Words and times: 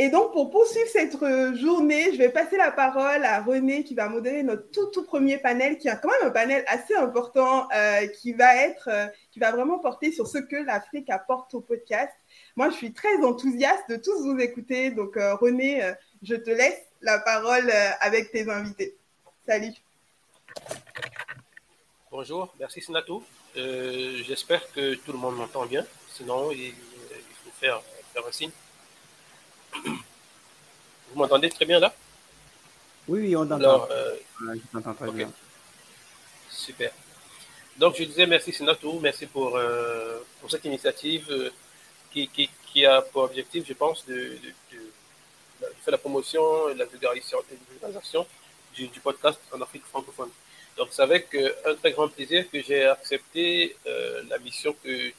Et 0.00 0.10
donc, 0.10 0.32
pour 0.32 0.48
poursuivre 0.50 0.88
cette 0.92 1.20
euh, 1.22 1.56
journée, 1.56 2.12
je 2.12 2.18
vais 2.18 2.28
passer 2.28 2.56
la 2.56 2.70
parole 2.70 3.24
à 3.24 3.42
René 3.42 3.82
qui 3.82 3.96
va 3.96 4.08
modérer 4.08 4.44
notre 4.44 4.70
tout, 4.70 4.86
tout 4.92 5.02
premier 5.02 5.38
panel, 5.38 5.76
qui 5.76 5.88
est 5.88 6.00
quand 6.00 6.08
même 6.08 6.28
un 6.28 6.30
panel 6.30 6.62
assez 6.68 6.94
important, 6.94 7.66
euh, 7.74 8.06
qui 8.06 8.32
va 8.32 8.54
être, 8.58 8.88
euh, 8.92 9.08
qui 9.32 9.40
va 9.40 9.50
vraiment 9.50 9.80
porter 9.80 10.12
sur 10.12 10.28
ce 10.28 10.38
que 10.38 10.54
l'Afrique 10.54 11.10
apporte 11.10 11.52
au 11.54 11.60
podcast. 11.60 12.12
Moi, 12.54 12.70
je 12.70 12.76
suis 12.76 12.92
très 12.92 13.16
enthousiaste 13.24 13.90
de 13.90 13.96
tous 13.96 14.22
vous 14.22 14.38
écouter. 14.38 14.92
Donc, 14.92 15.16
René, 15.16 15.82
je 16.22 16.36
te 16.36 16.50
laisse 16.50 16.80
la 17.00 17.18
parole 17.18 17.68
avec 18.00 18.30
tes 18.30 18.48
invités. 18.48 18.96
Salut. 19.46 19.72
Bonjour, 22.10 22.54
merci 22.60 22.80
Sinato. 22.80 23.24
J'espère 23.54 24.70
que 24.72 24.94
tout 24.94 25.12
le 25.12 25.18
monde 25.18 25.36
m'entend 25.36 25.66
bien. 25.66 25.84
Sinon, 26.12 26.52
il, 26.52 26.72
faut 27.42 27.50
faire, 27.58 27.82
faire 28.12 28.26
un 28.26 28.32
signe. 28.32 28.52
Vous 29.84 31.14
m'entendez 31.14 31.50
très 31.50 31.64
bien 31.64 31.80
là? 31.80 31.94
Oui, 33.08 33.20
oui, 33.20 33.36
on 33.36 33.50
entend. 33.50 33.88
Euh, 33.90 34.16
très 34.98 35.10
bien. 35.10 35.30
Super. 36.50 36.92
Donc, 37.78 37.96
je 37.96 38.04
disais 38.04 38.26
merci 38.26 38.52
Sinatou, 38.52 39.00
merci 39.00 39.26
pour, 39.26 39.56
euh, 39.56 40.18
pour 40.40 40.50
cette 40.50 40.64
initiative 40.64 41.26
euh, 41.30 41.50
qui, 42.12 42.28
qui, 42.28 42.50
qui, 42.66 42.84
a 42.84 43.00
pour 43.00 43.22
objectif, 43.22 43.64
je 43.66 43.72
pense, 43.72 44.04
de, 44.04 44.14
de, 44.14 45.58
faire 45.60 45.92
la 45.92 45.98
promotion 45.98 46.68
et 46.68 46.74
la 46.74 46.84
vulgarisation, 46.84 47.38
du, 48.74 48.88
du, 48.88 49.00
podcast 49.00 49.40
en 49.52 49.60
Afrique 49.62 49.84
francophone. 49.86 50.30
Donc, 50.76 50.88
c'est 50.90 51.02
avec 51.02 51.34
un 51.64 51.74
très 51.76 51.92
grand 51.92 52.08
plaisir 52.08 52.48
que 52.50 52.62
j'ai 52.62 52.84
accepté 52.84 53.76
la 54.28 54.38
mission 54.38 54.76
que 54.84 55.10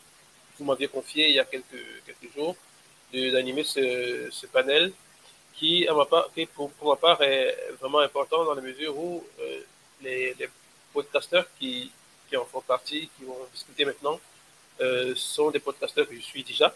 vous 0.58 0.66
m'aviez 0.66 0.88
confiée 0.88 1.30
il 1.30 1.36
y 1.36 1.40
a 1.40 1.46
quelques, 1.46 1.86
quelques 2.06 2.34
jours 2.34 2.56
d'animer 3.14 3.64
ce, 3.64 4.28
ce, 4.32 4.46
panel 4.48 4.92
qui, 5.56 5.88
à 5.88 5.94
ma 5.94 6.06
part, 6.06 6.30
qui 6.34 6.46
pour, 6.46 6.72
ma 6.84 6.96
part, 6.96 7.22
est 7.22 7.56
vraiment 7.80 8.00
important 8.00 8.46
dans 8.46 8.54
la 8.54 8.62
mesure 8.62 8.98
où 8.98 9.26
euh, 9.40 9.62
les, 10.02 10.34
les, 10.36 10.50
podcasteurs 10.94 11.46
qui, 11.60 11.92
qui, 12.28 12.36
en 12.36 12.46
font 12.46 12.62
partie, 12.62 13.10
qui 13.16 13.24
vont 13.24 13.38
discuter 13.54 13.86
maintenant, 13.86 14.20
euh, 14.82 15.14
sont 15.16 15.52
des 15.52 15.60
podcasteurs 15.60 16.08
que 16.08 16.16
je 16.16 16.22
suis 16.22 16.44
déjà 16.44 16.74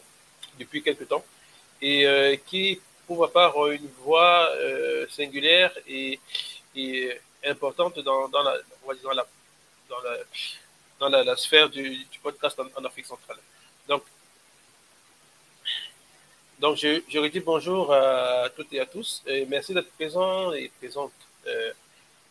depuis 0.60 0.84
quelques 0.84 1.08
temps 1.08 1.26
et 1.82 2.06
euh, 2.06 2.36
qui, 2.46 2.80
pour 3.08 3.22
ma 3.22 3.28
part, 3.28 3.58
ont 3.58 3.72
une 3.72 3.90
voix 4.04 4.50
singulière 5.10 5.72
et, 5.88 6.20
et, 6.76 7.12
importante 7.46 8.00
dans, 8.00 8.30
dans, 8.30 8.44
la, 8.44 8.58
dans, 9.04 9.12
la, 9.12 9.26
dans, 9.90 10.02
la, 10.02 10.18
dans 11.00 11.10
la, 11.10 11.36
sphère 11.36 11.70
du, 11.70 12.06
du 12.06 12.20
podcast 12.20 12.58
en, 12.60 12.68
en 12.80 12.86
Afrique 12.86 13.06
centrale. 13.06 13.38
Donc, 13.88 14.04
donc, 16.64 16.78
je, 16.78 17.02
je 17.10 17.20
redis 17.20 17.42
bonjour 17.42 17.94
à 17.94 18.50
toutes 18.56 18.72
et 18.72 18.80
à 18.80 18.86
tous. 18.86 19.22
Et 19.28 19.46
merci 19.48 19.74
d'être 19.74 19.92
présents 19.92 20.54
et 20.54 20.72
présentes 20.80 21.12
euh, 21.46 21.74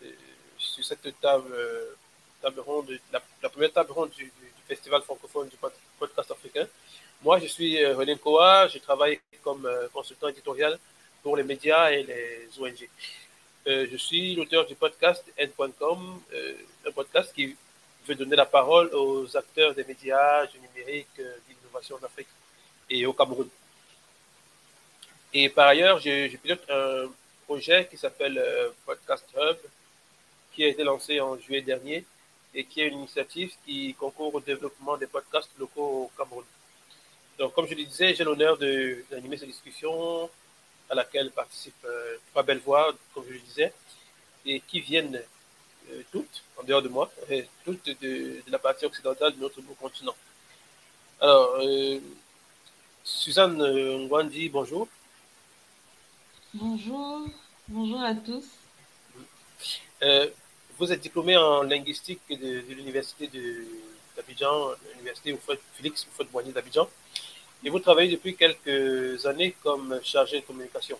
euh, 0.02 0.10
sur 0.56 0.82
cette 0.82 1.02
table, 1.20 1.52
euh, 1.52 1.94
table 2.40 2.60
ronde, 2.60 2.98
la, 3.12 3.20
première 3.50 3.70
table 3.70 3.92
ronde 3.92 4.08
du, 4.16 4.32
Festival 4.66 5.02
francophone 5.02 5.48
du 5.50 5.56
podcast 5.98 6.30
africain. 6.30 6.66
Moi, 7.22 7.40
je 7.40 7.46
suis 7.46 7.84
René 7.84 8.16
Koa. 8.16 8.68
Je 8.68 8.78
travaille 8.78 9.20
comme 9.44 9.68
consultant 9.92 10.28
éditorial 10.28 10.78
pour 11.22 11.36
les 11.36 11.42
médias 11.42 11.90
et 11.90 12.02
les 12.02 12.48
ONG. 12.58 12.88
je 13.66 13.96
suis 13.98 14.34
l'auteur 14.34 14.64
du 14.64 14.76
podcast 14.76 15.22
N.com, 15.36 16.22
un 16.86 16.92
podcast 16.92 17.34
qui 17.34 17.54
veut 18.06 18.14
donner 18.14 18.36
la 18.36 18.46
parole 18.46 18.88
aux 18.94 19.36
acteurs 19.36 19.74
des 19.74 19.84
médias, 19.84 20.46
du 20.46 20.58
numérique, 20.60 21.18
de 21.18 21.34
l'innovation 21.50 21.96
en 22.00 22.06
Afrique 22.06 22.28
et 22.88 23.04
au 23.04 23.12
Cameroun. 23.12 23.50
Et 25.34 25.48
par 25.48 25.68
ailleurs, 25.68 25.98
j'ai 25.98 26.28
pilote 26.42 26.62
un 26.68 27.08
projet 27.46 27.88
qui 27.90 27.96
s'appelle 27.96 28.36
euh, 28.36 28.68
Podcast 28.84 29.24
Hub, 29.34 29.56
qui 30.52 30.64
a 30.64 30.68
été 30.68 30.84
lancé 30.84 31.20
en 31.20 31.38
juillet 31.38 31.62
dernier 31.62 32.04
et 32.54 32.64
qui 32.64 32.82
est 32.82 32.88
une 32.88 32.98
initiative 32.98 33.50
qui 33.64 33.94
concourt 33.94 34.34
au 34.34 34.40
développement 34.40 34.98
des 34.98 35.06
podcasts 35.06 35.50
locaux 35.58 36.04
au 36.04 36.10
Cameroun. 36.18 36.44
Donc, 37.38 37.54
comme 37.54 37.66
je 37.66 37.74
le 37.74 37.84
disais, 37.84 38.14
j'ai 38.14 38.24
l'honneur 38.24 38.58
d'animer 38.58 39.38
cette 39.38 39.48
discussion 39.48 40.28
à 40.90 40.94
laquelle 40.94 41.30
participent 41.30 41.86
euh, 41.86 42.16
trois 42.30 42.42
belles 42.42 42.58
voix, 42.58 42.94
comme 43.14 43.24
je 43.26 43.32
le 43.32 43.38
disais, 43.38 43.72
et 44.44 44.60
qui 44.60 44.80
viennent 44.80 45.22
euh, 45.90 46.02
toutes, 46.12 46.42
en 46.58 46.62
dehors 46.62 46.82
de 46.82 46.88
moi, 46.90 47.10
toutes 47.64 47.86
de, 47.86 47.94
de, 48.02 48.42
la 48.48 48.58
partie 48.58 48.84
occidentale 48.84 49.34
de 49.34 49.40
notre 49.40 49.62
beau 49.62 49.74
continent. 49.80 50.14
Alors, 51.22 51.58
Suzanne 53.02 53.56
Ngwandi, 54.04 54.50
bonjour. 54.50 54.88
Bonjour, 56.54 57.22
bonjour 57.66 58.02
à 58.02 58.14
tous. 58.14 58.44
Euh, 60.02 60.28
vous 60.76 60.92
êtes 60.92 61.00
diplômé 61.00 61.34
en 61.34 61.62
linguistique 61.62 62.20
de, 62.28 62.62
l'université 62.68 63.30
d'Abidjan, 64.14 64.72
l'université 64.96 65.34
Félix 65.76 66.06
Houphouët-Boigny 66.06 66.52
d'Abidjan, 66.52 66.90
et 67.64 67.70
vous 67.70 67.78
travaillez 67.78 68.10
depuis 68.10 68.36
quelques 68.36 69.24
années 69.24 69.56
comme 69.62 69.98
chargé 70.04 70.42
de 70.42 70.44
communication. 70.44 70.98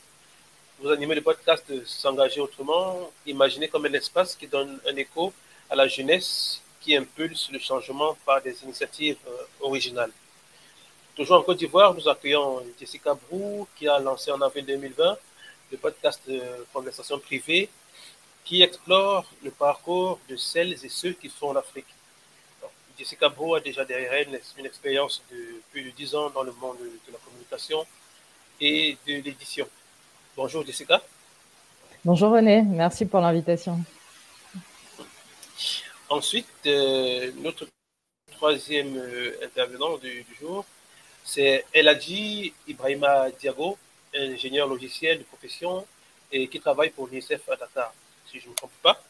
Vous 0.79 0.89
animez 0.89 1.17
le 1.17 1.21
podcast 1.21 1.71
S'engager 1.85 2.41
autrement, 2.41 3.11
imaginé 3.27 3.69
comme 3.69 3.85
un 3.85 3.93
espace 3.93 4.35
qui 4.35 4.47
donne 4.47 4.81
un 4.89 4.97
écho 4.97 5.35
à 5.69 5.77
la 5.77 5.87
jeunesse 5.87 6.63
qui 6.81 6.97
impulse 6.97 7.51
le 7.53 7.59
changement 7.59 8.17
par 8.25 8.41
des 8.41 8.57
initiatives 8.65 9.19
euh, 9.29 9.43
originales. 9.61 10.13
Toujours 11.15 11.37
en 11.37 11.43
Côte 11.43 11.59
d'Ivoire, 11.59 11.93
nous 11.93 12.09
accueillons 12.09 12.63
Jessica 12.81 13.13
Brou, 13.13 13.69
qui 13.77 13.87
a 13.87 13.99
lancé 13.99 14.31
en 14.31 14.41
avril 14.41 14.65
2020 14.65 15.19
le 15.73 15.79
podcast 15.79 16.21
de 16.29 16.41
conversation 16.73 17.19
privée 17.19 17.69
qui 18.45 18.63
explore 18.63 19.25
le 19.43 19.51
parcours 19.51 20.21
de 20.29 20.37
celles 20.37 20.73
et 20.85 20.89
ceux 20.89 21.13
qui 21.13 21.29
font 21.29 21.53
l'Afrique. 21.53 21.87
Jessica 22.99 23.29
Bro 23.31 23.55
a 23.55 23.61
déjà 23.61 23.85
derrière 23.85 24.13
elle 24.13 24.41
une 24.59 24.67
expérience 24.67 25.23
de 25.31 25.61
plus 25.71 25.83
de 25.83 25.91
10 25.91 26.15
ans 26.15 26.31
dans 26.31 26.43
le 26.43 26.53
monde 26.53 26.77
de 26.79 27.13
la 27.13 27.19
communication 27.19 27.87
et 28.61 28.99
de 29.07 29.15
l'édition. 29.15 29.67
Bonjour 30.37 30.65
Jessica. 30.65 31.03
Bonjour 32.05 32.33
René, 32.33 32.63
merci 32.63 33.07
pour 33.07 33.21
l'invitation. 33.21 33.81
Ensuite, 36.11 36.47
euh, 36.67 37.33
notre 37.39 37.67
troisième 38.33 38.95
euh, 38.99 39.39
intervenant 39.43 39.97
du, 39.97 40.23
du 40.25 40.35
jour, 40.39 40.67
c'est 41.25 41.65
Eladji 41.73 42.53
Ibrahima 42.69 43.31
Diago, 43.31 43.79
ingénieur 44.15 44.69
logiciel 44.69 45.19
de 45.19 45.25
profession 45.25 45.87
et 46.31 46.49
qui 46.49 46.61
travaille 46.61 46.91
pour 46.91 47.07
l'UNICEF 47.09 47.49
à 47.49 47.57
Dakar, 47.57 47.93
si 48.31 48.39
je 48.41 48.47
ne 48.47 48.51
me 48.51 48.57
trompe 48.57 48.71
pas. 48.83 49.03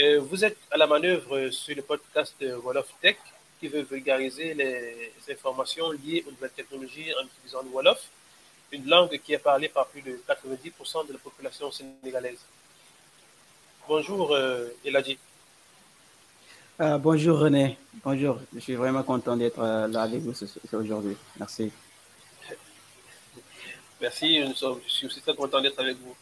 Euh, 0.00 0.20
vous 0.20 0.44
êtes 0.44 0.56
à 0.70 0.76
la 0.76 0.86
manœuvre 0.86 1.50
sur 1.50 1.76
le 1.76 1.82
podcast 1.82 2.34
Wolof 2.64 2.88
Tech 3.00 3.16
qui 3.60 3.68
veut 3.68 3.82
vulgariser 3.82 4.54
les 4.54 5.12
informations 5.30 5.92
liées 5.92 6.24
aux 6.26 6.30
nouvelles 6.32 6.50
technologies 6.50 7.12
en 7.20 7.24
utilisant 7.26 7.62
le 7.62 7.68
Wolof, 7.68 8.08
une 8.72 8.88
langue 8.88 9.20
qui 9.24 9.34
est 9.34 9.38
parlée 9.38 9.68
par 9.68 9.86
plus 9.86 10.02
de 10.02 10.20
90% 10.28 11.06
de 11.06 11.12
la 11.12 11.18
population 11.18 11.70
sénégalaise. 11.70 12.40
Bonjour 13.86 14.32
euh. 14.32 14.68
Euh, 16.80 16.98
bonjour 16.98 17.38
René, 17.38 17.78
bonjour. 18.02 18.38
Je 18.54 18.60
suis 18.60 18.74
vraiment 18.74 19.02
content 19.02 19.36
d'être 19.36 19.60
là 19.60 20.02
avec 20.02 20.20
vous 20.22 20.34
aujourd'hui. 20.72 21.16
Merci. 21.38 21.70
Merci, 24.02 24.42
je 24.42 24.88
suis 24.88 25.06
aussi 25.06 25.20
très 25.20 25.32
content 25.36 25.60
d'être 25.60 25.78
avec 25.78 25.96
vous. 25.96 26.16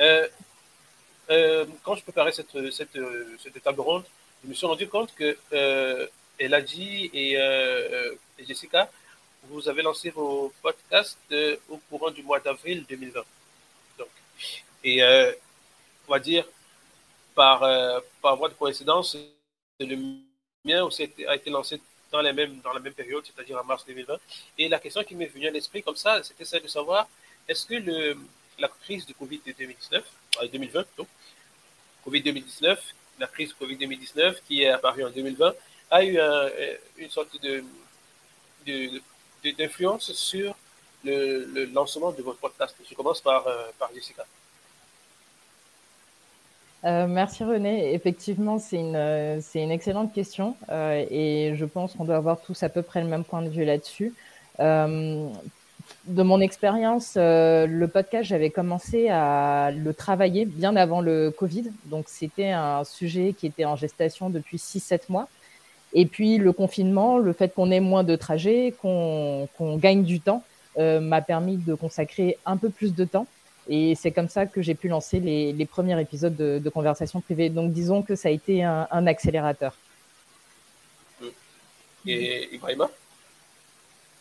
Euh, 0.00 0.26
euh, 1.28 1.66
quand 1.82 1.96
je 1.96 2.02
préparais 2.02 2.32
cette, 2.32 2.48
table 3.62 3.80
ronde, 3.82 4.04
je 4.42 4.48
me 4.48 4.54
suis 4.54 4.66
rendu 4.66 4.88
compte 4.88 5.14
que 5.14 5.36
euh, 5.52 6.06
Eladji 6.38 7.10
et, 7.12 7.36
euh, 7.38 8.14
et, 8.38 8.46
Jessica, 8.46 8.90
vous 9.50 9.68
avez 9.68 9.82
lancé 9.82 10.08
vos 10.08 10.50
podcasts 10.62 11.18
au 11.68 11.76
courant 11.90 12.10
du 12.10 12.22
mois 12.22 12.40
d'avril 12.40 12.86
2020. 12.88 13.20
Donc, 13.98 14.08
et 14.82 15.04
on 16.08 16.10
va 16.10 16.18
dire, 16.20 16.46
par, 17.34 17.60
par 18.22 18.36
voie 18.36 18.48
de 18.48 18.54
coïncidence, 18.54 19.18
le 19.78 19.96
mien 20.64 20.88
a 21.28 21.34
été 21.36 21.50
lancé 21.50 21.78
dans, 22.10 22.20
les 22.20 22.32
mêmes, 22.32 22.60
dans 22.60 22.72
la 22.72 22.80
même 22.80 22.92
période, 22.94 23.24
c'est-à-dire 23.24 23.58
en 23.58 23.64
mars 23.64 23.84
2020. 23.86 24.18
Et 24.58 24.68
la 24.68 24.78
question 24.78 25.02
qui 25.04 25.14
m'est 25.14 25.26
venue 25.26 25.48
à 25.48 25.50
l'esprit 25.50 25.82
comme 25.82 25.96
ça, 25.96 26.22
c'était 26.22 26.44
celle 26.44 26.62
de 26.62 26.68
savoir, 26.68 27.08
est-ce 27.48 27.66
que 27.66 28.16
la 28.58 28.68
crise 28.68 29.06
de 29.06 29.12
Covid 29.12 29.40
2019, 29.44 30.04
2020 30.52 30.86
donc, 30.96 31.08
Covid 32.04 32.22
2019, 32.22 32.94
la 33.18 33.26
crise 33.26 33.52
Covid 33.52 33.76
2019 33.76 34.42
qui 34.46 34.62
est 34.62 34.68
apparue 34.70 35.04
en 35.04 35.10
2020, 35.10 35.54
a 35.90 36.04
eu 36.04 36.18
un, 36.18 36.48
une 36.98 37.10
sorte 37.10 37.40
de, 37.42 37.62
d'influence 39.52 40.12
sur 40.12 40.56
le, 41.04 41.66
lancement 41.66 42.12
de 42.12 42.22
votre 42.22 42.38
podcast. 42.38 42.76
Je 42.88 42.94
commence 42.94 43.20
par, 43.20 43.46
euh, 43.46 43.70
par 43.78 43.92
Jessica. 43.94 44.24
Euh, 46.84 47.06
merci 47.06 47.44
René. 47.44 47.94
Effectivement, 47.94 48.58
c'est 48.58 48.76
une, 48.76 48.96
euh, 48.96 49.40
excellente 49.54 50.12
question 50.12 50.54
euh, 50.70 51.04
et 51.10 51.54
je 51.54 51.64
pense 51.64 51.94
qu'on 51.94 52.04
doit 52.04 52.16
avoir 52.16 52.40
tous 52.40 52.62
à 52.62 52.68
peu 52.68 52.82
près 52.82 53.00
le 53.00 53.08
même 53.08 53.24
point 53.24 53.40
de 53.42 53.48
vue 53.48 53.64
là-dessus. 53.64 54.12
De 56.06 56.22
mon 56.22 56.40
expérience, 56.40 57.16
le 57.16 57.86
podcast, 57.86 58.28
j'avais 58.28 58.50
commencé 58.50 59.08
à 59.10 59.70
le 59.70 59.92
travailler 59.92 60.46
bien 60.46 60.76
avant 60.76 61.00
le 61.00 61.30
Covid. 61.30 61.70
Donc, 61.86 62.06
c'était 62.08 62.50
un 62.50 62.84
sujet 62.84 63.34
qui 63.38 63.46
était 63.46 63.64
en 63.66 63.76
gestation 63.76 64.30
depuis 64.30 64.56
6-7 64.56 65.10
mois. 65.10 65.28
Et 65.92 66.06
puis, 66.06 66.38
le 66.38 66.52
confinement, 66.52 67.18
le 67.18 67.32
fait 67.34 67.54
qu'on 67.54 67.70
ait 67.70 67.80
moins 67.80 68.04
de 68.04 68.16
trajets, 68.16 68.74
qu'on 68.80 69.48
gagne 69.76 70.04
du 70.04 70.20
temps, 70.20 70.42
m'a 70.78 71.20
permis 71.20 71.56
de 71.56 71.74
consacrer 71.74 72.38
un 72.46 72.56
peu 72.56 72.70
plus 72.70 72.94
de 72.94 73.04
temps. 73.04 73.26
Et 73.68 73.94
c'est 73.94 74.12
comme 74.12 74.28
ça 74.28 74.46
que 74.46 74.60
j'ai 74.60 74.74
pu 74.74 74.88
lancer 74.88 75.20
les, 75.20 75.66
premiers 75.66 75.98
épisodes 76.00 76.36
de, 76.36 76.58
de, 76.58 76.70
conversation 76.70 77.20
privée. 77.20 77.48
Donc, 77.48 77.72
disons 77.72 78.02
que 78.02 78.14
ça 78.14 78.28
a 78.28 78.32
été 78.32 78.62
un, 78.62 79.06
accélérateur. 79.06 79.74
Et 82.06 82.54
Ibrahima, 82.54 82.90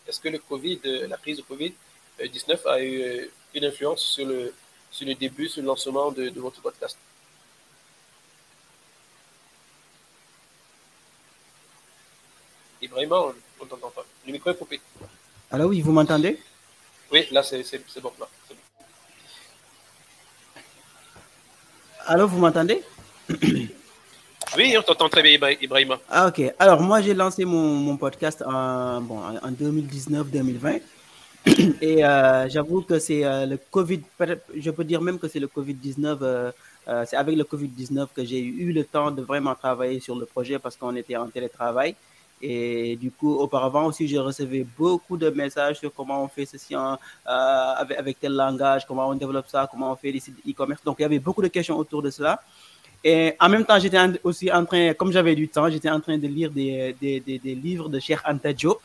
est-ce 0.07 0.21
que 0.21 0.29
le 0.29 0.39
COVID, 0.39 0.79
la 1.09 1.17
crise 1.17 1.37
de 1.37 1.43
Covid-19 1.43 2.67
a 2.67 2.81
eu 2.81 3.29
une 3.53 3.65
influence 3.65 4.01
sur 4.01 4.25
le, 4.25 4.53
sur 4.89 5.05
le 5.05 5.13
début, 5.15 5.49
sur 5.49 5.61
le 5.61 5.67
lancement 5.67 6.11
de, 6.11 6.31
votre 6.39 6.61
podcast? 6.61 6.97
Ibrahima, 12.81 13.17
on 13.59 13.63
ne 13.65 13.69
t'entend 13.69 13.89
pas. 13.89 14.05
Le 14.25 14.31
micro 14.31 14.49
est 14.49 14.55
coupé. 14.55 14.79
Alors 15.51 15.69
oui, 15.69 15.81
vous 15.81 15.91
m'entendez? 15.91 16.39
Oui, 17.11 17.27
là 17.31 17.43
c'est 17.43 17.61
bon, 18.01 18.11
bon. 18.17 18.25
Alors 22.05 22.29
vous 22.29 22.39
m'entendez? 22.39 22.81
Oui, 24.55 24.75
on 24.77 24.83
t'entend 24.83 25.09
très 25.09 25.23
bien, 25.23 25.31
Ibrahima. 25.61 25.99
Ah, 26.07 26.27
ok. 26.27 26.53
Alors, 26.59 26.79
moi, 26.79 27.01
j'ai 27.01 27.15
lancé 27.15 27.43
mon, 27.43 27.73
mon, 27.73 27.97
podcast 27.97 28.43
en, 28.45 29.01
bon, 29.01 29.17
en 29.17 29.51
2019-2020. 29.51 30.79
Et 31.81 32.05
euh, 32.05 32.47
j'avoue 32.49 32.81
que 32.81 32.99
c'est 32.99 33.25
euh, 33.25 33.47
le 33.47 33.57
Covid, 33.57 34.01
je 34.55 34.69
peux 34.69 34.83
dire 34.83 35.01
même 35.01 35.17
que 35.17 35.27
c'est 35.27 35.39
le 35.39 35.47
Covid-19, 35.47 36.19
euh, 36.21 36.51
c'est 37.05 37.15
avec 37.15 37.35
le 37.35 37.43
Covid-19 37.43 38.07
que 38.15 38.23
j'ai 38.23 38.39
eu 38.39 38.71
le 38.71 38.83
temps 38.85 39.09
de 39.09 39.23
vraiment 39.23 39.55
travailler 39.55 39.99
sur 39.99 40.15
le 40.15 40.25
projet 40.25 40.59
parce 40.59 40.75
qu'on 40.75 40.95
était 40.95 41.17
en 41.17 41.27
télétravail. 41.27 41.95
Et 42.45 42.97
du 42.97 43.09
coup, 43.09 43.35
auparavant 43.35 43.85
aussi, 43.85 44.05
je 44.05 44.17
recevais 44.17 44.65
beaucoup 44.77 45.15
de 45.15 45.29
messages 45.29 45.79
sur 45.79 45.93
comment 45.93 46.21
on 46.25 46.27
fait 46.27 46.45
ceci 46.45 46.75
avec, 47.25 47.97
avec, 47.97 48.19
tel 48.19 48.33
langage, 48.33 48.85
comment 48.85 49.07
on 49.07 49.15
développe 49.15 49.47
ça, 49.47 49.65
comment 49.71 49.93
on 49.93 49.95
fait 49.95 50.11
des 50.11 50.19
sites 50.19 50.37
e-commerce. 50.45 50.83
Donc, 50.83 50.97
il 50.99 51.03
y 51.03 51.05
avait 51.05 51.19
beaucoup 51.19 51.41
de 51.41 51.47
questions 51.47 51.77
autour 51.77 52.01
de 52.01 52.09
cela. 52.09 52.41
Et 53.01 53.33
en 53.39 53.47
même 53.47 53.63
temps, 53.63 53.79
j'étais 53.79 53.97
aussi 54.25 54.51
en 54.51 54.65
train, 54.65 54.93
comme 54.93 55.13
j'avais 55.13 55.35
du 55.35 55.47
temps, 55.47 55.69
j'étais 55.69 55.89
en 55.89 56.01
train 56.01 56.17
de 56.17 56.27
lire 56.27 56.51
des, 56.51 56.93
des, 56.99 57.21
des, 57.21 57.55
livres 57.55 57.87
de 57.87 57.97
Cheikh 57.97 58.19
Anta 58.25 58.51
Diop. 58.51 58.81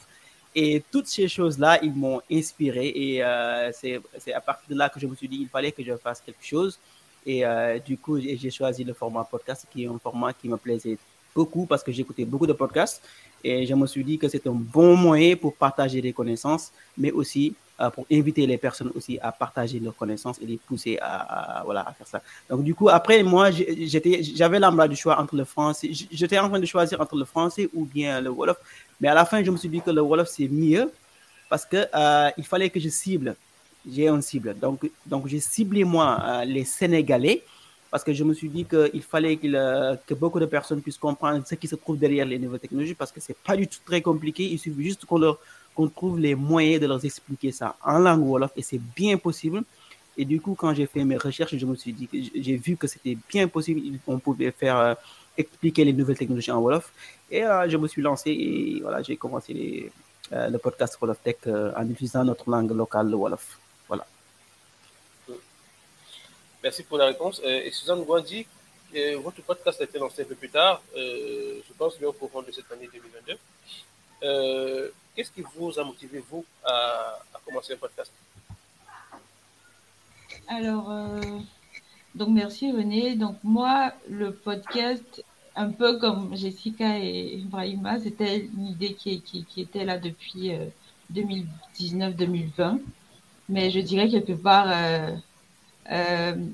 Et 0.54 0.80
toutes 0.92 1.08
ces 1.08 1.26
choses-là, 1.26 1.80
ils 1.82 1.92
m'ont 1.92 2.20
inspiré. 2.30 2.92
Et 2.94 3.24
euh, 3.24 3.72
c'est 3.72 4.32
à 4.32 4.40
partir 4.40 4.68
de 4.68 4.78
là 4.78 4.88
que 4.88 5.00
je 5.00 5.08
me 5.08 5.16
suis 5.16 5.26
dit, 5.26 5.38
il 5.40 5.48
fallait 5.48 5.72
que 5.72 5.82
je 5.82 5.96
fasse 5.96 6.20
quelque 6.20 6.44
chose. 6.44 6.78
Et 7.26 7.44
euh, 7.44 7.80
du 7.80 7.98
coup, 7.98 8.20
j'ai 8.20 8.50
choisi 8.52 8.84
le 8.84 8.92
format 8.92 9.24
podcast, 9.24 9.66
qui 9.72 9.82
est 9.82 9.88
un 9.88 9.98
format 9.98 10.32
qui 10.32 10.48
me 10.48 10.56
plaisait 10.56 10.96
beaucoup 11.34 11.66
parce 11.66 11.82
que 11.82 11.92
j'écoutais 11.92 12.24
beaucoup 12.24 12.46
de 12.46 12.52
podcasts. 12.52 13.02
Et 13.44 13.66
je 13.66 13.74
me 13.74 13.86
suis 13.86 14.04
dit 14.04 14.18
que 14.18 14.28
c'est 14.28 14.46
un 14.46 14.52
bon 14.52 14.96
moyen 14.96 15.36
pour 15.36 15.54
partager 15.54 16.00
des 16.00 16.12
connaissances, 16.12 16.72
mais 16.96 17.12
aussi 17.12 17.54
euh, 17.80 17.90
pour 17.90 18.04
inviter 18.10 18.44
les 18.46 18.58
personnes 18.58 18.90
aussi 18.96 19.20
à 19.22 19.30
partager 19.30 19.78
leurs 19.78 19.94
connaissances 19.94 20.40
et 20.42 20.46
les 20.46 20.56
pousser 20.56 20.98
à, 21.00 21.62
voilà, 21.64 21.82
à 21.88 21.92
faire 21.92 22.08
ça. 22.08 22.20
Donc, 22.50 22.64
du 22.64 22.74
coup, 22.74 22.88
après, 22.88 23.22
moi, 23.22 23.50
j'avais 23.52 24.58
l'embarras 24.58 24.88
du 24.88 24.96
choix 24.96 25.20
entre 25.20 25.36
le 25.36 25.44
français. 25.44 25.90
J'étais 25.92 26.38
en 26.40 26.48
train 26.48 26.58
de 26.58 26.66
choisir 26.66 27.00
entre 27.00 27.14
le 27.16 27.24
français 27.24 27.68
ou 27.72 27.84
bien 27.84 28.20
le 28.20 28.30
Wolof. 28.30 28.56
Mais 29.00 29.06
à 29.06 29.14
la 29.14 29.24
fin, 29.24 29.44
je 29.44 29.50
me 29.52 29.56
suis 29.56 29.68
dit 29.68 29.80
que 29.80 29.92
le 29.92 30.00
Wolof, 30.02 30.28
c'est 30.28 30.48
mieux 30.48 30.90
parce 31.48 31.64
que 31.64 31.86
euh, 31.94 32.30
il 32.36 32.44
fallait 32.44 32.68
que 32.68 32.80
je 32.80 32.88
cible. 32.88 33.36
J'ai 33.88 34.08
un 34.08 34.20
cible. 34.20 34.58
Donc, 34.58 34.90
donc 35.06 35.28
j'ai 35.28 35.38
ciblé, 35.38 35.84
moi, 35.84 36.20
euh, 36.20 36.44
les 36.44 36.64
Sénégalais 36.64 37.44
parce 37.90 38.04
que 38.04 38.12
je 38.12 38.22
me 38.24 38.34
suis 38.34 38.48
dit 38.48 38.64
qu'il 38.64 39.02
fallait 39.02 39.36
que 39.36 40.14
beaucoup 40.14 40.40
de 40.40 40.46
personnes 40.46 40.82
puissent 40.82 40.98
comprendre 40.98 41.42
ce 41.46 41.54
qui 41.54 41.66
se 41.66 41.76
trouve 41.76 41.98
derrière 41.98 42.26
les 42.26 42.38
nouvelles 42.38 42.60
technologies 42.60 42.94
parce 42.94 43.10
que 43.10 43.20
c'est 43.20 43.36
pas 43.36 43.56
du 43.56 43.66
tout 43.66 43.78
très 43.84 44.02
compliqué. 44.02 44.44
Il 44.44 44.58
suffit 44.58 44.84
juste 44.84 45.06
qu'on 45.06 45.88
trouve 45.88 46.18
les 46.18 46.34
moyens 46.34 46.80
de 46.82 46.86
leur 46.86 47.02
expliquer 47.02 47.52
ça 47.52 47.76
en 47.82 47.98
langue 47.98 48.26
Wolof 48.26 48.52
et 48.56 48.62
c'est 48.62 48.80
bien 48.96 49.16
possible. 49.16 49.62
Et 50.18 50.24
du 50.24 50.40
coup, 50.40 50.54
quand 50.54 50.74
j'ai 50.74 50.86
fait 50.86 51.04
mes 51.04 51.16
recherches, 51.16 51.56
je 51.56 51.64
me 51.64 51.76
suis 51.76 51.92
dit 51.92 52.08
que 52.08 52.18
j'ai 52.34 52.56
vu 52.56 52.76
que 52.76 52.88
c'était 52.88 53.16
bien 53.28 53.46
possible, 53.46 53.98
on 54.06 54.18
pouvait 54.18 54.50
faire 54.50 54.76
euh, 54.76 54.94
expliquer 55.36 55.84
les 55.84 55.92
nouvelles 55.92 56.18
technologies 56.18 56.50
en 56.50 56.60
Wolof. 56.60 56.92
Et 57.30 57.44
euh, 57.44 57.68
je 57.68 57.76
me 57.76 57.86
suis 57.86 58.02
lancé 58.02 58.30
et 58.30 58.80
voilà, 58.82 59.00
j'ai 59.00 59.16
commencé 59.16 59.90
euh, 60.32 60.48
le 60.48 60.58
podcast 60.58 60.98
Wolof 61.00 61.22
Tech 61.22 61.36
en 61.46 61.88
utilisant 61.88 62.24
notre 62.24 62.50
langue 62.50 62.72
locale, 62.72 63.08
le 63.08 63.16
Wolof. 63.16 63.58
Merci 66.62 66.82
pour 66.82 66.98
la 66.98 67.06
réponse. 67.06 67.40
et 67.44 67.70
Suzanne 67.70 68.04
Gwandi, 68.04 68.46
votre 69.22 69.42
podcast 69.42 69.80
a 69.80 69.84
été 69.84 69.98
lancé 69.98 70.22
un 70.22 70.26
peu 70.26 70.34
plus 70.34 70.50
tard, 70.50 70.82
je 70.94 71.72
pense 71.76 71.98
bien 71.98 72.08
au 72.08 72.12
courant 72.12 72.42
de 72.42 72.50
cette 72.50 72.70
année 72.72 72.88
2022. 72.92 73.38
Qu'est-ce 75.18 75.32
qui 75.32 75.42
vous 75.56 75.76
a 75.80 75.82
motivé, 75.82 76.22
vous, 76.30 76.44
à, 76.64 77.18
commencer 77.44 77.72
un 77.72 77.76
podcast? 77.76 78.12
Alors, 80.46 80.92
euh, 80.92 81.20
donc 82.14 82.28
merci 82.28 82.70
René. 82.70 83.16
Donc 83.16 83.36
moi, 83.42 83.92
le 84.08 84.32
podcast, 84.32 85.24
un 85.56 85.70
peu 85.70 85.98
comme 85.98 86.36
Jessica 86.36 87.00
et 87.00 87.34
Ibrahima, 87.34 87.98
c'était 87.98 88.38
une 88.38 88.68
idée 88.68 88.94
qui, 88.94 89.20
était 89.56 89.84
là 89.84 89.98
depuis 89.98 90.52
2019-2020. 91.12 92.60
Euh, 92.60 92.78
Mais 93.48 93.70
je 93.70 93.80
dirais 93.80 94.08
quelque 94.08 94.34
part, 94.34 94.68
euh, 94.68 95.16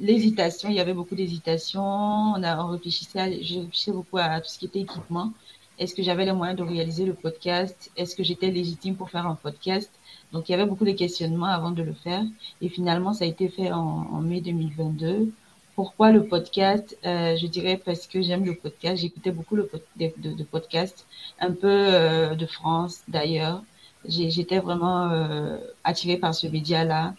l'hésitation, 0.01 0.69
il 0.69 0.77
y 0.77 0.81
avait 0.81 0.95
beaucoup 0.95 1.15
d'hésitation. 1.15 1.83
On, 1.83 2.43
on 2.43 2.67
réfléchissait, 2.69 3.43
je 3.43 3.61
réfléchissais 3.61 3.93
beaucoup 3.93 4.19
à 4.19 4.41
tout 4.41 4.49
ce 4.49 4.59
qui 4.59 4.67
était 4.67 4.81
équipement. 4.81 5.33
Est-ce 5.79 5.95
que 5.95 6.05
j'avais 6.05 6.25
les 6.25 6.33
moyens 6.33 6.57
de 6.59 6.63
réaliser 6.65 7.05
le 7.05 7.15
podcast? 7.15 7.91
Est-ce 7.97 8.15
que 8.15 8.23
j'étais 8.23 8.51
légitime 8.51 8.95
pour 8.95 9.11
faire 9.11 9.27
un 9.27 9.35
podcast? 9.35 9.91
Donc, 10.33 10.49
il 10.49 10.53
y 10.53 10.55
avait 10.55 10.67
beaucoup 10.67 10.85
de 10.85 10.93
questionnements 10.93 11.47
avant 11.47 11.73
de 11.73 11.83
le 11.83 11.95
faire. 11.95 12.23
Et 12.61 12.69
finalement, 12.69 13.13
ça 13.13 13.25
a 13.25 13.29
été 13.29 13.49
fait 13.49 13.73
en, 13.73 14.21
mai 14.21 14.41
2022. 14.41 15.33
Pourquoi 15.75 16.13
le 16.13 16.27
podcast? 16.27 16.97
Euh, 17.05 17.37
Je 17.37 17.47
dirais 17.49 17.81
parce 17.85 18.07
que 18.07 18.23
j'aime 18.23 18.45
le 18.45 18.55
podcast. 18.55 19.03
J'écoutais 19.03 19.33
beaucoup 19.33 19.57
de, 19.57 19.69
de, 19.97 20.45
podcasts, 20.45 21.07
un 21.41 21.51
peu 21.51 21.67
euh, 21.69 22.37
de 22.37 22.47
France 22.47 23.03
d'ailleurs. 23.09 23.63
J'étais 24.07 24.59
vraiment 24.59 25.11
euh, 25.11 25.57
attirée 25.83 26.19
par 26.19 26.35
ce 26.35 26.47
média-là, 26.47 27.15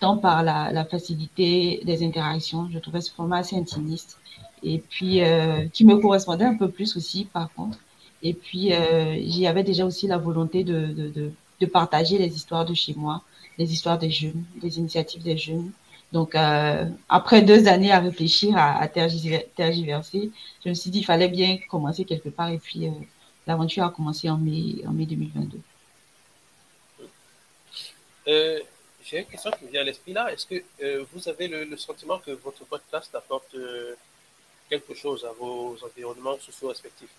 tant 0.00 0.16
par 0.16 0.42
la, 0.42 0.84
facilité 0.84 1.80
des 1.84 2.04
interactions. 2.04 2.68
Je 2.72 2.78
trouvais 2.78 3.00
ce 3.00 3.10
format 3.12 3.38
assez 3.38 3.56
intimiste 3.56 4.18
et 4.62 4.78
puis 4.78 5.22
euh, 5.22 5.66
qui 5.72 5.84
me 5.84 5.96
correspondait 5.96 6.44
un 6.44 6.56
peu 6.56 6.70
plus 6.70 6.96
aussi 6.96 7.26
par 7.26 7.52
contre. 7.52 7.78
Et 8.22 8.34
puis, 8.34 8.72
euh, 8.72 9.16
j'y 9.20 9.46
avais 9.46 9.62
déjà 9.62 9.84
aussi 9.84 10.06
la 10.06 10.16
volonté 10.18 10.64
de, 10.64 10.86
de, 10.86 11.32
de, 11.60 11.66
partager 11.66 12.18
les 12.18 12.34
histoires 12.34 12.64
de 12.64 12.74
chez 12.74 12.94
moi, 12.94 13.22
les 13.58 13.72
histoires 13.72 13.98
des 13.98 14.10
jeunes, 14.10 14.42
des 14.60 14.78
initiatives 14.78 15.22
des 15.22 15.36
jeunes. 15.36 15.70
Donc, 16.12 16.34
euh, 16.34 16.86
après 17.08 17.42
deux 17.42 17.68
années 17.68 17.92
à 17.92 18.00
réfléchir, 18.00 18.56
à, 18.56 18.88
tergiverser, 18.88 20.30
je 20.64 20.68
me 20.70 20.74
suis 20.74 20.90
dit 20.90 20.98
qu'il 21.00 21.06
fallait 21.06 21.28
bien 21.28 21.58
commencer 21.68 22.04
quelque 22.04 22.30
part. 22.30 22.48
Et 22.50 22.58
puis, 22.58 22.88
l'aventure 23.46 23.84
a 23.84 23.90
commencé 23.90 24.30
en 24.30 24.38
mai, 24.38 24.82
en 24.86 24.92
mai 24.92 25.06
2022. 25.06 25.60
Euh, 29.06 29.10
J'ai 29.10 29.18
une 29.18 29.26
question 29.26 29.50
qui 29.52 29.64
me 29.64 29.70
vient 29.70 29.82
à 29.82 29.84
l'esprit 29.84 30.12
là. 30.12 30.32
Est-ce 30.32 30.46
que 30.46 30.62
euh, 30.82 31.04
vous 31.12 31.28
avez 31.28 31.48
le, 31.48 31.76
sentiment 31.76 32.18
que 32.18 32.32
votre 32.32 32.64
podcast 32.64 33.14
apporte 33.14 33.54
quelque 34.68 34.94
chose 34.94 35.24
à 35.24 35.32
vos 35.32 35.76
environnements 35.84 36.38
sociaux 36.38 36.68
respectifs? 36.68 37.10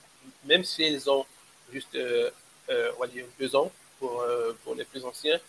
Même 0.46 0.64
si 0.64 0.84
elles 0.84 1.10
ont 1.10 1.26
juste, 1.72 1.96
euh, 1.96 2.30
euh, 2.70 2.92
on 2.98 3.02
va 3.02 3.08
dire, 3.08 3.26
deux 3.40 3.56
ans 3.56 3.72
pour, 4.00 4.22
euh, 4.22 4.54
pour 4.64 4.76
les 4.76 4.86
plus 4.86 5.04
anciens 5.06 5.40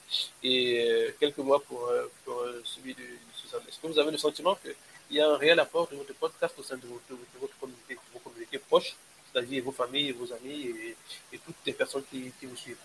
et 0.42 1.14
quelques 1.21 1.38
mois 1.38 1.61
pour, 1.61 1.90
pour 2.25 2.45
celui 2.64 2.95
de, 2.95 3.02
Suzanne. 3.35 3.62
Est-ce 3.68 3.78
que 3.80 3.87
vous 3.87 3.99
avez 3.99 4.11
le 4.11 4.18
sentiment 4.18 4.57
qu'il 4.57 5.16
y 5.16 5.21
a 5.21 5.28
un 5.28 5.37
réel 5.37 5.61
apport 5.61 5.88
de 5.88 5.97
votre 5.97 6.14
podcast 6.14 6.54
au 6.59 6.62
sein 6.62 6.76
de 6.76 6.87
votre, 6.87 7.04
de 7.11 7.52
communauté, 7.61 7.95
de 7.95 8.12
vos 8.12 8.18
communautés 8.18 8.59
proches, 8.59 8.97
c'est-à-dire 9.30 9.62
vos 9.62 9.73
familles, 9.73 10.12
vos 10.12 10.33
amis 10.33 10.75
et, 11.33 11.38
toutes 11.38 11.57
les 11.66 11.73
personnes 11.73 12.04
qui, 12.11 12.33
qui 12.40 12.47
vous 12.47 12.57
suivent? 12.57 12.80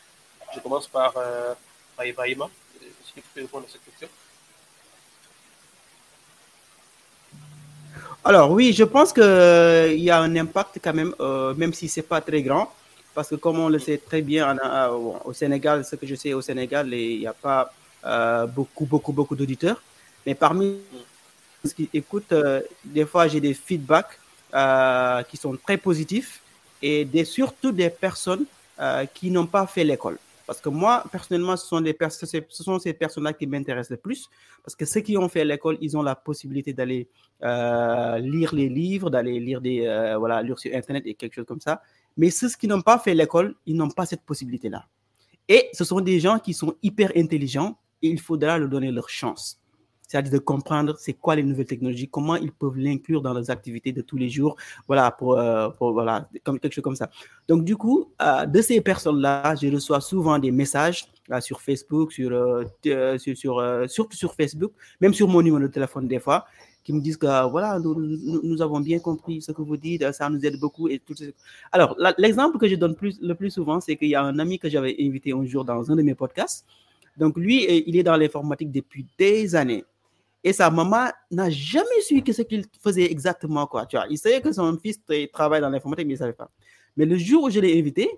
Je 0.53 0.60
commence 0.60 0.88
par, 0.88 1.13
par 1.13 2.05
Ibrahima. 2.05 2.50
Alors 8.25 8.51
oui, 8.51 8.72
je 8.72 8.86
pense 8.86 9.12
qu'il 9.12 9.24
euh, 9.24 9.93
y 9.93 10.10
a 10.10 10.20
un 10.20 10.36
impact 10.38 10.79
quand 10.82 10.93
même, 10.93 11.13
euh, 11.20 11.53
même 11.55 11.74
si 11.74 11.89
ce 11.89 12.00
n'est 12.00 12.05
pas 12.05 12.22
très 12.22 12.41
grand, 12.41 12.74
parce 13.13 13.27
que 13.29 13.36
comme 13.36 13.60
on 13.60 13.67
le 13.67 13.79
sait 13.79 13.98
très 13.98 14.22
bien 14.22 14.58
euh, 14.58 14.88
au 15.25 15.34
Sénégal, 15.34 15.84
ce 15.84 15.98
que 15.98 16.08
je 16.08 16.15
sais 16.15 16.34
au 16.34 16.41
Sénégal, 16.41 16.93
il 16.93 17.20
n'y 17.20 17.27
a 17.27 17.34
pas 17.34 17.72
beaucoup, 18.48 18.86
beaucoup, 18.86 19.12
beaucoup 19.13 19.36
d'auditeurs. 19.36 19.82
Mais 20.25 20.36
parmi 20.36 20.77
ceux 21.63 21.72
qui 21.72 21.89
écoutent, 21.93 22.34
des 22.84 23.05
fois 23.05 23.27
j'ai 23.27 23.41
des 23.41 23.53
feedbacks 23.53 24.17
qui 25.29 25.38
sont 25.38 25.58
très 25.65 25.77
positifs 25.77 26.41
et 26.82 27.05
des, 27.05 27.25
surtout 27.25 27.72
des 27.72 27.89
personnes 27.89 28.46
qui 29.13 29.32
n'ont 29.32 29.48
pas 29.48 29.67
fait 29.67 29.84
l'école. 29.84 30.17
Parce 30.53 30.62
que 30.62 30.69
moi, 30.69 31.03
personnellement, 31.12 31.57
ce 31.57 31.65
sont, 31.65 31.81
des 31.81 31.98
ce 32.00 32.63
sont 32.63 32.77
ces 32.77 32.93
personnes-là 32.93 33.33
qui 33.33 33.48
m'intéressent 33.48 33.89
le 33.89 33.98
plus. 33.98 34.29
Parce 34.63 34.75
que 34.75 34.86
ceux 34.86 35.01
qui 35.01 35.17
ont 35.17 35.27
fait 35.27 35.43
l'école, 35.43 35.79
ils 35.81 35.98
ont 35.98 36.03
la 36.03 36.15
possibilité 36.15 36.74
d'aller 36.74 37.10
euh, 37.43 38.19
lire 38.19 38.53
les 38.53 38.69
livres, 38.69 39.10
d'aller 39.10 39.39
lire 39.39 39.62
des, 39.62 39.88
euh, 39.88 40.15
voilà, 40.19 40.43
lire 40.43 40.60
sur 40.60 40.72
Internet 40.75 41.07
et 41.07 41.15
quelque 41.15 41.33
chose 41.33 41.48
comme 41.48 41.60
ça. 41.60 41.81
Mais 42.17 42.29
ceux 42.29 42.50
qui 42.50 42.67
n'ont 42.67 42.83
pas 42.83 43.00
fait 43.00 43.15
l'école, 43.15 43.55
ils 43.65 43.75
n'ont 43.75 43.89
pas 43.89 44.05
cette 44.05 44.22
possibilité-là. 44.22 44.86
Et 45.50 45.69
ce 45.74 45.83
sont 45.83 46.01
des 46.01 46.19
gens 46.19 46.38
qui 46.38 46.53
sont 46.53 46.75
hyper 46.83 47.12
intelligents 47.15 47.79
et 48.03 48.10
il 48.10 48.19
faudra 48.19 48.60
leur 48.60 48.69
donner 48.69 48.91
leur 48.91 49.10
chance 49.10 49.60
c'est-à-dire 50.13 50.34
de 50.34 50.38
comprendre 50.38 50.96
c'est 51.00 51.13
quoi 51.13 51.36
les 51.36 51.41
nouvelles 51.41 51.65
technologies, 51.65 52.08
comment 52.08 52.36
ils 52.36 52.51
peuvent 52.51 52.77
l'inclure 52.77 53.20
dans 53.24 53.34
leurs 53.34 53.50
activités 53.50 53.91
de 53.91 54.01
tous 54.01 54.15
les 54.15 54.29
jours, 54.29 54.55
voilà, 54.88 55.10
pour, 55.10 55.39
euh, 55.39 55.70
voilà, 55.79 56.29
comme 56.43 56.60
quelque 56.60 56.74
chose 56.74 56.84
comme 56.84 56.96
ça. 56.96 57.10
Donc, 57.48 57.65
du 57.65 57.75
coup, 57.75 58.12
euh, 58.22 58.46
de 58.46 58.62
ces 58.62 58.79
personnes-là, 58.79 59.55
je 59.55 59.67
reçois 59.70 60.01
souvent 60.01 60.38
des 60.38 60.51
messages 60.51 61.08
euh, 61.32 61.41
sur 61.41 61.62
Facebook, 61.62 62.12
sur, 62.12 62.29
sur, 63.17 63.38
sur, 63.38 63.86
surtout 63.88 64.15
sur 64.15 64.36
Facebook, 64.36 64.74
même 65.01 65.15
sur 65.15 65.27
mon 65.27 65.41
numéro 65.41 65.60
de 65.60 65.67
téléphone 65.67 66.08
des 66.08 66.20
fois, 66.20 66.46
qui 66.84 66.93
me 66.93 67.01
disent 67.01 67.17
que 67.17 67.50
voilà, 67.50 67.79
nous, 67.79 67.96
nous, 67.96 68.62
avons 68.62 68.82
bien 68.82 69.00
compris 69.00 69.41
ce 69.41 69.51
que 69.51 69.63
vous 69.63 69.77
dites, 69.77 70.12
ça 70.12 70.29
nous 70.29 70.46
aide 70.46 70.60
beaucoup. 70.60 70.89
Et 70.89 71.00
tout 71.00 71.15
Alors, 71.72 71.98
l'exemple 72.20 72.60
que 72.60 72.67
je 72.67 72.75
donne 72.75 72.93
plus, 72.93 73.20
le 73.20 73.34
plus 73.34 73.50
souvent, 73.50 73.79
c'est 73.79 73.96
qu'il 73.96 74.10
y 74.10 74.15
a 74.15 74.22
un 74.22 74.38
ami 74.38 74.60
que 74.60 74.70
j'avais 74.70 74.96
invité 75.00 75.32
un 75.34 75.43
jour 75.46 75.65
dans 75.65 75.89
un 75.89 75.96
de 75.96 76.03
mes 76.03 76.13
podcasts. 76.13 76.67
Donc, 77.17 77.36
lui, 77.38 77.65
il 77.88 77.96
est 77.96 78.03
dans 78.03 78.17
l'informatique 78.17 78.72
depuis 78.72 79.08
des 79.17 79.55
années. 79.55 79.84
Et 80.43 80.51
sa 80.51 80.69
maman 80.69 81.07
n'a 81.31 81.50
jamais 81.50 82.01
su 82.01 82.21
ce 82.31 82.41
qu'il 82.41 82.65
faisait 82.81 83.09
exactement. 83.09 83.65
Quoi, 83.65 83.85
tu 83.85 83.95
vois. 83.95 84.05
Il 84.09 84.17
savait 84.17 84.41
que 84.41 84.51
son 84.51 84.77
fils 84.77 85.00
travaille 85.31 85.62
dans 85.62 85.69
l'informatique, 85.69 86.07
mais 86.07 86.13
il 86.13 86.17
ne 86.17 86.19
savait 86.19 86.33
pas. 86.33 86.50
Mais 86.97 87.05
le 87.05 87.17
jour 87.17 87.43
où 87.43 87.50
je 87.50 87.59
l'ai 87.59 87.79
invité, 87.79 88.09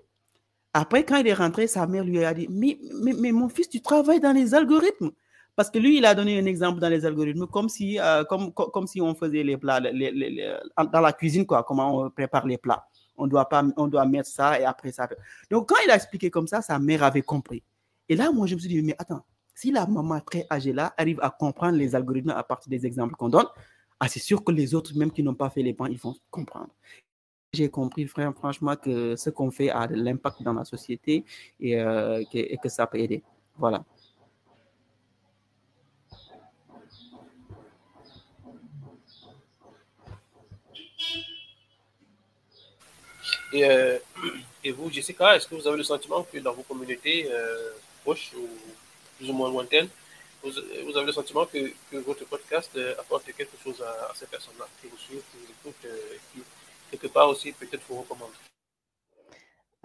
après, 0.74 1.06
quand 1.06 1.18
il 1.18 1.28
est 1.28 1.34
rentré, 1.34 1.68
sa 1.68 1.86
mère 1.88 2.04
lui 2.04 2.24
a 2.24 2.34
dit 2.34 2.48
mais, 2.50 2.78
mais, 3.02 3.32
mon 3.32 3.48
fils, 3.48 3.70
tu 3.70 3.82
travailles 3.82 4.20
dans 4.20 4.34
les 4.34 4.54
algorithmes. 4.54 5.12
Parce 5.56 5.70
que 5.70 5.80
lui, 5.80 5.98
il 5.98 6.06
a 6.06 6.14
donné 6.14 6.38
un 6.38 6.46
exemple 6.46 6.82
dans 6.82 6.90
les 6.90 7.06
algorithmes, 7.06 7.48
comme 7.48 7.70
si, 7.70 7.98
euh, 7.98 8.26
comme, 8.26 8.52
comme, 8.52 8.88
si 8.88 9.00
on 9.00 9.16
faisait 9.16 9.44
les 9.44 9.56
plats 9.56 9.80
dans 9.80 11.00
la 11.02 11.14
cuisine, 11.14 11.46
quoi, 11.46 11.64
comment 11.64 12.02
on 12.02 12.10
prépare 12.10 12.46
les 12.46 12.58
plats. 12.58 12.86
On 13.16 13.28
doit, 13.28 13.48
pas, 13.48 13.64
on 13.78 13.88
doit 13.88 14.06
mettre 14.06 14.28
ça 14.28 14.60
et 14.60 14.66
après 14.66 14.92
ça. 14.92 15.08
Donc, 15.50 15.70
quand 15.70 15.76
il 15.86 15.92
a 15.92 15.96
expliqué 15.96 16.30
comme 16.30 16.48
ça, 16.48 16.62
sa 16.62 16.78
mère 16.78 17.04
avait 17.04 17.22
compris. 17.22 17.64
Et 18.10 18.18
là, 18.18 18.32
moi, 18.34 18.46
je 18.46 18.56
me 18.56 18.60
suis 18.60 18.68
dit, 18.68 18.82
mais 18.82 18.96
attends, 19.00 19.24
si 19.56 19.72
la 19.72 19.88
maman 19.88 20.20
très 20.20 20.46
âgée 20.52 20.74
là 20.74 20.94
arrive 20.98 21.20
à 21.22 21.30
comprendre 21.30 21.78
les 21.78 21.96
algorithmes 21.96 22.32
à 22.32 22.44
partir 22.44 22.70
des 22.70 22.86
exemples 22.86 23.16
qu'on 23.16 23.30
donne, 23.30 23.48
ah, 24.00 24.10
c'est 24.10 24.20
sûr 24.20 24.44
que 24.44 24.52
les 24.52 24.76
autres, 24.76 24.96
même 24.98 25.12
qui 25.12 25.24
n'ont 25.24 25.34
pas 25.34 25.50
fait 25.50 25.64
les 25.64 25.74
bancs, 25.74 25.88
ils 25.90 25.98
vont 25.98 26.16
comprendre. 26.30 26.70
J'ai 27.54 27.70
compris 27.70 28.06
franchement 28.08 28.76
que 28.76 29.16
ce 29.16 29.30
qu'on 29.30 29.50
fait 29.50 29.70
a 29.70 29.88
de 29.88 29.96
l'impact 29.96 30.44
dans 30.44 30.52
la 30.54 30.66
société 30.66 31.24
et, 31.62 31.80
euh, 31.80 32.22
que, 32.62 32.70
ça 32.70 32.86
peut 32.86 33.00
aider. 33.00 33.24
Voilà. 33.58 33.86
Et, 43.54 43.64
euh, 43.64 43.98
et, 44.66 44.72
vous, 44.74 44.92
Jessica, 44.92 45.34
est-ce 45.38 45.48
que 45.48 45.56
vous 45.56 45.66
avez 45.66 45.78
le 45.78 45.84
sentiment 45.84 46.24
que 46.24 46.38
dans 46.40 46.54
vos 46.54 46.64
communautés 46.64 47.30
euh, 47.32 47.72
proches 48.04 48.34
ou 48.38 48.46
plus 49.18 49.30
ou 49.30 49.34
moins 49.34 49.50
lointaine, 49.50 49.90
vous, 50.44 50.52
vous, 50.52 50.98
avez 50.98 51.08
le 51.08 51.12
sentiment 51.12 51.46
que, 51.46 51.72
que 51.92 51.98
votre 51.98 52.26
podcast 52.26 52.72
euh, 52.76 52.94
apporte 53.00 53.26
quelque 53.26 53.58
chose 53.64 53.82
à, 53.82 54.14
ces 54.16 54.28
personnes-là 54.28 54.68
qui 54.82 54.88
vous 54.88 54.98
suivent, 54.98 55.24
qui 55.32 55.38
vous 55.38 55.52
écoutent, 55.52 55.86
euh, 55.86 56.18
qui, 56.34 56.42
quelque 56.92 57.08
part 57.12 57.30
aussi 57.30 57.52
peut-être 57.52 57.82
vous 57.90 58.02
recommandent? 58.02 58.32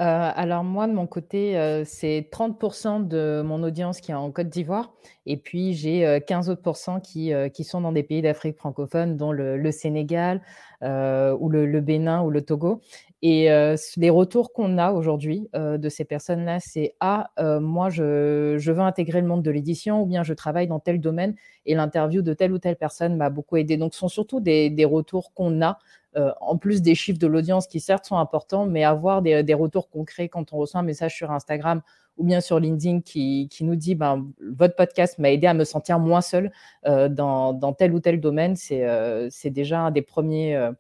Euh, 0.01 0.31
alors 0.35 0.65
moi, 0.65 0.87
de 0.87 0.93
mon 0.93 1.07
côté, 1.07 1.59
euh, 1.59 1.85
c'est 1.85 2.27
30% 2.33 3.07
de 3.07 3.43
mon 3.45 3.63
audience 3.63 4.01
qui 4.01 4.13
est 4.13 4.15
en 4.15 4.31
Côte 4.31 4.49
d'Ivoire 4.49 4.95
et 5.27 5.37
puis 5.37 5.75
j'ai 5.75 6.21
15 6.27 6.49
autres 6.49 6.63
qui, 7.03 7.33
qui 7.53 7.65
sont 7.65 7.83
dans 7.83 7.93
des 7.93 8.03
pays 8.03 8.23
d'Afrique 8.23 8.57
francophone, 8.57 9.17
dont 9.17 9.33
le, 9.33 9.71
Sénégal 9.71 10.41
ou 10.83 11.49
le, 11.49 11.67
le, 11.67 11.81
Bénin 11.81 12.23
ou 12.23 12.31
le 12.31 12.43
Togo. 12.43 12.81
Et 13.23 13.49
les 13.97 14.11
retours 14.11 14.53
qu'on 14.53 14.79
a 14.79 14.93
aujourd'hui 14.93 15.49
de 15.55 15.89
ces 15.89 16.05
personnes-là, 16.05 16.59
c'est 16.61 16.95
Ah, 17.01 17.31
moi, 17.61 17.91
je, 17.91 18.57
je, 18.59 18.73
veux 18.73 18.81
intégrer 18.81 19.21
le 19.21 19.27
monde 19.27 19.43
de 19.43 19.51
l'édition 19.51 20.03
ou 20.03 20.07
bien 20.07 20.23
je 20.23 20.33
travaille 20.33 20.67
dans 20.67 20.81
tel 20.81 21.01
domaine 21.01 21.35
et 21.67 21.75
l'interview 21.75 22.23
de 22.23 22.33
telle 22.33 22.53
ou 22.53 22.59
telle 22.59 22.77
personne 22.77 23.17
m'a 23.17 23.31
beaucoup 23.31 23.57
aidé. 23.57 23.77
Donc, 23.77 23.93
ce 23.95 24.01
sont 24.01 24.09
surtout 24.09 24.41
des, 24.41 24.71
des 24.71 24.87
retours 24.87 25.33
qu'on 25.35 25.61
a, 25.63 25.79
en 26.15 26.57
plus 26.57 26.83
des 26.83 26.95
chiffres 26.95 27.19
de 27.19 27.27
l'audience 27.27 27.67
qui 27.67 27.81
certes 27.81 28.07
sont 28.07 28.19
importants, 28.19 28.67
mais 28.67 28.85
avoir 28.85 29.23
des, 29.23 29.55
retours 29.55 29.89
concrets 29.89 30.29
quand 30.29 30.53
on 30.53 30.59
reçoit 30.59 30.81
un 30.81 30.85
message 30.85 31.17
sur 31.17 31.31
Instagram 31.31 31.83
ou 32.17 32.25
bien 32.25 32.41
sur 32.41 32.59
LinkedIn 32.59 33.01
qui, 33.01 33.49
nous 33.61 33.77
dit 33.77 33.95
ben, 33.95 34.27
Votre 34.41 34.75
podcast 34.75 35.19
m'a 35.19 35.31
aidé 35.31 35.47
à 35.47 35.55
me 35.55 35.65
sentir 35.65 35.99
moins 35.99 36.21
seul 36.21 36.51
dans, 36.85 37.53
dans, 37.53 37.73
tel 37.73 37.95
ou 37.95 38.01
tel 38.01 38.21
domaine, 38.21 38.57
c'est 38.57 39.51
déjà 39.51 39.81
un 39.81 39.91
des 39.91 40.03
premiers 40.03 40.71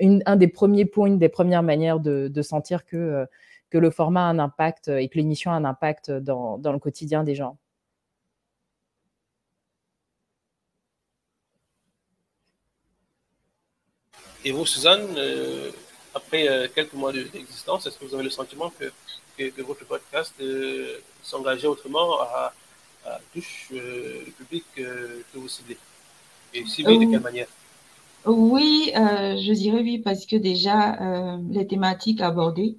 un 0.00 0.36
des 0.36 0.48
premiers 0.48 0.84
points, 0.84 1.06
une 1.06 1.18
des 1.18 1.28
premières 1.28 1.62
manières 1.62 2.00
de, 2.00 2.42
sentir 2.42 2.84
que, 2.84 2.96
euh, 2.96 3.26
que 3.70 3.78
le 3.78 3.90
format 3.90 4.22
a 4.22 4.30
un 4.30 4.38
impact 4.38 4.88
et 4.88 5.08
que 5.08 5.16
l'émission 5.16 5.50
a 5.50 5.54
un 5.54 5.64
impact 5.64 6.10
dans, 6.10 6.58
le 6.58 6.78
quotidien 6.78 7.24
des 7.24 7.34
gens. 7.34 7.56
Et 14.46 14.52
vous, 14.52 14.64
Suzanne, 14.64 15.08
euh, 15.18 15.72
après 16.14 16.48
euh, 16.48 16.68
quelques 16.72 16.92
mois 16.94 17.12
d'existence, 17.12 17.84
est-ce 17.84 17.98
que 17.98 18.04
vous 18.04 18.14
avez 18.14 18.22
le 18.22 18.30
sentiment 18.30 18.72
que, 18.78 18.92
que, 19.36 19.62
votre 19.62 19.84
podcast 19.84 20.32
s'engageait 21.20 21.66
autrement 21.66 22.20
à, 22.20 22.54
toucher 23.34 23.74
le 23.74 24.30
public 24.30 24.64
que 24.76 25.24
vous 25.34 25.48
ciblez? 25.48 25.76
Et 26.54 26.64
si 26.64 26.86
oui, 26.86 27.04
de 27.04 27.10
quelle 27.10 27.20
manière? 27.20 27.48
oui, 28.24 28.92
euh, 28.94 29.36
je 29.36 29.52
dirais 29.52 29.80
oui, 29.80 29.98
parce 29.98 30.26
que 30.26 30.36
déjà, 30.36 31.34
euh, 31.34 31.38
les 31.50 31.66
thématiques 31.66 32.20
abordées, 32.20 32.78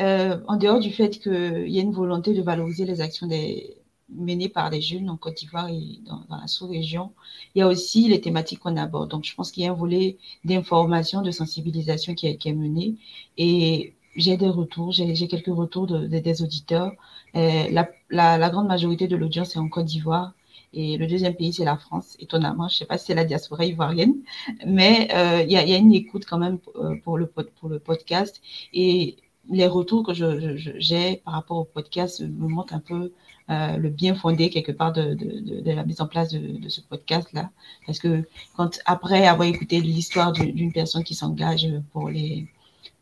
euh, 0.00 0.38
en 0.46 0.56
dehors 0.56 0.78
du 0.78 0.92
fait 0.92 1.18
qu'il 1.18 1.68
y 1.68 1.78
a 1.78 1.82
une 1.82 1.92
volonté 1.92 2.34
de 2.34 2.42
valoriser 2.42 2.84
les 2.84 3.00
actions 3.00 3.26
des, 3.26 3.77
menées 4.10 4.48
par 4.48 4.70
les 4.70 4.80
jeunes 4.80 5.10
en 5.10 5.16
Côte 5.16 5.36
d'Ivoire 5.36 5.68
et 5.68 6.00
dans, 6.06 6.24
la 6.30 6.46
sous-région, 6.46 7.12
il 7.54 7.60
y 7.60 7.62
a 7.62 7.68
aussi 7.68 8.08
les 8.08 8.20
thématiques 8.20 8.60
qu'on 8.60 8.76
aborde. 8.76 9.10
Donc, 9.10 9.24
je 9.24 9.34
pense 9.34 9.50
qu'il 9.50 9.64
y 9.64 9.66
a 9.66 9.70
un 9.70 9.74
volet 9.74 10.18
d'information, 10.44 11.22
de 11.22 11.30
sensibilisation 11.30 12.14
qui 12.14 12.26
est, 12.26 12.52
mené. 12.52 12.96
Et 13.36 13.94
j'ai 14.16 14.36
des 14.36 14.48
retours, 14.48 14.92
j'ai 14.92 15.28
quelques 15.28 15.54
retours 15.54 15.86
de, 15.86 16.06
des 16.06 16.42
auditeurs. 16.42 16.92
la, 17.34 17.88
la, 18.10 18.50
grande 18.50 18.68
majorité 18.68 19.08
de 19.08 19.16
l'audience 19.16 19.56
est 19.56 19.58
en 19.58 19.68
Côte 19.68 19.86
d'Ivoire. 19.86 20.32
Et 20.72 20.96
le 20.98 21.06
deuxième 21.06 21.34
pays, 21.34 21.52
c'est 21.52 21.64
la 21.64 21.76
France, 21.76 22.16
étonnamment. 22.20 22.68
Je 22.68 22.74
ne 22.74 22.78
sais 22.78 22.84
pas 22.86 22.98
si 22.98 23.06
c'est 23.06 23.14
la 23.14 23.24
diaspora 23.24 23.64
ivoirienne, 23.64 24.14
mais 24.66 25.08
euh, 25.14 25.42
il 25.42 25.50
y, 25.50 25.56
a 25.56 25.76
une 25.76 25.92
écoute 25.94 26.24
quand 26.26 26.38
même 26.38 26.58
euh, 26.76 26.96
pour 27.04 27.16
le, 27.16 27.26
pour 27.26 27.68
le 27.68 27.78
podcast. 27.78 28.42
Et 28.74 29.16
les 29.50 29.66
retours 29.66 30.04
que 30.04 30.12
j'ai 30.14 31.16
par 31.24 31.34
rapport 31.34 31.56
au 31.58 31.64
podcast 31.64 32.20
me 32.20 32.48
montrent 32.48 32.74
un 32.74 32.80
peu 32.80 33.12
euh, 33.50 33.76
le 33.76 33.88
bien 33.88 34.14
fondé 34.14 34.50
quelque 34.50 34.72
part 34.72 34.92
de, 34.92 35.14
de, 35.14 35.60
de, 35.60 35.72
la 35.72 35.84
mise 35.84 36.00
en 36.00 36.06
place 36.06 36.30
de, 36.32 36.68
ce 36.68 36.80
podcast-là. 36.82 37.50
Parce 37.86 37.98
que 37.98 38.24
quand 38.56 38.78
après 38.84 39.26
avoir 39.26 39.48
écouté 39.48 39.80
l'histoire 39.80 40.32
d'une 40.32 40.72
personne 40.72 41.04
qui 41.04 41.14
s'engage 41.14 41.66
pour 41.92 42.10
les 42.10 42.46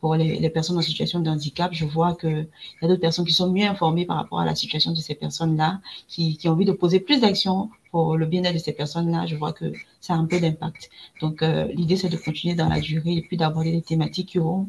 pour 0.01 0.15
les, 0.15 0.51
personnes 0.51 0.77
en 0.77 0.83
situation 0.83 1.21
de 1.21 1.31
handicap, 1.31 1.73
je 1.73 1.85
vois 1.85 2.15
qu'il 2.15 2.49
y 2.83 2.85
a 2.85 2.89
d'autres 2.89 3.01
personnes 3.01 3.25
qui 3.25 3.33
sont 3.33 3.51
mieux 3.51 3.67
informées 3.67 4.05
par 4.05 4.17
rapport 4.19 4.41
à 4.41 4.45
la 4.45 4.55
situation 4.55 4.93
de 4.93 4.97
ces 4.97 5.15
personnes-là, 5.15 5.81
qui, 6.07 6.39
ont 6.45 6.51
envie 6.51 6.65
de 6.65 6.73
poser 6.73 7.01
plus 7.01 7.21
d'actions 7.21 7.71
pour 7.91 8.17
le 8.17 8.27
bien-être 8.27 8.55
de 8.55 8.59
ces 8.59 8.73
personnes-là. 8.73 9.27
Je 9.27 9.37
vois 9.37 9.53
que 9.53 9.73
ça 10.01 10.15
a 10.15 10.17
un 10.17 10.27
peu 10.27 10.39
d'impact. 10.39 10.91
Donc, 11.21 11.43
euh, 11.43 11.67
l'idée, 11.75 11.97
c'est 11.97 12.09
de 12.09 12.17
continuer 12.17 12.55
dans 12.55 12.69
la 12.69 12.81
durée 12.81 13.15
et 13.15 13.23
puis 13.23 13.37
d'aborder 13.37 13.73
des 13.73 13.83
thématiques 13.83 14.29
qui 14.31 14.39
auront 14.39 14.69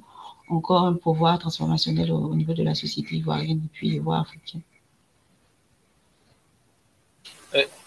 encore 0.50 0.84
un 0.86 0.94
pouvoir 0.94 1.38
transformationnel 1.40 2.12
au, 2.12 2.34
niveau 2.34 2.54
de 2.54 2.64
la 2.64 2.74
société 2.74 3.18
ivoirienne 3.18 3.62
et 3.66 3.70
puis 3.74 3.90
ivoire 3.90 4.22
africaine. 4.22 4.62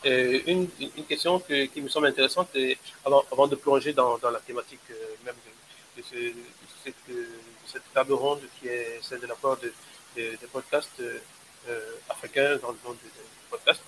Euh, 0.06 0.40
euh, 0.48 0.66
une, 0.96 1.04
question 1.06 1.40
qui 1.40 1.80
me 1.80 1.88
semble 1.88 2.06
intéressante, 2.06 2.48
avant, 3.04 3.46
de 3.46 3.56
plonger 3.56 3.92
dans, 3.92 4.18
la 4.22 4.40
thématique 4.40 4.80
même 5.24 5.34
de, 5.96 6.00
de, 6.00 6.06
ce, 6.06 6.34
cette, 6.84 6.94
cette, 7.66 7.92
table 7.92 8.14
ronde 8.14 8.40
qui 8.58 8.68
est 8.68 8.98
celle 9.02 9.20
de 9.20 9.26
l'apport 9.26 9.58
de, 9.58 9.72
des 10.16 10.46
podcasts 10.50 11.02
euh, 11.68 11.96
africains 12.08 12.56
dans 12.56 12.70
le 12.70 12.78
monde 12.84 12.96
des, 13.02 13.10
podcasts. 13.50 13.82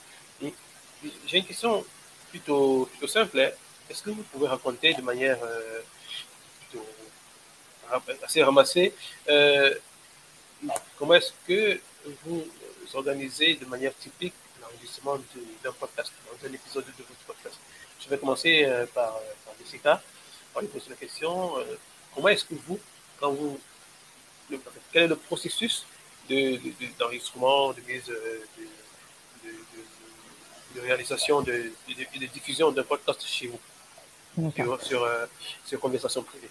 J'ai 1.26 1.38
une 1.38 1.46
question 1.46 1.84
plutôt, 2.28 2.84
plutôt 2.86 3.06
simple. 3.06 3.40
Hein. 3.40 3.50
Est-ce 3.88 4.02
que 4.02 4.10
vous 4.10 4.22
pouvez 4.24 4.46
raconter 4.46 4.92
de 4.92 5.00
manière 5.00 5.38
euh, 5.42 5.80
assez 8.22 8.42
ramassée 8.42 8.94
euh, 9.28 9.74
comment 10.98 11.14
est-ce 11.14 11.32
que 11.46 11.80
vous 12.24 12.44
organisez 12.94 13.54
de 13.54 13.64
manière 13.64 13.96
typique 13.96 14.34
d'un 15.64 15.72
podcast, 15.72 16.12
dans 16.26 16.48
un 16.48 16.52
épisode 16.52 16.84
de 16.84 17.02
votre 17.02 17.20
podcast 17.26 17.56
Je 18.00 18.08
vais 18.08 18.18
commencer 18.18 18.66
par, 18.94 19.18
par 19.44 19.54
Jessica. 19.58 20.02
On 20.54 20.60
lui 20.60 20.68
poser 20.68 20.90
la 20.90 20.96
question 20.96 21.54
comment 22.14 22.28
est-ce 22.28 22.44
que 22.44 22.54
vous, 22.66 22.78
quand 23.18 23.32
vous, 23.32 23.58
quel 24.92 25.04
est 25.04 25.08
le 25.08 25.16
processus 25.16 25.86
d'enregistrement, 26.98 27.72
de, 27.72 27.80
mise, 27.82 28.06
de, 28.06 29.50
de, 30.74 30.80
réalisation, 30.80 31.42
de, 31.42 31.72
diffusion 32.32 32.70
d'un 32.70 32.84
podcast 32.84 33.24
chez 33.26 33.48
vous, 33.48 34.52
sur, 34.52 34.82
sur, 34.82 35.08
sur 35.66 35.80
conversation 35.80 36.22
privée. 36.22 36.50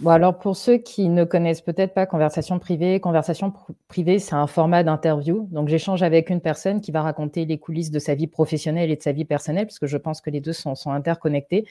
Bon, 0.00 0.08
alors 0.12 0.38
pour 0.38 0.56
ceux 0.56 0.78
qui 0.78 1.10
ne 1.10 1.24
connaissent 1.24 1.60
peut-être 1.60 1.92
pas 1.92 2.06
Conversation 2.06 2.58
privée, 2.58 3.00
Conversation 3.00 3.52
privée, 3.86 4.18
c'est 4.18 4.34
un 4.34 4.46
format 4.46 4.82
d'interview. 4.82 5.46
Donc 5.50 5.68
j'échange 5.68 6.02
avec 6.02 6.30
une 6.30 6.40
personne 6.40 6.80
qui 6.80 6.90
va 6.90 7.02
raconter 7.02 7.44
les 7.44 7.58
coulisses 7.58 7.90
de 7.90 7.98
sa 7.98 8.14
vie 8.14 8.26
professionnelle 8.26 8.90
et 8.90 8.96
de 8.96 9.02
sa 9.02 9.12
vie 9.12 9.26
personnelle, 9.26 9.66
puisque 9.66 9.84
je 9.84 9.98
pense 9.98 10.22
que 10.22 10.30
les 10.30 10.40
deux 10.40 10.54
sont, 10.54 10.74
interconnectés, 10.86 11.66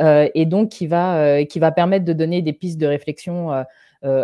euh, 0.00 0.30
et 0.34 0.46
donc 0.46 0.70
qui 0.70 0.86
va, 0.86 1.18
euh, 1.18 1.44
qui 1.44 1.58
va 1.58 1.72
permettre 1.72 2.06
de 2.06 2.14
donner 2.14 2.40
des 2.40 2.54
pistes 2.54 2.78
de 2.78 2.86
réflexion 2.86 3.52
euh, 3.52 3.64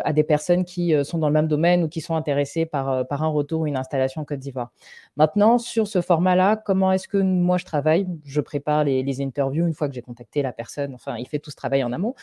à 0.04 0.12
des 0.12 0.25
personnes 0.25 0.64
qui 0.64 0.94
euh, 0.94 1.04
sont 1.04 1.18
dans 1.18 1.28
le 1.28 1.32
même 1.32 1.49
domaine 1.49 1.82
ou 1.82 1.88
qui 1.88 2.00
sont 2.00 2.14
intéressées 2.14 2.66
par, 2.66 2.90
euh, 2.90 3.04
par 3.04 3.22
un 3.22 3.28
retour 3.28 3.62
ou 3.62 3.66
une 3.66 3.76
installation 3.76 4.20
en 4.20 4.25
Côte 4.25 4.38
d'Ivoire. 4.38 4.70
Maintenant, 5.16 5.58
sur 5.58 5.87
ce 5.87 6.00
format-là, 6.00 6.56
comment 6.56 6.92
est-ce 6.92 7.08
que 7.08 7.16
moi 7.16 7.56
je 7.56 7.64
travaille? 7.64 8.06
Je 8.25 8.40
prépare 8.40 8.84
les, 8.84 9.22
interviews 9.22 9.66
une 9.66 9.75
fois 9.75 9.88
que 9.88 9.94
j'ai 9.94 10.02
contacté 10.02 10.42
la 10.42 10.52
personne. 10.52 10.94
Enfin, 10.94 11.16
il 11.16 11.26
fait 11.26 11.38
tout 11.38 11.50
ce 11.50 11.56
travail 11.56 11.82
en 11.82 11.92
amont. 11.92 12.14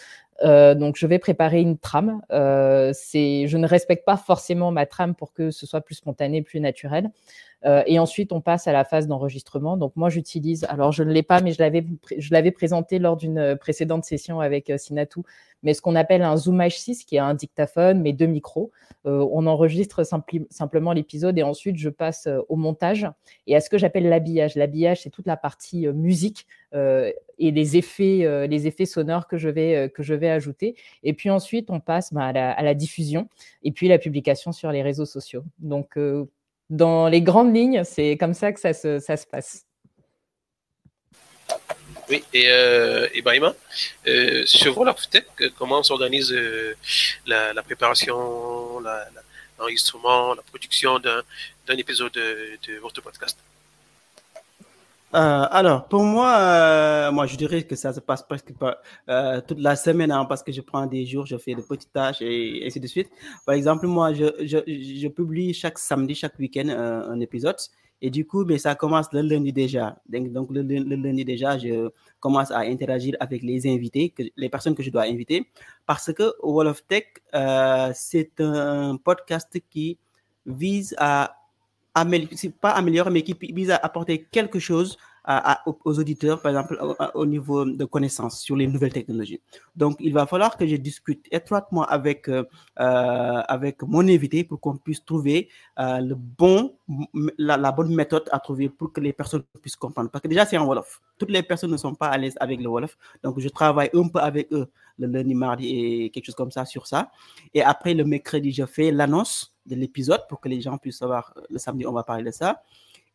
Euh, 0.44 0.76
donc, 0.76 0.98
je 0.98 1.08
vais 1.08 1.20
préparer 1.20 1.62
une 1.62 1.78
trame. 1.78 2.22
Euh, 2.32 2.94
je 2.94 3.58
ne 3.58 3.68
respecte 3.68 4.06
pas 4.06 4.18
forcément 4.18 4.72
ma 4.72 4.86
trame 4.86 5.16
pour 5.16 5.34
que 5.34 5.52
ce 5.52 5.66
soit 5.66 5.82
plus 5.82 5.96
spontané, 5.96 6.42
plus 6.42 6.60
naturel. 6.60 7.12
Euh, 7.66 7.84
et 7.88 8.00
ensuite, 8.00 8.32
on 8.32 8.42
passe 8.42 8.68
à 8.68 8.72
la 8.72 8.84
phase 8.84 9.08
d'enregistrement. 9.08 9.78
Donc, 9.78 9.94
moi, 9.96 10.10
j'utilise, 10.10 10.66
alors 10.70 10.92
je 10.92 11.04
ne 11.04 11.12
l'ai 11.12 11.24
pas, 11.24 11.42
mais 11.42 11.52
je 11.52 12.32
l'avais 12.32 12.52
présenté 12.52 13.00
lors 13.00 13.18
d'une 13.18 13.58
précédente 13.60 14.06
session 14.06 14.40
avec 14.40 14.70
euh, 14.70 14.78
Sinatou, 14.78 15.24
mais 15.64 15.74
ce 15.74 15.82
qu'on 15.82 15.96
appelle 15.96 16.22
un 16.22 16.38
Zoom 16.38 16.60
H6, 16.60 17.04
qui 17.06 17.16
est 17.16 17.20
un 17.20 17.34
dictaphone, 17.34 18.02
mais 18.02 18.14
deux 18.14 18.28
micros. 18.28 18.72
Euh, 19.06 19.28
on 19.32 19.48
enregistre 19.48 20.04
simplement 20.50 20.94
l'épisode 20.94 21.38
et 21.40 21.44
ensuite, 21.44 21.78
je 21.78 21.90
passe 21.90 22.28
au 22.48 22.56
montage 22.56 23.08
et 23.48 23.56
à 23.56 23.60
ce 23.60 23.70
que 23.70 23.78
j'appelle 23.78 24.08
l'habillage. 24.08 24.56
L'habillage, 24.56 25.02
c'est 25.02 25.10
toute 25.10 25.26
la 25.26 25.38
partie 25.38 25.88
musique 25.88 26.46
et 26.74 27.52
les 27.52 27.78
effets, 27.78 28.48
les 28.48 28.68
effets 28.68 28.86
sonores 28.86 29.28
que 29.28 29.38
je, 29.38 29.50
vais, 29.50 29.90
que 29.90 30.04
je 30.04 30.14
vais 30.14 30.30
ajouter. 30.30 30.76
Et 31.04 31.14
puis 31.14 31.30
ensuite, 31.30 31.72
on 31.72 31.80
passe 31.80 32.14
bah, 32.14 32.26
à, 32.26 32.34
la, 32.34 32.52
à, 32.52 32.62
la, 32.62 32.76
diffusion 32.76 33.28
et 33.64 33.72
puis 33.72 33.88
la 33.88 33.98
publication 33.98 34.52
sur 34.52 34.72
les 34.72 34.84
réseaux 34.84 35.06
sociaux. 35.06 35.44
Donc, 35.60 35.98
dans 36.70 37.08
les 37.08 37.22
grandes 37.22 37.56
lignes, 37.56 37.84
c'est 37.84 38.18
comme 38.18 38.34
ça 38.34 38.52
que 38.52 38.60
ça 38.60 38.74
se, 38.74 39.00
ça 39.00 39.18
se 39.18 39.26
passe. 39.26 39.64
Oui, 42.10 42.24
et 42.34 42.50
euh, 42.50 43.08
Ibrahima, 43.14 43.54
euh, 44.08 44.46
sur 44.46 44.74
Volaptech, 44.74 45.26
comment 45.58 45.84
s'organise 45.84 46.32
euh, 46.32 46.74
la, 47.26 47.52
la, 47.52 47.64
préparation, 47.64 48.80
l'enregistrement, 49.58 50.30
la, 50.30 50.36
la, 50.36 50.42
production 50.44 51.00
d'un 51.00 51.78
épisode 51.78 52.14
de, 52.14 52.58
de, 52.66 52.80
votre 52.80 53.02
podcast? 53.02 53.38
Euh, 55.16 55.46
alors, 55.52 55.88
pour 55.88 56.04
moi, 56.04 56.36
euh, 56.38 57.12
moi, 57.14 57.26
je 57.28 57.38
dirais 57.38 57.64
que 57.64 57.76
ça 57.76 57.94
se 57.94 58.02
passe 58.02 58.24
presque 58.24 58.54
pas 58.54 58.82
euh, 59.08 59.40
toute 59.40 59.60
la 59.60 59.78
semaine 59.78 60.12
hein, 60.12 60.26
parce 60.26 60.44
que 60.44 60.52
je 60.52 60.60
prends 60.60 60.86
des 60.86 61.06
jours, 61.06 61.26
je 61.26 61.38
fais 61.38 61.56
de 61.56 61.62
petites 61.62 61.94
tâches 61.94 62.22
et, 62.22 62.64
ainsi 62.66 62.80
de 62.82 62.88
suite. 62.88 63.10
Par 63.46 63.56
exemple, 63.56 63.88
moi, 63.88 64.14
je, 64.14 64.26
je, 64.46 65.08
publie 65.08 65.54
chaque 65.54 65.80
samedi, 65.80 66.14
chaque 66.14 66.38
week-end 66.40 66.68
un 66.70 67.20
épisode. 67.22 67.56
Et 68.02 68.12
du 68.12 68.28
coup, 68.28 68.44
mais 68.46 68.58
ça 68.58 68.76
commence 68.76 69.12
le 69.14 69.22
lundi 69.22 69.54
déjà. 69.54 69.98
Donc, 70.10 70.32
donc 70.32 70.50
le, 70.52 70.62
lundi 70.62 71.24
déjà, 71.24 71.58
je 71.58 71.90
commence 72.20 72.52
à 72.52 72.60
interagir 72.60 73.16
avec 73.22 73.44
les 73.44 73.66
invités, 73.66 74.14
les 74.36 74.50
personnes 74.50 74.76
que 74.76 74.84
je 74.84 74.92
dois 74.92 75.04
inviter. 75.04 75.48
Parce 75.86 76.12
que 76.14 76.34
Wall 76.44 76.68
of 76.68 76.86
Tech, 76.86 77.06
c'est 77.96 78.42
un 78.42 78.98
podcast 78.98 79.58
qui 79.70 79.98
vise 80.46 80.96
à 80.98 81.37
c'est 82.36 82.56
pas 82.56 82.72
améliorer, 82.72 83.12
mais 83.12 83.24
qui 83.24 83.36
vise 83.54 83.72
à 83.72 83.78
apporter 83.78 84.24
quelque 84.32 84.60
chose 84.60 84.98
aux 85.84 86.00
auditeurs, 86.00 86.42
par 86.42 86.52
exemple, 86.52 86.78
au, 86.82 86.96
au, 87.20 87.26
niveau 87.26 87.66
de 87.66 87.86
connaissances 87.86 88.40
sur 88.40 88.56
les 88.56 88.66
nouvelles 88.66 88.94
technologies. 88.94 89.42
Donc, 89.76 89.98
il 90.00 90.14
va 90.14 90.26
falloir 90.26 90.56
que 90.56 90.66
je 90.66 90.78
discute 90.78 91.28
étroitement 91.32 91.84
avec, 91.84 92.30
euh, 92.30 92.44
euh 92.80 93.42
avec 93.48 93.82
mon 93.84 94.08
invité 94.08 94.46
pour 94.46 94.60
qu'on 94.62 94.78
puisse 94.78 95.04
trouver 95.04 95.50
euh, 95.80 96.00
le 96.00 96.16
bon, 96.16 96.76
la, 97.38 97.58
la, 97.58 97.72
bonne 97.74 97.94
méthode 97.94 98.30
à 98.32 98.40
trouver 98.40 98.70
pour 98.70 98.94
que 98.94 99.02
les 99.02 99.12
personnes 99.12 99.44
puissent 99.62 99.76
comprendre. 99.76 100.10
Parce 100.10 100.22
que 100.22 100.30
déjà, 100.30 100.46
c'est 100.46 100.58
en 100.58 100.66
Wolof. 100.66 101.02
Toutes 101.18 101.32
les 101.32 101.44
personnes 101.44 101.72
ne 101.72 101.78
sont 101.78 101.96
pas 101.96 102.08
à 102.08 102.18
l'aise 102.18 102.38
avec 102.40 102.62
le 102.62 102.70
Wolof. 102.70 102.98
Donc, 103.22 103.40
je 103.40 103.50
travaille 103.50 103.90
un 103.94 104.08
peu 104.08 104.20
avec 104.20 104.48
eux 104.54 104.68
le 105.00 105.08
lundi, 105.08 105.36
mardi 105.36 105.68
et 105.68 106.10
quelque 106.10 106.26
chose 106.26 106.36
comme 106.36 106.52
ça 106.52 106.66
sur 106.66 106.88
ça. 106.88 107.12
Et 107.54 107.62
après, 107.62 107.94
le 107.94 108.04
mercredi, 108.04 108.52
je 108.52 108.66
fais 108.66 108.92
l'annonce 108.92 109.56
de 109.66 109.76
l'épisode 109.76 110.22
pour 110.28 110.40
que 110.40 110.50
les 110.50 110.62
gens 110.62 110.78
puissent 110.78 111.00
savoir 111.00 111.34
euh, 111.38 111.42
le 111.50 111.60
samedi, 111.60 111.86
on 111.86 111.94
va 111.94 112.04
parler 112.04 112.24
de 112.24 112.32
ça. 112.32 112.62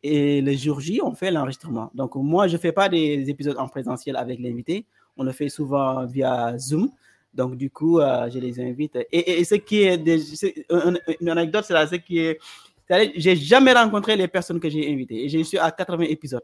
Et 0.01 0.41
le 0.41 0.53
jour 0.53 0.79
J, 0.81 0.99
on 1.01 1.15
fait 1.15 1.31
l'enregistrement. 1.31 1.89
Donc, 1.93 2.15
moi, 2.15 2.47
je 2.47 2.53
ne 2.53 2.57
fais 2.59 2.71
pas 2.71 2.89
des 2.89 3.29
épisodes 3.29 3.57
en 3.57 3.67
présentiel 3.67 4.17
avec 4.17 4.39
l'invité. 4.39 4.85
On 5.15 5.23
le 5.23 5.31
fait 5.31 5.49
souvent 5.49 6.05
via 6.05 6.57
Zoom. 6.57 6.89
Donc, 7.33 7.55
du 7.55 7.69
coup, 7.69 7.99
euh, 7.99 8.29
je 8.29 8.39
les 8.39 8.59
invite. 8.59 8.97
Et, 9.11 9.39
et, 9.39 9.43
ce 9.45 9.55
qui 9.55 9.83
est, 9.83 9.97
des, 9.97 10.21
une, 11.21 11.29
anecdote, 11.29 11.63
c'est 11.65 11.73
là, 11.73 11.87
ce 11.87 11.95
qui 11.95 12.35
j'ai 13.15 13.35
jamais 13.35 13.73
rencontré 13.73 14.15
les 14.15 14.27
personnes 14.27 14.59
que 14.59 14.69
j'ai 14.69 14.91
invitées. 14.91 15.25
Et 15.25 15.29
je 15.29 15.41
suis 15.43 15.57
à 15.57 15.71
80 15.71 16.03
épisodes. 16.03 16.43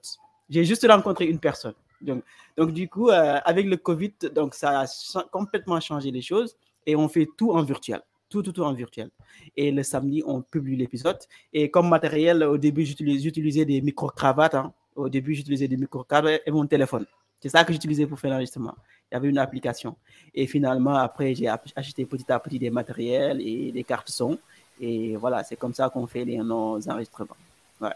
J'ai 0.50 0.64
juste 0.64 0.86
rencontré 0.90 1.26
une 1.26 1.40
personne. 1.40 1.74
Donc, 2.02 2.24
donc 2.58 2.72
du 2.72 2.88
coup, 2.88 3.10
euh, 3.10 3.40
avec 3.44 3.66
le 3.66 3.78
Covid, 3.78 4.14
donc 4.34 4.56
ça 4.56 4.82
a 4.82 5.24
complètement 5.32 5.80
changé 5.80 6.12
les 6.12 6.22
choses 6.22 6.56
et 6.86 6.96
on 6.96 7.08
fait 7.08 7.28
tout 7.38 7.52
en 7.52 7.62
virtuel 7.62 8.02
tout, 8.30 8.44
tout, 8.44 8.52
tout 8.54 8.64
en 8.64 8.74
virtuel. 8.74 9.10
Et 9.58 9.72
le 9.72 9.84
samedi, 9.84 10.24
on 10.26 10.42
publie 10.42 10.76
l'épisode. 10.76 11.18
Et 11.52 11.70
comme 11.70 11.90
matériel, 11.90 12.44
au 12.44 12.58
début, 12.58 12.86
j'utilisais 12.86 13.66
des 13.66 13.82
micro-cravates. 13.82 14.56
Hein. 14.56 14.72
Au 14.96 15.10
début, 15.10 15.34
j'utilisais 15.34 15.68
des 15.68 15.78
micro-cravates 15.78 16.42
et 16.46 16.52
mon 16.52 16.66
téléphone. 16.68 17.06
C'est 17.42 17.50
ça 17.50 17.64
que 17.64 17.74
j'utilisais 17.74 18.06
pour 18.06 18.20
faire 18.20 18.32
l'enregistrement. 18.32 18.76
Il 19.12 19.16
y 19.16 19.18
avait 19.18 19.30
une 19.30 19.38
application. 19.38 19.96
Et 20.36 20.46
finalement, 20.46 20.96
après, 20.96 21.34
j'ai 21.34 21.48
acheté 21.76 22.06
petit 22.06 22.32
à 22.32 22.40
petit 22.40 22.60
des 22.60 22.70
matériels 22.70 23.42
et 23.42 23.72
des 23.72 23.84
cartes 23.84 24.10
son. 24.10 24.38
Et 24.80 25.16
voilà, 25.16 25.44
c'est 25.44 25.56
comme 25.56 25.74
ça 25.74 25.90
qu'on 25.90 26.06
fait 26.06 26.26
les, 26.26 26.38
nos 26.38 26.88
enregistrements. 26.88 27.36
Ouais. 27.82 27.90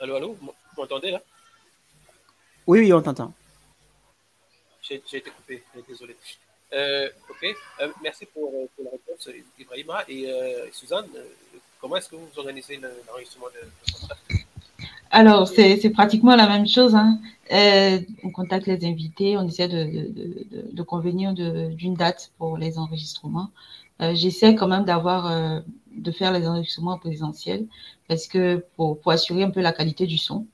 Allô, 0.00 0.16
allô, 0.16 0.36
vous 0.40 0.52
m'entendez 0.76 1.10
là? 1.10 1.22
Oui, 2.66 2.80
oui, 2.80 2.92
on 2.92 3.00
t'entend. 3.00 3.32
J'ai 4.82 4.96
été 4.96 5.30
coupé, 5.30 5.62
désolé. 5.88 6.16
Euh, 6.72 7.08
ok, 7.30 7.56
euh, 7.80 7.88
merci 8.02 8.26
pour, 8.26 8.52
euh, 8.54 8.66
pour, 8.74 8.84
la 8.84 8.90
réponse, 8.90 9.28
Ibrahima. 9.58 10.04
Et 10.08 10.28
euh, 10.28 10.66
Suzanne, 10.72 11.06
comment 11.80 11.96
est-ce 11.96 12.08
que 12.08 12.16
vous 12.16 12.28
organisez 12.36 12.80
l'enregistrement 13.06 13.46
de, 13.46 13.66
de 13.66 13.92
contrat 13.92 14.16
Alors, 15.10 15.46
c'est 15.46 15.90
pratiquement 15.90 16.34
la 16.34 16.48
même 16.48 16.66
chose. 16.66 16.94
Hein. 16.94 17.20
on 18.24 18.30
contacte 18.30 18.66
les 18.66 18.84
invités, 18.84 19.36
on 19.36 19.46
essaie 19.46 19.68
de, 19.68 19.84
de, 19.84 20.08
de, 20.12 20.72
de 20.72 20.82
convenir 20.82 21.32
d'une 21.34 21.94
date 21.94 22.32
pour 22.38 22.58
les 22.58 22.78
enregistrements. 22.78 23.50
J'essaie 24.12 24.56
quand 24.56 24.68
même 24.68 24.84
d'avoir, 24.84 25.62
de 25.96 26.10
faire 26.10 26.32
les 26.32 26.46
enregistrements 26.46 26.92
en 26.92 26.98
présentiel 26.98 27.66
parce 28.08 28.26
que 28.26 28.64
pour, 28.76 29.00
pour 29.00 29.12
assurer 29.12 29.42
un 29.42 29.50
peu 29.50 29.60
la 29.60 29.72
qualité 29.72 30.06
du 30.06 30.18
son 30.18 30.46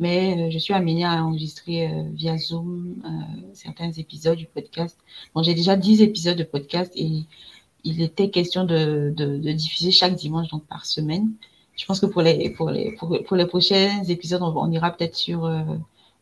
mais 0.00 0.48
euh, 0.48 0.50
je 0.50 0.58
suis 0.58 0.74
amenée 0.74 1.04
à 1.04 1.24
enregistrer 1.24 1.86
euh, 1.86 2.02
via 2.12 2.36
Zoom 2.36 2.96
euh, 3.04 3.08
certains 3.52 3.92
épisodes 3.92 4.36
du 4.36 4.46
podcast. 4.46 4.98
Bon, 5.34 5.42
j'ai 5.42 5.54
déjà 5.54 5.76
10 5.76 6.02
épisodes 6.02 6.36
de 6.36 6.42
podcast 6.42 6.92
et 6.96 7.24
il 7.84 8.02
était 8.02 8.30
question 8.30 8.64
de, 8.64 9.12
de, 9.14 9.36
de, 9.36 9.52
diffuser 9.52 9.90
chaque 9.92 10.14
dimanche, 10.16 10.48
donc 10.48 10.66
par 10.66 10.84
semaine. 10.86 11.32
Je 11.76 11.84
pense 11.86 12.00
que 12.00 12.06
pour 12.06 12.22
les, 12.22 12.50
pour 12.50 12.70
les, 12.70 12.92
pour, 12.92 13.36
les 13.36 13.46
prochains 13.46 14.02
épisodes, 14.04 14.42
on, 14.42 14.70
ira 14.70 14.90
peut-être 14.90 15.16
sur 15.16 15.44
euh, 15.44 15.62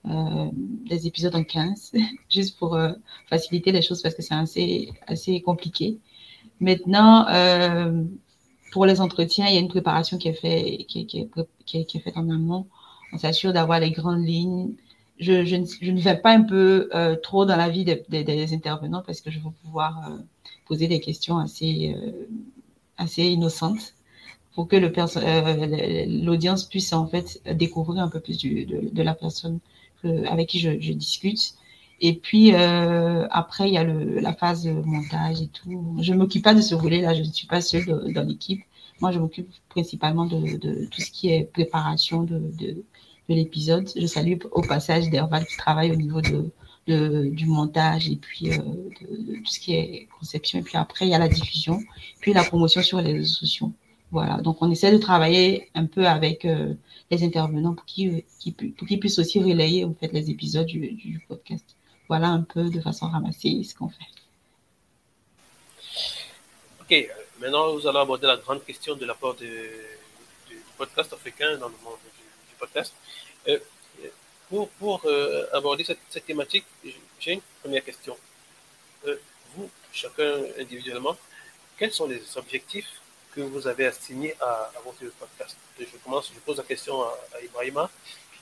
euh, 0.06 0.48
des 0.52 1.06
épisodes 1.06 1.34
en 1.34 1.44
15, 1.44 1.92
juste 2.28 2.58
pour 2.58 2.74
euh, 2.74 2.92
faciliter 3.28 3.70
les 3.72 3.82
choses 3.82 4.02
parce 4.02 4.14
que 4.14 4.22
c'est 4.22 4.34
assez, 4.34 4.92
assez 5.06 5.40
compliqué. 5.40 5.98
Maintenant, 6.60 7.26
pour 8.72 8.86
les 8.86 9.00
entretiens, 9.00 9.46
il 9.46 9.54
y 9.54 9.56
a 9.58 9.60
une 9.60 9.68
préparation 9.68 10.18
qui 10.18 10.28
est, 10.28 10.32
fait, 10.32 10.84
qui, 10.88 11.28
est 11.74 11.98
faite 12.00 12.16
en 12.16 12.28
amont 12.28 12.66
on 13.12 13.18
s'assure 13.18 13.52
d'avoir 13.52 13.78
les 13.78 13.90
grandes 13.90 14.24
lignes. 14.24 14.72
Je, 15.18 15.32
ne 15.32 16.00
vais 16.00 16.16
pas 16.16 16.32
un 16.32 16.42
peu 16.42 16.88
euh, 16.94 17.14
trop 17.14 17.44
dans 17.44 17.56
la 17.56 17.68
vie 17.68 17.84
des, 17.84 18.54
intervenants 18.54 19.02
parce 19.06 19.20
que 19.20 19.30
je 19.30 19.38
veux 19.38 19.50
pouvoir 19.62 20.10
euh, 20.10 20.16
poser 20.66 20.88
des 20.88 20.98
questions 20.98 21.38
assez, 21.38 21.94
euh, 21.96 22.26
assez 22.96 23.22
innocentes 23.22 23.94
pour 24.54 24.66
que 24.66 24.76
euh, 24.76 26.06
l'audience 26.24 26.64
puisse 26.64 26.92
en 26.92 27.06
fait 27.06 27.40
découvrir 27.54 28.02
un 28.02 28.08
peu 28.08 28.20
plus 28.20 28.38
de, 28.38 29.02
la 29.02 29.14
personne 29.14 29.60
avec 30.04 30.48
qui 30.48 30.58
je, 30.58 30.92
discute. 30.92 31.54
Et 32.04 32.14
puis 32.14 32.52
euh, 32.52 33.28
après, 33.30 33.68
il 33.68 33.74
y 33.74 33.78
a 33.78 33.84
le, 33.84 34.18
la 34.18 34.34
phase 34.34 34.66
montage 34.66 35.40
et 35.40 35.46
tout. 35.46 35.96
Je 36.00 36.12
m'occupe 36.12 36.42
pas 36.42 36.52
de 36.52 36.60
ce 36.60 36.74
volet-là, 36.74 37.14
je 37.14 37.20
ne 37.20 37.32
suis 37.32 37.46
pas 37.46 37.60
seule 37.60 38.12
dans 38.12 38.26
l'équipe. 38.26 38.60
Moi, 39.00 39.12
je 39.12 39.20
m'occupe 39.20 39.48
principalement 39.68 40.26
de, 40.26 40.58
de, 40.58 40.86
tout 40.86 41.00
ce 41.00 41.12
qui 41.12 41.30
est 41.30 41.44
préparation 41.44 42.24
de, 42.24 42.38
de, 42.58 42.84
de 43.28 43.34
l'épisode. 43.34 43.88
Je 43.96 44.06
salue 44.06 44.34
au 44.50 44.62
passage 44.62 45.10
Derval 45.10 45.46
qui 45.46 45.56
travaille 45.56 45.92
au 45.92 45.96
niveau 45.96 46.20
de, 46.20 46.50
du 47.28 47.46
montage 47.46 48.08
et 48.10 48.16
puis 48.16 48.48
de, 48.48 49.38
tout 49.38 49.52
ce 49.52 49.60
qui 49.60 49.74
est 49.74 50.08
conception. 50.18 50.58
Et 50.58 50.62
puis 50.62 50.76
après, 50.76 51.06
il 51.06 51.10
y 51.10 51.14
a 51.14 51.20
la 51.20 51.28
diffusion, 51.28 51.80
puis 52.20 52.32
la 52.32 52.42
promotion 52.42 52.82
sur 52.82 53.00
les 53.00 53.12
réseaux 53.12 53.34
sociaux. 53.46 53.72
Voilà, 54.10 54.38
donc 54.42 54.60
on 54.60 54.70
essaie 54.70 54.92
de 54.92 54.98
travailler 54.98 55.70
un 55.74 55.86
peu 55.86 56.06
avec 56.06 56.46
les 57.10 57.24
intervenants 57.24 57.74
pour 57.74 57.86
qu'ils 57.86 58.24
puissent 59.00 59.18
aussi 59.20 59.40
relayer 59.40 59.84
en 59.84 59.94
fait, 59.94 60.12
les 60.12 60.30
épisodes 60.30 60.66
du, 60.66 61.24
podcast. 61.28 61.76
Voilà 62.14 62.28
un 62.28 62.42
peu 62.42 62.64
de 62.68 62.78
façon 62.78 63.08
ramassée 63.08 63.64
ce 63.64 63.74
qu'on 63.74 63.88
fait. 63.88 64.12
Ok, 66.82 66.92
maintenant 67.40 67.72
nous 67.72 67.86
allons 67.86 68.00
aborder 68.00 68.26
la 68.26 68.36
grande 68.36 68.62
question 68.66 68.94
de 68.94 69.06
l'apport 69.06 69.34
du, 69.34 69.50
podcast 70.76 71.10
africain 71.14 71.56
dans 71.56 71.70
le 71.70 71.78
monde 71.82 71.96
du, 72.50 72.54
podcast. 72.58 72.92
Euh, 73.48 73.58
pour, 74.50 74.68
pour 74.80 75.00
euh, 75.06 75.46
aborder 75.54 75.84
cette, 75.84 76.26
thématique, 76.26 76.66
j'ai 77.18 77.32
une 77.32 77.40
première 77.62 77.82
question. 77.82 78.14
Euh, 79.06 79.16
vous, 79.54 79.70
chacun 79.90 80.34
individuellement, 80.60 81.16
quels 81.78 81.92
sont 81.92 82.08
les 82.08 82.22
objectifs 82.36 82.92
que 83.34 83.40
vous 83.40 83.66
avez 83.66 83.86
assigné 83.86 84.34
à, 84.38 84.70
à 84.76 84.80
votre 84.84 85.02
podcast? 85.18 85.56
Je 85.80 85.96
commence, 86.04 86.30
je 86.34 86.40
pose 86.40 86.58
la 86.58 86.64
question 86.64 87.00
à, 87.00 87.18
à 87.36 87.40
Ibrahima, 87.40 87.90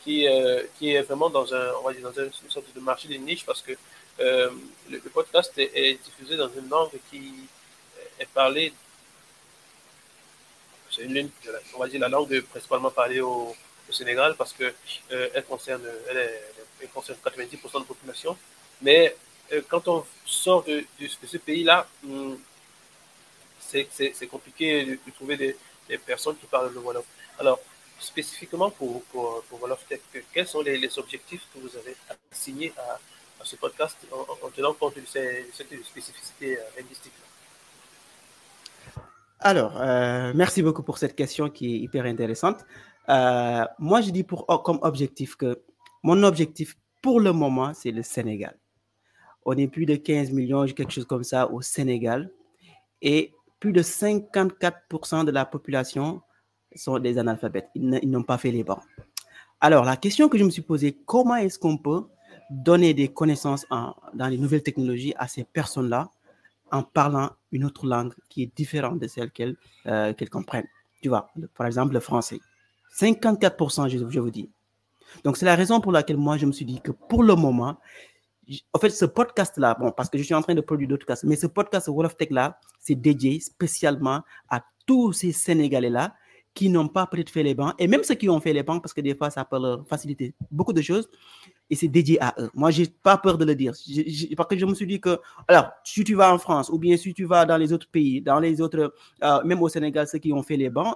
qui, 0.04 0.26
euh, 0.26 0.62
qui 0.78 0.92
est 0.94 1.02
vraiment 1.02 1.30
dans 1.30 1.52
un, 1.54 1.72
on 1.80 1.82
va 1.82 1.92
dire 1.92 2.02
dans 2.02 2.22
une 2.22 2.50
sorte 2.50 2.72
de 2.74 2.80
marché 2.80 3.08
de 3.08 3.14
niche 3.14 3.44
parce 3.44 3.62
que 3.62 3.72
euh, 4.20 4.50
le, 4.90 4.98
podcast 5.00 5.52
est, 5.56 6.02
diffusé 6.04 6.36
dans 6.36 6.48
une 6.48 6.68
langue 6.68 6.90
qui 7.10 7.32
est 8.18 8.28
parlée, 8.28 8.72
c'est 10.90 11.02
une 11.02 11.30
on 11.74 11.78
va 11.78 11.88
dire 11.88 12.00
la 12.00 12.08
langue 12.08 12.40
principalement 12.42 12.90
parlée 12.90 13.20
au, 13.20 13.54
au 13.88 13.92
Sénégal 13.92 14.34
parce 14.36 14.52
que 14.52 14.64
euh, 15.12 15.28
elle 15.34 15.44
concerne, 15.44 15.82
elle, 16.08 16.88
concerne 16.92 17.18
90% 17.24 17.50
de 17.50 17.78
la 17.78 17.84
population, 17.84 18.36
mais 18.82 19.16
quand 19.68 19.88
on 19.88 20.04
sort 20.24 20.62
de, 20.62 20.84
de, 21.00 21.06
de 21.22 21.26
ce 21.26 21.36
pays-là, 21.38 21.88
hum, 22.04 22.38
c'est 23.70 24.26
compliqué 24.26 24.84
de, 24.84 24.98
trouver 25.12 25.36
des, 25.36 25.56
personnes 26.06 26.36
qui 26.36 26.46
parlent 26.46 26.72
le 26.72 26.80
Wolof. 26.80 27.04
Alors, 27.38 27.58
spécifiquement 28.00 28.70
pour, 28.70 29.02
pour, 29.04 29.42
pour 29.48 29.68
quels 30.32 30.46
sont 30.46 30.62
les, 30.62 30.98
objectifs 30.98 31.46
que 31.52 31.60
vous 31.60 31.76
avez 31.76 31.96
assignés 32.32 32.72
à, 32.78 32.98
ce 33.44 33.56
podcast 33.56 33.96
en, 34.12 34.50
tenant 34.50 34.74
compte 34.74 34.96
de 34.96 35.02
cette 35.06 35.84
spécificité 35.84 36.58
euh, 36.58 36.62
linguistique 36.76 37.12
alors, 39.42 39.80
euh, 39.80 40.32
merci 40.34 40.62
beaucoup 40.62 40.82
pour 40.82 40.98
cette 40.98 41.16
question 41.16 41.48
qui 41.48 41.74
est 41.74 41.78
hyper 41.78 42.04
intéressante. 42.04 42.66
Euh, 43.08 43.64
moi, 43.78 44.02
je 44.02 44.10
dis 44.10 44.22
pour, 44.22 44.44
oh, 44.48 44.58
comme 44.58 44.78
objectif 44.82 45.34
que 45.34 45.62
mon 46.02 46.22
objectif 46.24 46.76
pour 47.00 47.20
le 47.20 47.32
moment, 47.32 47.72
c'est 47.72 47.90
le 47.90 48.02
Sénégal. 48.02 48.58
On 49.46 49.56
est 49.56 49.68
plus 49.68 49.86
de 49.86 49.96
15 49.96 50.32
millions, 50.32 50.66
quelque 50.66 50.92
chose 50.92 51.06
comme 51.06 51.24
ça 51.24 51.50
au 51.50 51.62
Sénégal. 51.62 52.30
Et 53.00 53.32
plus 53.60 53.72
de 53.72 53.82
54% 53.82 55.24
de 55.24 55.30
la 55.30 55.46
population 55.46 56.20
sont 56.76 56.98
des 56.98 57.18
analphabètes. 57.18 57.68
Ils 57.74 58.11
n'ont 58.11 58.22
pas 58.22 58.38
fait 58.38 58.50
les 58.50 58.64
bancs. 58.64 58.83
Alors, 59.61 59.85
la 59.85 59.96
question 59.96 60.28
que 60.28 60.38
je 60.38 60.44
me 60.44 60.50
suis 60.50 60.62
posée, 60.62 60.96
comment 61.06 61.37
est-ce 61.37 61.59
qu'on 61.59 61.76
peut 61.76 62.04
donner 62.50 62.94
des 62.94 63.09
connaissances 63.09 63.66
dans 64.14 64.28
les 64.28 64.38
nouvelles 64.38 64.62
technologies 64.62 65.14
à 65.16 65.28
ces 65.28 65.44
personnes-là 65.44 66.11
en 66.72 66.83
parlant 66.83 67.30
une 67.52 67.64
autre 67.64 67.87
langue 67.87 68.14
qui 68.28 68.42
est 68.42 68.56
différente 68.56 68.98
de 68.98 69.06
celle 69.06 69.30
qu'elles 69.30 69.56
euh, 69.87 70.14
comprennent? 70.30 70.68
Tu 71.02 71.09
vois, 71.09 71.30
par 71.54 71.66
exemple, 71.66 71.92
le 71.92 72.00
français. 72.00 72.40
54%, 72.98 73.88
je, 73.88 74.18
vous 74.20 74.30
dis. 74.30 74.50
Donc, 75.24 75.37
c'est 75.37 75.46
la 75.46 75.54
raison 75.54 75.80
pour 75.80 75.92
laquelle 75.92 76.16
moi, 76.16 76.37
je 76.38 76.46
me 76.46 76.52
suis 76.52 76.64
dit 76.64 76.80
que 76.80 76.90
pour 76.90 77.22
le 77.22 77.35
moment, 77.35 77.78
en 78.72 78.78
fait, 78.78 78.90
ce 78.90 79.04
podcast-là, 79.04 79.76
bon, 79.78 79.92
parce 79.92 80.09
que 80.09 80.18
je 80.18 80.22
suis 80.22 80.35
en 80.35 80.42
train 80.42 80.54
de 80.54 80.61
produire 80.61 80.88
d'autres 80.88 81.06
podcasts, 81.06 81.24
mais 81.24 81.37
ce 81.37 81.46
podcast 81.46 81.88
Wall 81.88 82.06
of 82.06 82.16
Tech-là, 82.16 82.59
c'est 82.80 82.94
dédié 82.94 83.40
spécialement 83.40 84.22
à 84.48 84.64
tous 84.87 85.12
ces 85.12 85.33
Sénégalais-là 85.33 86.14
qui 86.54 86.68
n'ont 86.68 86.88
pas 86.88 87.06
peut-être 87.06 87.30
fait 87.30 87.42
les 87.42 87.54
bancs, 87.54 87.74
et 87.78 87.86
même 87.86 88.02
ceux 88.02 88.14
qui 88.14 88.28
ont 88.28 88.40
fait 88.40 88.52
les 88.52 88.62
bancs, 88.62 88.82
parce 88.82 88.92
que 88.92 89.00
des 89.00 89.14
fois, 89.14 89.30
ça 89.30 89.44
peut 89.44 89.60
leur 89.60 89.86
faciliter 89.86 90.34
beaucoup 90.50 90.72
de 90.72 90.82
choses, 90.82 91.08
et 91.68 91.76
c'est 91.76 91.88
dédié 91.88 92.20
à 92.20 92.34
eux. 92.38 92.50
Moi, 92.54 92.70
j'ai 92.70 92.86
pas 92.86 93.16
peur 93.16 93.38
de 93.38 93.44
le 93.44 93.54
dire, 93.54 93.72
parce 94.36 94.48
que 94.48 94.58
je 94.58 94.66
me 94.66 94.74
suis 94.74 94.86
dit 94.86 95.00
que, 95.00 95.18
alors, 95.46 95.70
si 95.84 96.02
tu 96.02 96.14
vas 96.14 96.34
en 96.34 96.38
France, 96.38 96.68
ou 96.70 96.78
bien 96.78 96.96
si 96.96 97.14
tu 97.14 97.24
vas 97.24 97.46
dans 97.46 97.56
les 97.56 97.72
autres 97.72 97.88
pays, 97.88 98.20
dans 98.20 98.40
les 98.40 98.60
autres, 98.60 98.92
euh, 99.22 99.44
même 99.44 99.62
au 99.62 99.68
Sénégal, 99.68 100.08
ceux 100.08 100.18
qui 100.18 100.32
ont 100.32 100.42
fait 100.42 100.56
les 100.56 100.70
bancs, 100.70 100.94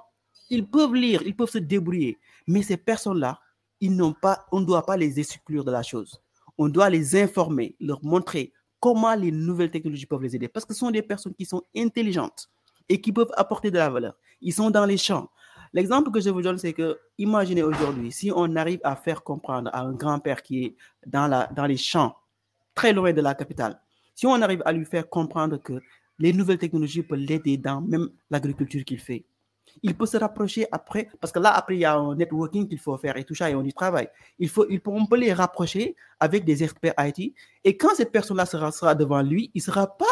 ils 0.51 0.67
peuvent 0.67 0.95
lire, 0.95 1.23
ils 1.25 1.37
peuvent 1.37 1.51
se 1.51 1.59
débrouiller, 1.59 2.19
mais 2.47 2.63
ces 2.63 2.77
personnes-là, 2.77 3.41
ils 3.81 3.95
n'ont 3.95 4.13
pas, 4.13 4.47
on 4.53 4.61
ne 4.61 4.67
doit 4.67 4.85
pas 4.85 4.97
les 4.97 5.21
exclure 5.21 5.65
de 5.65 5.71
la 5.71 5.83
chose 5.83 6.21
on 6.59 6.69
doit 6.69 6.91
les 6.91 7.17
informer, 7.17 7.77
leur 7.81 8.05
montrer 8.05 8.53
comment 8.81 9.15
les 9.15 9.33
nouvelles 9.33 9.71
technologies 9.71 10.07
peuvent 10.07 10.23
les 10.23 10.37
aider. 10.37 10.49
Parce 10.49 10.67
que 10.67 10.75
ce 10.75 10.81
sont 10.81 10.91
des 10.91 11.03
personnes 11.03 11.35
qui 11.35 11.45
sont 11.45 11.63
intelligentes 11.77 12.49
et 12.89 13.01
qui 13.01 13.13
peuvent 13.13 13.33
apporter 13.37 13.71
de 13.71 13.79
la 13.79 13.89
valeur. 13.89 14.15
Ils 14.41 14.53
sont 14.53 14.71
dans 14.71 14.85
les 14.85 14.99
champs. 14.99 15.31
L'exemple 15.75 16.13
que 16.13 16.21
je 16.21 16.31
vous 16.31 16.41
donne, 16.41 16.57
c'est 16.57 16.73
que, 16.73 17.01
imaginez 17.19 17.65
aujourd'hui, 17.65 18.13
si 18.13 18.31
on 18.35 18.55
arrive 18.55 18.79
à 18.85 18.95
faire 18.95 19.25
comprendre 19.25 19.71
à 19.73 19.81
un 19.81 19.93
grand-père 19.93 20.41
qui 20.41 20.65
est 20.67 20.77
dans, 21.05 21.67
les 21.67 21.77
champs, 21.77 22.17
très 22.77 22.93
loin 22.93 23.13
de 23.13 23.21
la 23.21 23.35
capitale, 23.35 23.81
si 24.15 24.25
on 24.25 24.41
arrive 24.41 24.63
à 24.65 24.73
lui 24.73 24.85
faire 24.85 25.09
comprendre 25.09 25.57
que 25.57 25.81
les 26.21 26.33
nouvelles 26.33 26.59
technologies 26.59 27.03
peuvent 27.03 27.19
l'aider 27.19 27.57
dans 27.57 27.81
même 27.81 28.09
l'agriculture 28.31 28.85
qu'il 28.85 29.01
fait, 29.01 29.25
il 29.83 29.97
peut 29.97 30.07
se 30.07 30.17
rapprocher 30.17 30.69
après, 30.71 31.09
parce 31.21 31.33
que 31.33 31.41
là, 31.41 31.51
après, 31.51 31.75
il 31.75 31.81
y 31.81 31.85
a 31.85 31.97
un 31.97 32.15
networking 32.15 32.69
qu'il 32.69 32.79
faut 32.79 32.97
faire 32.97 33.17
et 33.17 33.25
tout 33.25 33.35
ça, 33.35 33.51
et 33.51 33.57
on 33.57 33.65
y 33.65 33.73
travaille. 33.73 34.09
Il 34.39 34.49
faut, 34.49 34.67
il 34.71 34.81
on 34.87 35.07
peut 35.07 35.17
les 35.17 35.33
rapprocher 35.33 35.97
avec 36.21 36.45
des 36.45 36.63
experts 36.63 36.95
IT, 36.99 37.35
et 37.65 37.77
quand 37.77 37.97
cette 37.97 38.13
personne-là 38.13 38.47
sera, 38.47 38.95
devant 38.95 39.23
lui, 39.23 39.51
il 39.53 39.59
ne 39.59 39.63
sera 39.63 39.89
pas 39.89 40.05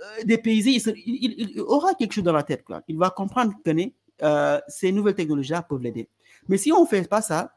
euh, 0.00 0.24
dépaysé, 0.24 0.80
il, 1.04 1.60
aura 1.60 1.92
quelque 1.92 2.14
chose 2.14 2.24
dans 2.24 2.32
la 2.32 2.44
tête. 2.44 2.64
Il 2.88 2.96
va 2.96 3.10
comprendre 3.10 3.52
que 3.62 3.70
euh, 4.22 4.60
ces 4.68 4.92
nouvelles 4.92 5.14
technologies-là 5.14 5.62
peuvent 5.62 5.82
l'aider. 5.82 6.08
Mais 6.48 6.56
si 6.56 6.72
on 6.72 6.82
ne 6.82 6.86
fait 6.86 7.08
pas 7.08 7.22
ça, 7.22 7.52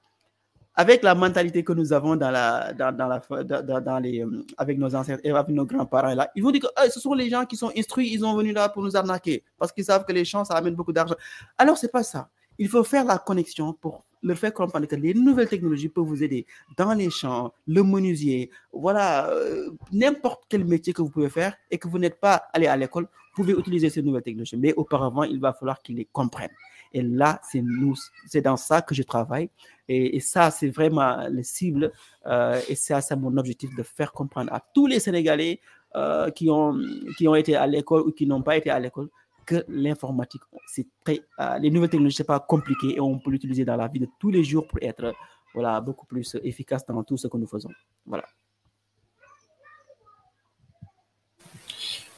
avec 0.76 1.04
la 1.04 1.14
mentalité 1.14 1.64
que 1.64 1.74
nous 1.74 1.92
avons 1.92 2.16
dans 2.16 2.32
la, 2.32 2.72
dans, 2.74 2.96
la, 2.96 3.82
dans, 3.82 4.00
les, 4.00 4.24
euh, 4.24 4.46
avec 4.58 4.78
nos 4.78 4.96
ancêtres 4.96 5.20
et 5.26 5.32
avec 5.32 5.50
nos 5.50 5.66
grands-parents 5.66 6.16
là, 6.16 6.32
ils 6.36 6.44
vont 6.44 6.52
dire 6.52 6.62
que 6.62 6.68
ah, 6.76 6.90
ce 6.90 7.02
sont 7.02 7.14
les 7.14 7.30
gens 7.30 7.46
qui 7.46 7.58
sont 7.58 7.72
instruits, 7.76 8.14
ils 8.14 8.22
sont 8.22 8.34
venus 8.34 8.54
là 8.54 8.70
pour 8.70 8.84
nous 8.84 8.96
arnaquer 8.96 9.44
parce 9.58 9.74
qu'ils 9.74 9.84
savent 9.84 10.06
que 10.06 10.14
les 10.14 10.24
champs, 10.24 10.46
ça 10.46 10.54
amène 10.54 10.76
beaucoup 10.76 10.94
d'argent. 10.94 11.16
Alors, 11.58 11.78
c'est 11.78 11.92
pas 11.92 12.04
ça. 12.04 12.30
Il 12.58 12.70
faut 12.70 12.84
faire 12.84 13.04
la 13.04 13.18
connexion 13.18 13.74
pour 13.74 14.06
leur 14.22 14.38
faire 14.38 14.54
comprendre 14.54 14.86
que 14.86 14.96
les 14.96 15.14
nouvelles 15.14 15.50
technologies 15.50 15.90
peuvent 15.90 16.06
vous 16.06 16.24
aider 16.24 16.46
dans 16.78 16.94
les 16.94 17.10
champs, 17.10 17.54
le 17.68 17.84
menuisier, 17.84 18.50
voilà, 18.72 19.30
euh, 19.30 19.72
n'importe 19.92 20.44
quel 20.50 20.66
métier 20.66 20.94
que 20.94 21.02
vous 21.02 21.10
pouvez 21.10 21.30
faire 21.30 21.56
et 21.72 21.78
que 21.78 21.88
vous 21.88 22.00
n'êtes 22.00 22.20
pas 22.20 22.44
allé 22.54 22.68
à 22.68 22.76
l'école, 22.76 23.08
pouvez 23.40 23.54
utiliser 23.54 23.90
ces 23.90 24.02
nouvelles 24.02 24.24
technologies. 24.24 24.58
Mais 24.58 24.74
auparavant, 24.74 25.24
il 25.24 25.40
va 25.40 25.54
falloir 25.54 25.82
qu'ils 25.82 25.96
les 25.98 26.06
comprennent. 26.06 26.56
Et 26.92 27.02
là, 27.02 27.40
c'est 27.44 27.62
nous, 27.62 27.96
c'est 28.28 28.42
dans 28.42 28.58
ça 28.58 28.82
que 28.82 28.94
je 28.96 29.04
travaille. 29.04 29.50
Et, 29.88 30.20
ça, 30.20 30.52
c'est 30.52 30.70
vraiment 30.70 31.28
les 31.30 31.44
cibles. 31.44 31.92
Euh, 32.26 32.60
et 32.68 32.76
ça, 32.76 33.02
c'est 33.02 33.16
mon 33.16 33.36
objectif 33.38 33.70
de 33.76 33.84
faire 33.84 34.12
comprendre 34.12 34.52
à 34.54 34.60
tous 34.74 34.88
les 34.88 35.00
Sénégalais 35.00 35.60
euh, 35.96 36.30
qui, 36.32 36.50
ont, 36.50 36.78
qui 37.18 37.28
ont 37.28 37.36
été 37.36 37.56
à 37.56 37.66
l'école 37.66 38.02
ou 38.02 38.12
qui 38.12 38.26
n'ont 38.28 38.42
pas 38.42 38.58
été 38.58 38.70
à 38.70 38.80
l'école 38.80 39.10
que 39.46 39.64
l'informatique, 39.68 40.44
c'est 40.68 40.86
très, 41.04 41.22
euh, 41.40 41.58
les 41.58 41.72
nouvelles 41.72 41.90
technologies, 41.90 42.18
c'est 42.18 42.24
pas 42.24 42.40
compliqué 42.40 42.96
et 42.98 43.00
on 43.00 43.18
peut 43.18 43.32
l'utiliser 43.32 43.66
dans 43.66 43.76
la 43.76 43.88
vie 43.88 44.00
de 44.00 44.08
tous 44.20 44.30
les 44.30 44.44
jours 44.44 44.68
pour 44.68 44.78
être 44.80 45.12
voilà, 45.56 45.82
beaucoup 45.82 46.06
plus 46.06 46.38
efficace 46.44 46.86
dans 46.86 47.04
tout 47.04 47.18
ce 47.18 47.28
que 47.28 47.38
nous 47.38 47.48
faisons. 47.48 47.72
Voilà. 48.06 48.26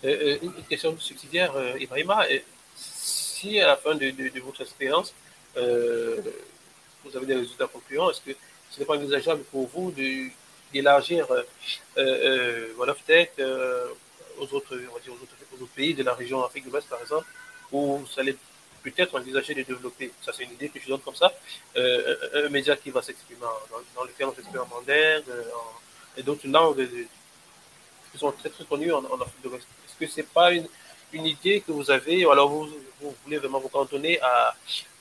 Une 0.03 0.63
question 0.69 0.97
subsidiaire, 0.99 1.53
Ibrahima. 1.79 2.25
Si 2.75 3.59
à 3.59 3.67
la 3.67 3.75
fin 3.77 3.95
de, 3.95 4.39
votre 4.39 4.61
expérience, 4.61 5.13
vous 5.55 7.17
avez 7.17 7.25
des 7.25 7.35
résultats 7.35 7.67
concluants, 7.67 8.09
est-ce 8.11 8.21
que 8.21 8.37
ce 8.71 8.79
n'est 8.79 8.85
pas 8.85 8.95
envisageable 8.95 9.43
pour 9.51 9.67
vous 9.67 9.93
d'élargir 10.73 11.29
euh, 11.31 11.43
euh, 11.97 12.73
voilà, 12.77 12.93
peut-être 12.93 13.39
euh, 13.39 13.87
aux, 14.37 14.43
aux, 14.43 14.55
autres, 14.55 14.75
aux 14.77 15.63
autres 15.63 15.73
pays 15.75 15.93
de 15.93 16.03
la 16.03 16.13
région 16.13 16.43
Afrique 16.43 16.65
de 16.65 16.71
l'Ouest, 16.71 16.87
par 16.87 17.01
exemple, 17.01 17.25
où 17.71 17.97
vous 17.97 18.07
allez 18.19 18.35
peut-être 18.81 19.15
envisager 19.15 19.53
de 19.53 19.61
développer, 19.61 20.11
ça 20.21 20.31
c'est 20.33 20.43
une 20.43 20.53
idée 20.53 20.69
que 20.69 20.79
je 20.79 20.87
donne 20.87 21.01
comme 21.01 21.15
ça, 21.15 21.31
un, 21.75 22.49
média 22.49 22.75
qui 22.75 22.89
va 22.89 23.01
s'exprimer 23.01 23.41
dans, 23.95 24.03
lequel 24.03 24.27
on 24.27 24.33
s'exprime 24.33 24.61
en 24.61 24.67
mandarin 24.67 25.21
et 26.17 26.23
d'autres 26.23 26.47
langues 26.47 26.87
qui 28.11 28.17
sont 28.17 28.31
très 28.31 28.49
très 28.49 28.65
connues 28.65 28.91
en, 28.91 29.03
Afrique 29.03 29.43
de 29.43 29.49
l'Ouest. 29.49 29.67
Est-ce 29.85 29.97
que 29.99 30.11
ce 30.11 30.17
n'est 30.17 30.27
pas 30.27 30.51
une, 30.51 30.67
une, 31.13 31.25
idée 31.25 31.61
que 31.61 31.71
vous 31.71 31.89
avez, 31.89 32.25
ou 32.25 32.31
alors 32.31 32.49
vous, 32.49 32.67
vous 33.01 33.15
voulez 33.23 33.37
vraiment 33.37 33.59
vous 33.59 33.69
cantonner 33.69 34.19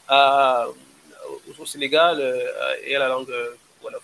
à, 0.09 0.66
au 1.59 1.66
Sénégal 1.66 2.18
euh, 2.20 2.75
et 2.85 2.96
à 2.96 2.99
la 2.99 3.09
langue 3.09 3.31
euh, 3.31 3.55
Wolof? 3.83 4.03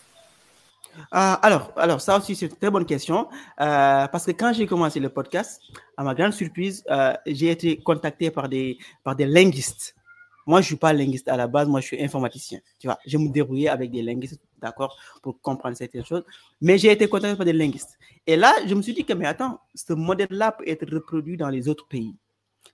Ah, 1.11 1.35
alors, 1.42 1.73
alors, 1.77 2.01
ça 2.01 2.16
aussi, 2.16 2.35
c'est 2.35 2.47
une 2.47 2.57
très 2.57 2.71
bonne 2.71 2.87
question. 2.87 3.29
Euh, 3.61 4.07
parce 4.09 4.25
que 4.25 4.31
quand 4.31 4.53
j'ai 4.53 4.66
commencé 4.66 4.99
le 4.99 5.11
podcast, 5.11 5.61
à 5.97 6.03
ma 6.03 6.14
grande 6.14 6.33
surprise, 6.33 6.85
j'ai 7.27 7.51
été 7.51 7.79
contacté 7.79 8.31
par 8.31 8.49
des, 8.49 8.79
par 9.05 9.14
des 9.14 9.27
linguistes. 9.27 9.95
Moi, 10.46 10.61
je 10.61 10.66
suis 10.66 10.76
pas 10.76 10.92
linguiste 10.92 11.28
à 11.28 11.37
la 11.37 11.48
base, 11.48 11.68
moi, 11.68 11.80
je 11.80 11.87
suis 11.87 12.02
informaticien. 12.02 12.61
Tu 12.78 12.87
vois, 12.87 12.98
je 13.04 13.18
me 13.18 13.28
débrouillais 13.28 13.68
avec 13.68 13.90
des 13.90 14.02
linguistes, 14.02 14.40
d'accord, 14.61 14.96
pour 15.20 15.40
comprendre 15.40 15.76
certaines 15.76 16.04
choses. 16.04 16.24
Mais 16.61 16.78
j'ai 16.78 16.92
été 16.92 17.09
contacté 17.09 17.37
par 17.37 17.44
des 17.44 17.52
linguistes. 17.52 17.98
Et 18.26 18.37
là, 18.37 18.54
je 18.66 18.74
me 18.74 18.80
suis 18.80 18.94
dit 18.94 19.04
que, 19.04 19.12
mais 19.12 19.26
attends, 19.26 19.59
ce 19.74 19.92
modèle-là 19.92 20.52
peut 20.52 20.64
être 20.68 20.88
reproduit 20.92 21.37
dans 21.37 21.48
les 21.48 21.68
autres 21.68 21.87
pays. 21.88 22.14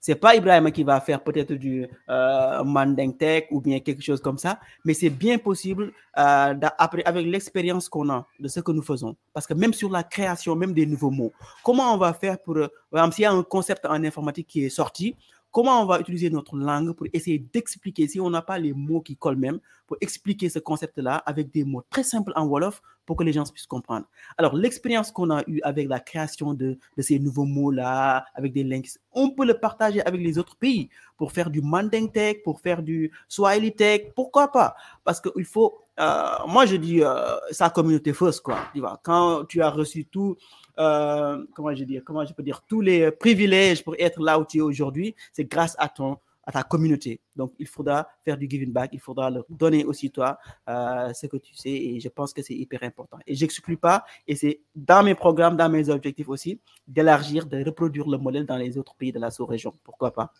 C'est 0.00 0.16
pas 0.16 0.34
Ibrahim 0.34 0.70
qui 0.72 0.82
va 0.82 1.00
faire 1.00 1.22
peut-être 1.22 1.52
du 1.52 1.86
euh, 2.08 3.12
tech 3.18 3.44
ou 3.52 3.60
bien 3.60 3.78
quelque 3.78 4.02
chose 4.02 4.20
comme 4.20 4.36
ça, 4.36 4.58
mais 4.84 4.94
c'est 4.94 5.10
bien 5.10 5.38
possible 5.38 5.92
euh, 6.18 6.54
avec 6.78 7.26
l'expérience 7.26 7.88
qu'on 7.88 8.10
a 8.10 8.26
de 8.40 8.48
ce 8.48 8.60
que 8.60 8.72
nous 8.72 8.82
faisons. 8.82 9.16
Parce 9.32 9.46
que 9.46 9.54
même 9.54 9.72
sur 9.72 9.90
la 9.90 10.02
création, 10.02 10.56
même 10.56 10.72
des 10.72 10.86
nouveaux 10.86 11.10
mots, 11.10 11.32
comment 11.62 11.94
on 11.94 11.98
va 11.98 12.12
faire 12.14 12.38
pour, 12.40 12.56
euh, 12.56 12.68
s'il 13.12 13.22
y 13.22 13.26
a 13.26 13.32
un 13.32 13.44
concept 13.44 13.86
en 13.86 14.02
informatique 14.02 14.48
qui 14.48 14.64
est 14.64 14.70
sorti, 14.70 15.14
comment 15.52 15.82
on 15.82 15.86
va 15.86 16.00
utiliser 16.00 16.30
notre 16.30 16.56
langue 16.56 16.92
pour 16.92 17.06
essayer 17.12 17.38
d'expliquer, 17.38 18.08
si 18.08 18.18
on 18.20 18.30
n'a 18.30 18.42
pas 18.42 18.58
les 18.58 18.72
mots 18.72 19.02
qui 19.02 19.16
collent 19.16 19.36
même, 19.36 19.60
pour 19.86 19.98
expliquer 20.00 20.48
ce 20.48 20.58
concept-là 20.58 21.16
avec 21.26 21.50
des 21.50 21.64
mots 21.64 21.82
très 21.90 22.02
simples 22.02 22.32
en 22.34 22.46
Wolof 22.46 22.80
pour 23.04 23.16
que 23.16 23.24
les 23.24 23.32
gens 23.32 23.44
puissent 23.44 23.66
comprendre. 23.66 24.06
Alors, 24.38 24.56
l'expérience 24.56 25.10
qu'on 25.12 25.30
a 25.30 25.42
eue 25.46 25.60
avec 25.62 25.88
la 25.88 26.00
création 26.00 26.54
de, 26.54 26.78
ces 26.98 27.18
nouveaux 27.18 27.44
mots-là, 27.44 28.24
avec 28.34 28.52
des 28.52 28.64
links, 28.64 28.98
on 29.12 29.30
peut 29.30 29.44
le 29.44 29.54
partager 29.54 30.02
avec 30.06 30.20
les 30.20 30.38
autres 30.38 30.56
pays 30.56 30.88
pour 31.18 31.32
faire 31.32 31.50
du 31.50 31.60
Manding 31.60 32.10
Tech, 32.10 32.42
pour 32.42 32.60
faire 32.60 32.82
du 32.82 33.10
Swahili 33.28 33.74
Tech, 33.74 34.12
pourquoi 34.14 34.50
pas? 34.50 34.74
Parce 35.04 35.20
qu'il 35.20 35.44
faut, 35.44 35.78
euh, 36.00 36.24
moi 36.48 36.64
je 36.64 36.76
dis, 36.76 37.02
euh, 37.02 37.36
sa 37.50 37.68
communauté 37.68 38.14
first, 38.14 38.40
quoi. 38.40 38.58
Tu 38.72 38.80
vois, 38.80 38.98
quand 39.02 39.44
tu 39.44 39.60
as 39.60 39.70
reçu 39.70 40.06
tout, 40.06 40.36
euh, 40.78 41.44
comment 41.54 41.74
je 41.74 41.84
dire, 41.84 42.02
comment 42.04 42.24
je 42.24 42.32
peux 42.32 42.42
dire, 42.42 42.62
tous 42.68 42.80
les 42.80 43.10
privilèges 43.10 43.82
pour 43.82 43.94
être 43.98 44.20
là 44.22 44.38
où 44.38 44.44
tu 44.44 44.58
es 44.58 44.60
aujourd'hui, 44.60 45.14
c'est 45.32 45.44
grâce 45.44 45.76
à 45.78 45.88
ton 45.88 46.18
à 46.44 46.52
ta 46.52 46.62
communauté. 46.62 47.20
Donc, 47.36 47.52
il 47.58 47.66
faudra 47.66 48.08
faire 48.24 48.36
du 48.36 48.48
giving 48.48 48.72
back, 48.72 48.90
il 48.92 49.00
faudra 49.00 49.30
leur 49.30 49.44
donner 49.48 49.84
aussi 49.84 50.10
toi 50.10 50.38
euh, 50.68 51.12
ce 51.12 51.26
que 51.26 51.36
tu 51.36 51.54
sais 51.54 51.70
et 51.70 52.00
je 52.00 52.08
pense 52.08 52.32
que 52.32 52.42
c'est 52.42 52.54
hyper 52.54 52.82
important. 52.82 53.18
Et 53.26 53.34
j'exclus 53.34 53.76
pas, 53.76 54.04
et 54.26 54.34
c'est 54.34 54.60
dans 54.74 55.02
mes 55.02 55.14
programmes, 55.14 55.56
dans 55.56 55.68
mes 55.68 55.88
objectifs 55.88 56.28
aussi, 56.28 56.60
d'élargir, 56.86 57.46
de 57.46 57.64
reproduire 57.64 58.08
le 58.08 58.18
modèle 58.18 58.46
dans 58.46 58.56
les 58.56 58.76
autres 58.76 58.94
pays 58.94 59.12
de 59.12 59.20
la 59.20 59.30
sous-région. 59.30 59.74
Pourquoi 59.84 60.12
pas? 60.12 60.32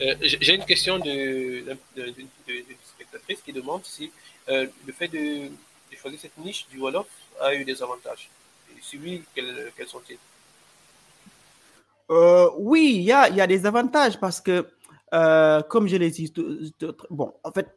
Euh, 0.00 0.14
j'ai 0.22 0.54
une 0.54 0.64
question 0.64 0.98
d'une 0.98 1.64
de, 1.64 2.14
qui 3.44 3.52
demande 3.52 3.84
si 3.84 4.10
euh, 4.48 4.66
le 4.86 4.92
fait 4.92 5.08
de, 5.08 5.50
choisir 5.96 6.20
cette 6.20 6.36
niche 6.38 6.66
du 6.70 6.78
Wolof 6.78 7.06
a 7.40 7.54
eu 7.54 7.64
des 7.64 7.82
avantages. 7.82 8.28
Et 8.70 8.80
si 8.82 8.98
oui, 8.98 9.22
quels, 9.34 9.72
sont-ils? 9.86 10.18
Euh, 12.10 12.50
Oui, 12.58 12.92
il 12.96 13.02
y 13.02 13.12
a, 13.12 13.28
y 13.30 13.40
a, 13.40 13.46
des 13.46 13.64
avantages 13.64 14.18
parce 14.20 14.40
que, 14.40 14.66
comme 15.68 15.88
je 15.88 15.96
l'ai 15.96 16.10
dit, 16.10 16.32
bon, 17.10 17.32
en 17.42 17.50
fait, 17.52 17.68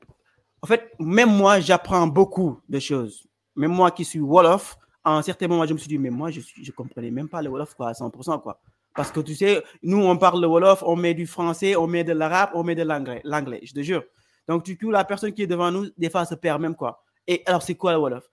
en 0.62 0.68
fait, 0.68 0.92
même 1.00 1.30
moi, 1.30 1.60
j'apprends 1.60 2.08
beaucoup 2.08 2.60
de 2.68 2.80
choses. 2.80 3.26
Même 3.56 3.72
moi 3.72 3.92
qui 3.92 4.06
suis 4.06 4.20
Wolof, 4.20 4.78
à 5.04 5.12
un 5.18 5.22
certain 5.22 5.48
moment, 5.48 5.66
je 5.66 5.74
me 5.74 5.78
suis 5.78 5.88
dit, 5.88 5.98
mais 5.98 6.10
moi, 6.10 6.32
je 6.32 6.40
ne 6.40 6.72
comprenais 6.72 7.12
même 7.12 7.30
pas 7.30 7.42
le 7.42 7.50
Wolof 7.50 7.74
quoi, 7.76 7.90
à 7.90 7.94
100%. 7.94 8.42
Quoi. 8.42 8.60
Parce 8.96 9.12
que 9.12 9.22
tu 9.22 9.36
sais, 9.36 9.64
nous, 9.82 10.04
on 10.04 10.18
parle 10.18 10.42
le 10.42 10.48
Wolof, 10.48 10.84
on 10.86 10.96
met 10.96 11.14
du 11.14 11.26
français, 11.26 11.76
on 11.76 11.88
met 11.88 12.04
de 12.04 12.14
l'arabe, 12.14 12.52
on 12.54 12.64
met 12.64 12.76
de 12.76 12.84
l'anglais, 12.84 13.62
je 13.64 13.74
te 13.74 13.82
jure. 13.82 14.04
Donc, 14.50 14.66
du 14.66 14.76
coup, 14.80 14.90
la 14.90 15.06
personne 15.06 15.32
qui 15.32 15.44
est 15.44 15.48
devant 15.48 15.72
nous, 15.72 15.86
des 15.96 16.10
fois, 16.10 16.26
se 16.26 16.34
perd 16.34 16.60
même, 16.60 16.76
quoi. 16.76 17.04
Et 17.28 17.44
alors, 17.46 17.62
c'est 17.62 17.76
quoi 17.76 17.94
le 17.94 18.00
Wolof? 18.00 18.28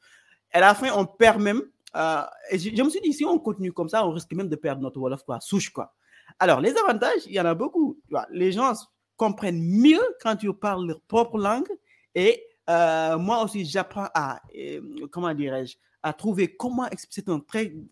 À 0.51 0.61
la 0.61 0.75
fin, 0.75 0.91
on 0.97 1.05
perd 1.05 1.39
même. 1.39 1.61
Euh, 1.95 2.23
je, 2.53 2.83
me 2.83 2.89
suis 2.89 3.03
dit, 3.03 3.13
si 3.13 3.27
on 3.27 3.39
continue 3.39 3.71
comme 3.71 3.91
ça, 3.91 4.07
on 4.07 4.13
risque 4.13 4.33
même 4.33 4.49
de 4.49 4.57
perdre 4.57 4.81
notre 4.81 4.99
Wolof, 4.99 5.25
quoi, 5.25 5.41
souche, 5.41 5.69
quoi. 5.69 5.95
Alors, 6.39 6.63
les 6.63 6.75
avantages, 6.75 7.21
il 7.27 7.35
y 7.35 7.41
en 7.41 7.45
a 7.45 7.55
beaucoup. 7.55 8.01
Les 8.31 8.51
gens 8.51 8.73
comprennent 9.19 9.61
mieux 9.61 10.01
quand 10.23 10.37
tu 10.37 10.51
parles 10.55 10.87
leur 10.87 11.03
propre 11.03 11.37
langue. 11.37 11.69
Et 12.15 12.43
euh, 12.71 13.19
moi 13.19 13.45
aussi, 13.45 13.67
j'apprends 13.67 14.09
à, 14.15 14.41
euh, 14.59 14.81
comment 15.11 15.35
dirais-je, 15.35 15.77
à 16.03 16.15
trouver 16.15 16.57
comment, 16.57 16.89
c'est 17.11 17.29
un, 17.29 17.43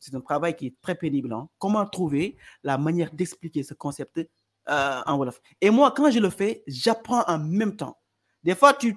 c'est 0.00 0.14
un 0.14 0.20
travail 0.22 0.56
qui 0.56 0.68
est 0.68 0.80
très 0.80 0.94
pénible, 0.94 1.30
hein. 1.34 1.46
comment 1.58 1.84
trouver 1.84 2.38
la 2.62 2.78
manière 2.78 3.12
d'expliquer 3.12 3.62
ce 3.62 3.74
concept 3.74 4.18
en 4.66 5.18
Wolof? 5.18 5.42
Et 5.60 5.68
moi, 5.68 5.92
quand 5.94 6.10
je 6.10 6.20
le 6.20 6.30
fais, 6.30 6.64
j'apprends 6.66 7.22
en 7.26 7.38
même 7.38 7.76
temps. 7.76 7.98
Des 8.44 8.54
fois, 8.54 8.74
tu, 8.74 8.94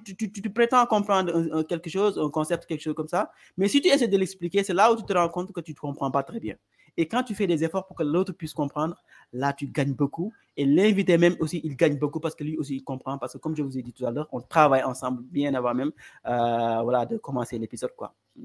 prétends 0.53 0.85
comprendre 0.85 1.63
quelque 1.63 1.89
chose, 1.89 2.19
un 2.19 2.29
concept, 2.29 2.65
quelque 2.65 2.81
chose 2.81 2.95
comme 2.95 3.07
ça, 3.07 3.31
mais 3.57 3.67
si 3.67 3.81
tu 3.81 3.87
essaies 3.87 4.07
de 4.07 4.17
l'expliquer, 4.17 4.63
c'est 4.63 4.73
là 4.73 4.91
où 4.91 4.97
tu 4.97 5.03
te 5.03 5.13
rends 5.13 5.29
compte 5.29 5.51
que 5.53 5.61
tu 5.61 5.71
ne 5.71 5.77
comprends 5.77 6.11
pas 6.11 6.23
très 6.23 6.39
bien. 6.39 6.55
Et 6.97 7.07
quand 7.07 7.23
tu 7.23 7.35
fais 7.35 7.45
des 7.45 7.63
efforts 7.63 7.85
pour 7.85 7.95
que 7.95 8.03
l'autre 8.03 8.33
puisse 8.33 8.53
comprendre, 8.53 8.95
là, 9.31 9.53
tu 9.53 9.67
gagnes 9.67 9.93
beaucoup. 9.93 10.33
Et 10.57 10.65
l'invité 10.65 11.19
même 11.19 11.35
aussi, 11.39 11.61
il 11.63 11.75
gagne 11.75 11.97
beaucoup 11.99 12.19
parce 12.19 12.33
que 12.33 12.43
lui 12.43 12.57
aussi, 12.57 12.77
il 12.77 12.83
comprend. 12.83 13.19
Parce 13.19 13.33
que 13.33 13.37
comme 13.37 13.55
je 13.55 13.61
vous 13.61 13.77
ai 13.77 13.83
dit 13.83 13.93
tout 13.93 14.05
à 14.07 14.11
l'heure, 14.11 14.27
on 14.31 14.41
travaille 14.41 14.83
ensemble 14.83 15.21
bien 15.21 15.53
avant 15.53 15.75
même 15.75 15.91
euh, 16.25 16.81
voilà, 16.81 17.05
de 17.05 17.17
commencer 17.17 17.59
l'épisode. 17.59 17.91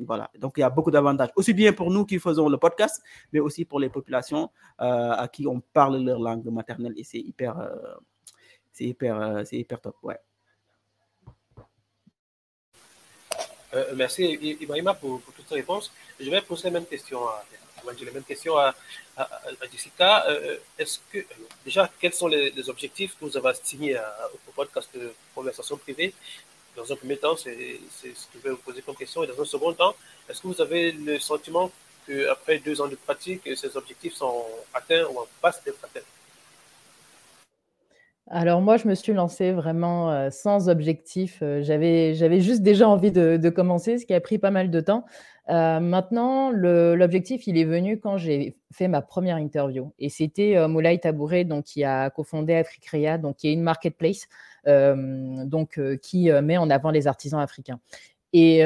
Voilà. 0.07 0.31
Donc, 0.39 0.55
il 0.59 0.61
y 0.61 0.65
a 0.65 0.71
beaucoup 0.71 0.91
d'avantages. 0.91 1.31
Aussi 1.35 1.55
bien 1.55 1.73
pour 1.73 1.91
nous 1.91 2.05
qui 2.05 2.19
faisons 2.19 2.51
le 2.51 2.59
podcast, 2.59 3.03
mais 3.33 3.41
aussi 3.41 3.65
pour 3.65 3.81
les 3.81 3.89
populations 3.89 4.51
euh, 4.83 5.13
à 5.13 5.29
qui 5.29 5.47
on 5.47 5.61
parle 5.73 5.97
leur 6.05 6.21
langue 6.21 6.45
maternelle. 6.51 6.93
Et 6.97 7.05
c'est 7.05 7.21
hyper, 7.21 7.59
euh, 7.59 7.95
hyper, 8.79 9.45
hyper 9.51 9.81
top. 9.81 9.97
Ouais. 10.03 10.19
Merci 13.95 14.25
Ibrahima 14.61 14.95
pour, 14.95 15.21
toutes 15.37 15.49
ces 15.49 15.57
réponses. 15.57 15.91
Je 16.21 16.31
vais 16.31 16.41
poser 16.43 16.65
la 16.65 16.71
même 16.71 16.87
question 16.87 17.27
à 17.27 17.45
la 17.87 18.13
même 18.13 18.25
question 18.25 18.57
à, 18.57 18.75
Jessica. 19.71 20.25
Euh, 20.29 20.57
est-ce 20.79 20.99
que, 21.13 21.19
déjà, 21.65 21.91
quels 22.01 22.13
sont 22.13 22.29
les, 22.29 22.69
objectifs 22.69 23.17
que 23.19 23.25
vous 23.25 23.37
avez 23.37 23.49
assignés 23.49 23.99
au 23.99 24.51
podcast 24.53 24.89
de 24.95 25.13
conversation 25.35 25.77
privée? 25.77 26.15
Dans 26.77 26.91
un 26.91 26.97
premier 26.97 27.19
temps, 27.19 27.37
c'est 27.37 27.79
ce 28.01 28.27
que 28.27 28.39
je 28.39 28.39
vais 28.39 28.51
vous 28.51 28.57
poser 28.57 28.83
comme 28.83 28.97
question. 28.97 29.23
Et 29.25 29.27
dans 29.27 29.41
un 29.41 29.45
second 29.45 29.73
temps, 29.75 29.95
est-ce 30.29 30.41
que 30.41 30.47
vous 30.47 30.61
avez 30.61 30.93
le 30.93 31.19
sentiment 31.19 31.71
qu'après 32.07 32.59
deux 32.59 32.81
ans 32.81 32.89
de 32.89 32.97
pratique, 32.97 33.43
ces 33.57 33.77
objectifs 33.77 34.15
sont 34.15 34.47
atteints 34.73 35.05
ou 35.07 35.19
en 35.19 35.27
passe 35.41 35.63
d'être 35.65 35.85
atteints? 35.85 36.07
Alors 38.31 38.61
moi, 38.61 38.77
je 38.77 38.87
me 38.87 38.95
suis 38.95 39.13
lancée 39.13 39.53
vraiment 39.53 40.11
euh, 40.11 40.31
sans 40.31 40.69
objectif. 40.69 41.41
Euh, 41.43 41.63
j'avais, 41.63 42.15
j'avais 42.15 42.41
juste 42.41 42.63
déjà 42.63 42.89
envie 42.89 43.11
de, 43.11 43.49
commencer, 43.51 43.99
ce 43.99 44.07
qui 44.07 44.15
a 44.15 44.21
pris 44.21 44.39
pas 44.39 44.51
mal 44.51 44.71
de 44.71 44.81
temps. 44.81 45.05
Euh, 45.51 45.81
maintenant, 45.81 46.51
l'objectif, 46.51 47.47
il 47.49 47.59
est 47.59 47.65
venu 47.65 47.99
quand 47.99 48.17
j'ai 48.17 48.57
fait 48.73 48.87
ma 48.87 49.03
première 49.03 49.39
interview. 49.39 49.93
Et 49.99 50.09
c'était 50.09 50.67
Moulay 50.69 50.99
Tabouré, 50.99 51.45
donc, 51.45 51.65
qui 51.65 51.83
a 51.83 52.11
cofondé 52.11 52.55
Africrea, 52.55 53.19
donc, 53.19 53.37
qui 53.37 53.49
est 53.49 53.53
une 53.53 53.63
marketplace 53.63 54.29
donc, 54.65 55.81
qui 56.01 56.31
met 56.31 56.57
en 56.57 56.71
avant 56.71 56.91
les 56.91 57.09
artisans 57.09 57.41
africains. 57.41 57.81
Et 58.33 58.63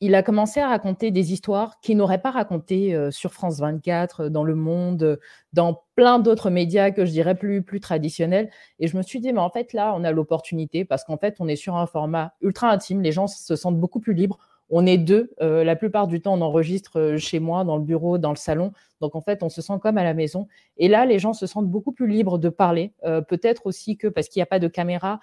il 0.00 0.14
a 0.14 0.22
commencé 0.22 0.60
à 0.60 0.68
raconter 0.68 1.10
des 1.10 1.32
histoires 1.32 1.80
qu'il 1.80 1.96
n'aurait 1.96 2.20
pas 2.20 2.30
racontées 2.30 2.96
sur 3.10 3.32
France 3.32 3.60
24, 3.60 4.28
dans 4.28 4.44
Le 4.44 4.54
Monde, 4.54 5.18
dans 5.52 5.84
plein 5.94 6.18
d'autres 6.18 6.50
médias 6.50 6.90
que 6.90 7.06
je 7.06 7.10
dirais 7.10 7.34
plus, 7.34 7.62
plus 7.62 7.80
traditionnels. 7.80 8.50
Et 8.78 8.88
je 8.88 8.96
me 8.96 9.02
suis 9.02 9.20
dit, 9.20 9.32
mais 9.32 9.40
en 9.40 9.50
fait, 9.50 9.72
là, 9.72 9.94
on 9.96 10.04
a 10.04 10.12
l'opportunité 10.12 10.84
parce 10.84 11.04
qu'en 11.04 11.16
fait, 11.16 11.36
on 11.40 11.48
est 11.48 11.56
sur 11.56 11.76
un 11.76 11.86
format 11.86 12.34
ultra 12.42 12.70
intime. 12.70 13.00
Les 13.00 13.12
gens 13.12 13.26
se 13.26 13.56
sentent 13.56 13.80
beaucoup 13.80 14.00
plus 14.00 14.12
libres 14.12 14.38
on 14.70 14.86
est 14.86 14.98
deux. 14.98 15.30
Euh, 15.40 15.64
la 15.64 15.76
plupart 15.76 16.06
du 16.06 16.20
temps, 16.20 16.34
on 16.34 16.40
enregistre 16.40 16.98
euh, 16.98 17.18
chez 17.18 17.38
moi, 17.38 17.64
dans 17.64 17.76
le 17.76 17.82
bureau, 17.82 18.18
dans 18.18 18.30
le 18.30 18.36
salon. 18.36 18.72
Donc, 19.00 19.14
en 19.14 19.20
fait, 19.20 19.42
on 19.42 19.48
se 19.48 19.62
sent 19.62 19.74
comme 19.80 19.98
à 19.98 20.04
la 20.04 20.14
maison. 20.14 20.48
Et 20.76 20.88
là, 20.88 21.06
les 21.06 21.18
gens 21.18 21.32
se 21.32 21.46
sentent 21.46 21.68
beaucoup 21.68 21.92
plus 21.92 22.08
libres 22.08 22.38
de 22.38 22.48
parler. 22.48 22.92
Euh, 23.04 23.20
peut-être 23.20 23.66
aussi 23.66 23.96
que 23.96 24.08
parce 24.08 24.28
qu'il 24.28 24.40
n'y 24.40 24.44
a 24.44 24.46
pas 24.46 24.58
de 24.58 24.68
caméra, 24.68 25.20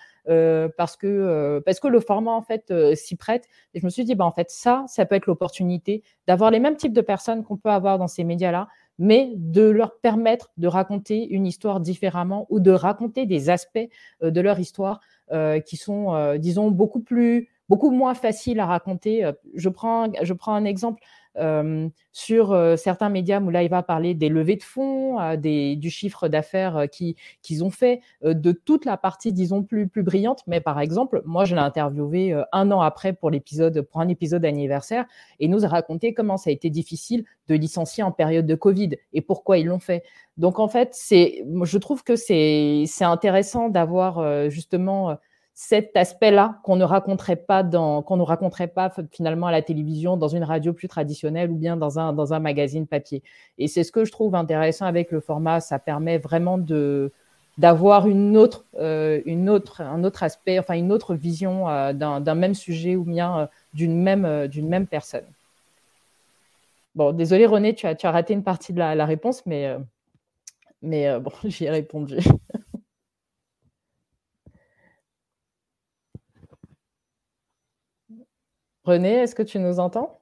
parce, 0.77 0.95
que, 0.95 1.61
parce 1.65 1.79
que 1.79 1.87
le 1.87 1.99
format, 1.99 2.31
en 2.31 2.41
fait, 2.41 2.73
s'y 2.95 3.15
prête. 3.15 3.45
Et 3.73 3.79
je 3.79 3.85
me 3.85 3.89
suis 3.89 4.05
dit, 4.05 4.15
bah, 4.15 4.25
en 4.25 4.31
fait, 4.31 4.49
ça, 4.49 4.85
ça 4.87 5.05
peut 5.05 5.15
être 5.15 5.25
l'opportunité 5.25 6.03
d'avoir 6.27 6.49
les 6.49 6.59
mêmes 6.59 6.77
types 6.77 6.93
de 6.93 7.01
personnes 7.01 7.43
qu'on 7.43 7.57
peut 7.57 7.69
avoir 7.69 7.97
dans 7.97 8.07
ces 8.07 8.23
médias-là, 8.23 8.69
mais 8.99 9.33
de 9.35 9.63
leur 9.63 9.99
permettre 9.99 10.51
de 10.57 10.67
raconter 10.67 11.27
une 11.27 11.45
histoire 11.45 11.81
différemment 11.81 12.47
ou 12.49 12.61
de 12.61 12.71
raconter 12.71 13.25
des 13.25 13.49
aspects 13.49 13.89
de 14.21 14.41
leur 14.41 14.59
histoire 14.59 15.01
qui 15.65 15.75
sont, 15.75 16.35
disons, 16.37 16.71
beaucoup 16.71 17.01
plus 17.01 17.49
beaucoup 17.69 17.91
moins 17.91 18.13
facile 18.13 18.59
à 18.59 18.65
raconter. 18.65 19.23
Euh, 19.25 19.31
je 19.55 19.69
prends, 19.69 20.07
je 20.21 20.33
prends 20.33 20.53
un 20.53 20.65
exemple 20.65 21.01
euh, 21.37 21.89
sur 22.11 22.51
euh, 22.51 22.75
certains 22.75 23.09
médias 23.09 23.41
où 23.41 23.49
là, 23.49 23.63
il 23.63 23.69
va 23.69 23.81
parler 23.81 24.13
des 24.13 24.29
levées 24.29 24.57
de 24.57 24.63
fonds, 24.63 25.35
des, 25.35 25.75
du 25.75 25.89
chiffre 25.89 26.27
d'affaires 26.27 26.85
qu'ils 26.91 27.63
ont 27.63 27.71
fait, 27.71 28.01
de 28.23 28.51
toute 28.51 28.85
la 28.85 28.97
partie, 28.97 29.33
disons, 29.33 29.63
plus, 29.63 29.87
plus 29.87 30.03
brillante. 30.03 30.43
Mais 30.45 30.61
par 30.61 30.79
exemple, 30.79 31.21
moi, 31.25 31.45
je 31.45 31.55
l'ai 31.55 31.61
interviewé 31.61 32.39
un 32.51 32.71
an 32.71 32.81
après 32.81 33.13
pour, 33.13 33.31
l'épisode, 33.31 33.81
pour 33.81 34.01
un 34.01 34.09
épisode 34.09 34.45
anniversaire 34.45 35.05
et 35.39 35.47
nous 35.47 35.65
a 35.65 35.67
raconté 35.67 36.13
comment 36.13 36.37
ça 36.37 36.49
a 36.49 36.53
été 36.53 36.69
difficile 36.69 37.25
de 37.47 37.55
licencier 37.55 38.03
en 38.03 38.11
période 38.11 38.45
de 38.45 38.55
Covid 38.55 38.91
et 39.13 39.21
pourquoi 39.21 39.57
ils 39.57 39.65
l'ont 39.65 39.79
fait. 39.79 40.03
Donc, 40.37 40.59
en 40.59 40.67
fait, 40.67 40.95
je 41.09 41.77
trouve 41.77 42.03
que 42.03 42.15
c'est 42.15 42.85
intéressant 43.01 43.69
d'avoir 43.69 44.49
justement 44.51 45.17
cet 45.53 45.95
aspect-là 45.95 46.59
qu'on 46.63 46.75
ne 46.75 46.83
raconterait 46.83 47.35
pas 47.35 47.63
qu'on 47.63 48.17
ne 48.17 48.23
raconterait 48.23 48.67
pas 48.67 48.91
finalement 49.11 49.47
à 49.47 49.51
la 49.51 49.61
télévision, 49.61 50.17
dans 50.17 50.27
une 50.27 50.43
radio 50.43 50.73
plus 50.73 50.87
traditionnelle 50.87 51.51
ou 51.51 51.55
bien 51.55 51.77
dans 51.77 51.99
un, 51.99 52.11
dans 52.11 52.33
un 52.33 52.39
magazine 52.39 52.87
papier. 52.87 53.21
Et 53.59 53.67
c'est 53.67 53.83
ce 53.83 53.91
que 53.91 54.03
je 54.03 54.11
trouve 54.11 54.33
intéressant 54.35 54.85
avec 54.85 55.11
le 55.11 55.19
format. 55.19 55.59
Ça 55.59 55.77
permet 55.77 56.17
vraiment 56.17 56.57
de, 56.57 57.11
d'avoir 57.59 58.07
une 58.07 58.35
autre, 58.35 58.65
euh, 58.79 59.21
une 59.25 59.47
autre, 59.49 59.81
un 59.81 60.03
autre 60.03 60.23
aspect, 60.23 60.57
enfin 60.57 60.73
une 60.73 60.91
autre 60.91 61.13
vision 61.13 61.69
euh, 61.69 61.93
d'un, 61.93 62.35
même 62.35 62.55
sujet 62.55 62.95
ou 62.95 63.03
bien 63.03 63.39
euh, 63.41 63.47
d'une 63.75 64.01
même, 64.01 64.47
d'une 64.47 64.67
même 64.67 64.87
personne. 64.87 65.25
Bon, 66.95 67.11
désolé 67.11 67.45
René, 67.45 67.75
tu 67.75 67.85
as, 67.85 67.95
tu 67.95 68.07
as 68.07 68.11
raté 68.11 68.33
une 68.33 68.43
partie 68.43 68.73
de 68.73 68.79
la, 68.79 68.95
la 68.95 69.05
réponse, 69.05 69.45
mais, 69.45 69.75
mais 70.81 71.19
bon, 71.19 71.31
j'y 71.43 71.65
ai 71.65 71.69
répondu. 71.69 72.17
René, 78.83 79.13
est-ce 79.13 79.33
que 79.35 79.43
tu 79.43 79.59
nous 79.59 79.79
entends? 79.79 80.19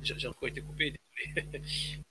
J'ai 0.00 0.28
encore 0.28 0.48
été 0.48 0.60
coupé, 0.62 0.94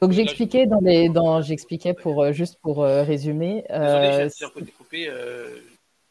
Donc 0.00 0.12
j'expliquais 0.12 0.66
dans 0.66 0.80
les, 0.80 1.08
dans, 1.08 1.42
j'expliquais 1.42 1.94
pour 1.94 2.22
euh, 2.22 2.32
juste 2.32 2.58
pour 2.60 2.82
euh, 2.84 3.02
résumer. 3.02 3.64
Euh, 3.70 4.28
j'ai 4.36 4.44
encore 4.44 4.62
été 4.62 4.72
coupé. 4.72 5.10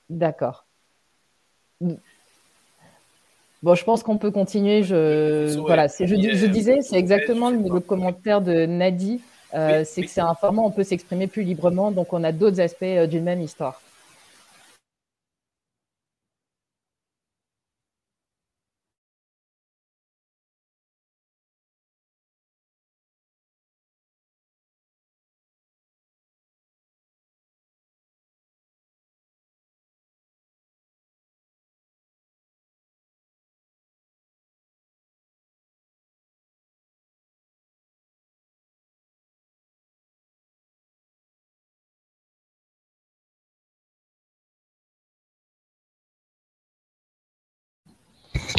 D'accord. 0.09 0.65
Bon, 3.63 3.75
je 3.75 3.83
pense 3.83 4.03
qu'on 4.03 4.17
peut 4.17 4.31
continuer. 4.31 4.83
Je, 4.83 5.57
voilà, 5.59 5.87
je, 5.87 6.05
je, 6.05 6.45
disais, 6.47 6.81
c'est 6.81 6.97
exactement 6.97 7.49
le, 7.49 7.79
commentaire 7.79 8.41
de 8.41 8.65
Nadi 8.65 9.21
euh, 9.53 9.83
c'est 9.85 10.03
que 10.03 10.09
c'est 10.09 10.21
un 10.21 10.35
format 10.35 10.61
où 10.61 10.65
on 10.65 10.71
peut 10.71 10.83
s'exprimer 10.83 11.27
plus 11.27 11.43
librement, 11.43 11.91
donc 11.91 12.13
on 12.13 12.23
a 12.23 12.31
d'autres 12.31 12.59
aspects 12.61 12.83
euh, 12.83 13.07
d'une 13.07 13.23
même 13.23 13.41
histoire. 13.41 13.81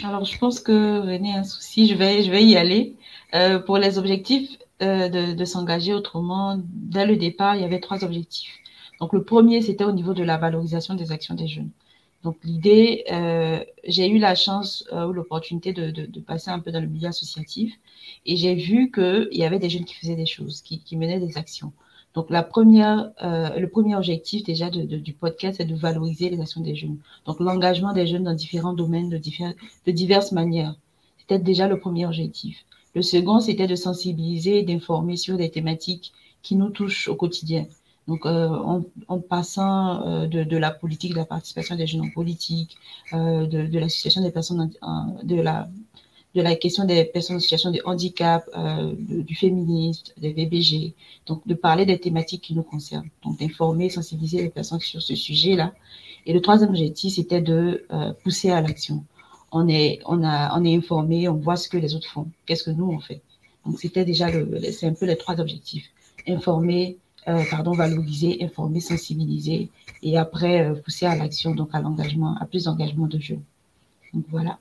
Alors, 0.05 0.25
je 0.25 0.37
pense 0.39 0.61
que 0.61 1.01
René 1.01 1.33
a 1.35 1.39
un 1.39 1.45
souci, 1.45 1.87
je 1.87 1.95
vais, 1.95 2.23
je 2.23 2.31
vais 2.31 2.43
y 2.45 2.57
aller. 2.57 2.97
Euh, 3.35 3.59
pour 3.61 3.79
les 3.79 3.99
objectifs 3.99 4.51
euh, 4.83 5.09
de, 5.09 5.33
de 5.33 5.45
s'engager 5.45 5.95
autrement, 5.95 6.61
dès 6.67 7.07
le 7.07 7.17
départ, 7.17 7.55
il 7.55 7.63
y 7.63 7.65
avait 7.65 7.81
trois 7.81 8.05
objectifs. 8.05 8.53
Donc, 9.01 9.13
le 9.13 9.23
premier, 9.23 9.63
c'était 9.63 9.85
au 9.85 9.93
niveau 9.93 10.13
de 10.13 10.25
la 10.25 10.39
valorisation 10.39 10.95
des 10.95 11.13
actions 11.13 11.35
des 11.35 11.47
jeunes. 11.47 11.71
Donc, 12.25 12.37
l'idée, 12.45 13.05
euh, 13.13 13.65
j'ai 13.85 14.09
eu 14.09 14.19
la 14.19 14.35
chance 14.35 14.85
ou 14.93 15.13
l'opportunité 15.13 15.73
de, 15.73 15.91
de, 15.91 16.07
de, 16.07 16.21
passer 16.21 16.51
un 16.51 16.61
peu 16.61 16.71
dans 16.71 16.81
le 16.81 16.87
milieu 16.87 17.09
associatif 17.09 17.75
et 18.27 18.37
j'ai 18.37 18.55
vu 18.55 18.93
qu'il 18.93 19.29
y 19.33 19.45
avait 19.45 19.59
des 19.59 19.71
jeunes 19.71 19.85
qui 19.85 19.95
faisaient 19.95 20.17
des 20.17 20.27
choses, 20.27 20.63
qui, 20.63 20.81
qui 20.81 20.97
menaient 20.97 21.19
des 21.21 21.37
actions. 21.37 21.73
Donc, 22.15 22.29
la 22.31 22.43
première, 22.43 23.11
euh, 23.23 23.59
le 23.59 23.69
premier 23.69 23.97
objectif 23.97 24.43
déjà 24.45 24.69
de, 24.71 24.83
de, 24.83 24.97
du 24.99 25.13
podcast, 25.15 25.59
c'est 25.59 25.65
de 25.65 25.75
valoriser 25.75 26.29
les 26.29 26.41
actions 26.41 26.61
des 26.61 26.75
jeunes. 26.75 26.99
Donc, 27.27 27.41
l'engagement 27.41 27.93
des 27.93 28.07
jeunes 28.07 28.25
dans 28.25 28.35
différents 28.35 28.75
domaines 28.75 29.09
de, 29.09 29.17
de 29.17 29.93
diverses 29.93 30.33
manières. 30.33 30.75
C'était 31.19 31.39
déjà 31.39 31.69
le 31.69 31.79
premier 31.79 32.05
objectif. 32.07 32.65
Le 32.95 33.03
second, 33.03 33.41
c'était 33.41 33.67
de 33.67 33.77
sensibiliser 33.77 34.59
et 34.59 34.63
d'informer 34.63 35.17
sur 35.17 35.37
des 35.39 35.51
thématiques 35.51 36.13
qui 36.43 36.57
nous 36.57 36.71
touchent 36.71 37.09
au 37.09 37.15
quotidien. 37.15 37.67
Donc, 38.09 38.27
euh, 38.27 38.49
en, 38.49 38.85
en, 39.09 39.21
passant 39.21 40.07
euh, 40.07 40.27
de, 40.27 40.43
de, 40.43 40.57
la 40.57 40.73
politique, 40.73 41.13
de 41.13 41.17
la 41.17 41.25
participation 41.25 41.77
des 41.77 41.87
jeunes 41.87 42.03
en 42.03 42.11
politique, 42.11 42.77
euh, 43.13 43.47
de, 43.47 43.67
de 43.67 43.79
l'association 43.79 44.23
des 44.23 44.33
personnes, 44.33 44.71
en, 44.83 45.17
de 45.23 45.37
la 45.37 45.69
de 46.35 46.41
la 46.41 46.57
question 46.57 46.85
des 46.85 47.05
personnes 47.05 47.37
en 47.37 47.41
situation 47.41 47.71
de 47.71 47.81
handicap, 47.85 48.49
euh, 48.57 48.93
du 48.97 49.35
féminisme, 49.35 50.13
des 50.17 50.33
VBG, 50.33 50.95
donc 51.27 51.47
de 51.47 51.55
parler 51.55 51.85
des 51.85 51.99
thématiques 51.99 52.43
qui 52.43 52.55
nous 52.55 52.63
concernent, 52.63 53.11
donc 53.23 53.39
d'informer, 53.39 53.91
sensibiliser 53.91 54.43
les 54.43 54.49
personnes 54.49 54.81
sur 54.81 55.03
ce 55.03 55.15
sujet-là. 55.15 55.73
Et 56.25 56.33
le 56.33 56.41
troisième 56.41 56.71
objectif, 56.71 57.15
c'était 57.15 57.43
de 57.43 57.85
euh, 57.93 58.13
pousser 58.23 58.51
à 58.51 58.61
l'action. 58.61 59.05
On 59.51 59.69
est, 59.69 60.01
on 60.07 60.25
a, 60.25 60.59
on 60.59 60.65
est 60.65 60.75
informé, 60.75 61.29
on 61.29 61.35
voit 61.35 61.57
ce 61.57 61.69
que 61.69 61.77
les 61.77 61.95
autres 61.95 62.09
font, 62.09 62.29
qu'est-ce 62.47 62.65
que 62.65 62.71
nous 62.71 62.87
on 62.87 63.01
fait? 63.01 63.21
Donc 63.67 63.79
c'était 63.79 64.05
déjà 64.05 64.31
le, 64.31 64.61
c'est 64.73 64.87
un 64.87 64.95
peu 64.95 65.07
les 65.07 65.17
trois 65.17 65.39
objectifs 65.41 65.91
informer, 66.29 66.99
euh, 67.29 67.43
pardon, 67.51 67.73
valoriser, 67.73 68.43
informer, 68.43 68.81
sensibiliser, 68.81 69.71
et 70.03 70.19
après 70.19 70.63
euh, 70.63 70.75
pousser 70.75 71.07
à 71.07 71.17
l'action, 71.17 71.55
donc 71.55 71.71
à 71.73 71.81
l'engagement, 71.81 72.37
à 72.41 72.47
plus 72.47 72.65
d'engagement 72.65 73.07
de 73.07 73.19
jeunes. 73.19 73.43
Donc 74.13 74.25
voilà. 74.29 74.59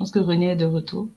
Pense 0.00 0.12
que 0.12 0.18
René 0.18 0.52
est 0.52 0.56
de 0.56 0.64
retour. 0.64 1.08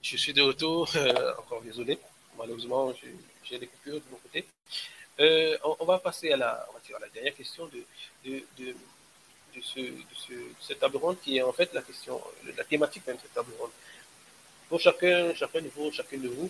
Je 0.00 0.16
suis 0.16 0.32
de 0.32 0.40
retour, 0.40 0.88
euh, 0.94 1.32
encore 1.40 1.60
désolé. 1.60 1.98
Malheureusement, 2.38 2.92
j'ai 3.42 3.58
des 3.58 3.66
coupures 3.66 3.94
de 3.96 4.04
mon 4.12 4.16
côté. 4.18 4.46
Euh, 5.18 5.58
on, 5.80 5.84
va 5.84 5.98
passer 5.98 6.30
à 6.30 6.36
la, 6.36 6.68
dernière 7.12 7.34
question 7.34 7.66
de, 7.66 7.82
de, 8.24 8.44
de, 8.58 8.76
de, 9.56 9.60
ce, 9.60 9.80
de 9.80 10.14
ce, 10.14 10.34
cette 10.60 10.78
table 10.78 10.98
ronde 10.98 11.18
qui 11.20 11.38
est 11.38 11.42
en 11.42 11.52
fait 11.52 11.74
la 11.74 11.82
question, 11.82 12.20
la 12.56 12.62
thématique 12.62 13.04
même 13.04 13.16
de 13.16 13.22
cette 13.22 13.34
table 13.34 13.50
ronde. 13.58 13.72
Pour 14.68 14.78
chacun, 14.78 15.34
chacun 15.34 15.62
de 15.62 15.70
vous, 15.74 15.90
chacune 15.90 16.22
de 16.22 16.28
vous, 16.28 16.48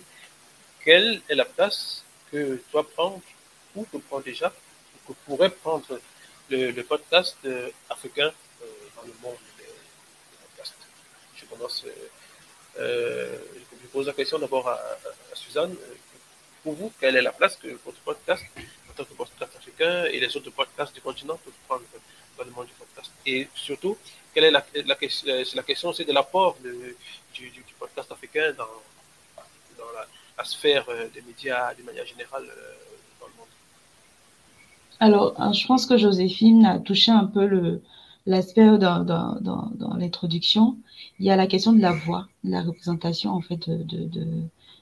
quelle 0.85 1.23
est 1.27 1.33
la 1.33 1.45
place 1.45 2.03
que 2.31 2.61
toi 2.69 2.87
prends 2.87 3.19
ou 3.75 3.83
que 3.85 3.97
prends 3.97 4.19
déjà, 4.19 4.53
ou 4.93 5.11
que 5.11 5.17
pourrait 5.25 5.49
prendre 5.49 5.99
le, 6.51 6.69
le 6.69 6.83
podcast 6.83 7.35
euh, 7.45 7.71
africain 7.89 8.31
dans 8.97 9.03
le 9.03 9.13
monde 9.23 9.37
des, 9.57 9.63
podcasts. 10.41 10.75
Je 11.35 11.45
commence, 11.45 11.85
euh, 11.85 11.91
euh, 12.79 13.37
je 13.81 13.87
pose 13.87 14.07
la 14.07 14.13
question 14.13 14.39
d'abord 14.39 14.67
à, 14.67 14.79
Suzanne. 15.33 15.75
Pour 16.63 16.73
vous, 16.73 16.91
quelle 16.99 17.15
est 17.15 17.21
la 17.21 17.31
place 17.31 17.55
que 17.55 17.67
votre 17.85 17.99
podcast, 17.99 18.43
en 18.89 18.93
tant 18.93 19.05
que 19.05 19.13
podcast 19.13 19.55
africain 19.55 20.05
et 20.05 20.19
les 20.19 20.35
autres 20.35 20.49
podcasts 20.49 20.93
du 20.93 21.01
continent 21.01 21.39
peuvent 21.43 21.53
prendre 21.67 21.83
dans 22.37 22.43
le 22.43 22.51
monde 22.51 22.65
du 22.65 22.73
podcast? 22.73 23.11
Et 23.25 23.47
surtout, 23.53 23.97
quelle 24.33 24.45
est 24.45 24.51
la, 24.51 24.65
la, 24.85 24.95
question, 24.95 25.33
la 25.55 25.63
question 25.63 25.89
aussi 25.89 26.03
de 26.03 26.11
l'apport 26.11 26.57
du, 26.63 26.95
podcast 27.79 28.11
africain 28.11 28.53
dans, 28.57 28.65
dans 29.77 29.91
la, 29.93 30.05
la, 30.37 30.43
sphère 30.43 30.85
euh, 30.89 31.07
des 31.13 31.21
médias 31.21 31.73
de 31.75 31.83
manière 31.83 32.05
générale 32.05 32.45
dans 33.19 33.27
le 33.27 33.33
monde? 33.37 33.47
Alors, 34.99 35.53
je 35.53 35.67
pense 35.67 35.85
que 35.85 35.95
Joséphine 35.95 36.65
a 36.65 36.79
touché 36.79 37.11
un 37.11 37.25
peu 37.25 37.45
le, 37.45 37.81
l'aspect 38.27 38.77
dans, 38.77 39.03
dans, 39.03 39.39
dans, 39.41 39.71
dans 39.75 39.95
l'introduction, 39.95 40.77
il 41.19 41.25
y 41.25 41.31
a 41.31 41.35
la 41.35 41.47
question 41.47 41.71
de 41.73 41.81
la 41.81 41.93
voix, 41.93 42.27
de 42.43 42.51
la 42.51 42.61
représentation 42.61 43.31
en 43.31 43.41
fait 43.41 43.69
de, 43.69 43.83
de, 43.83 44.29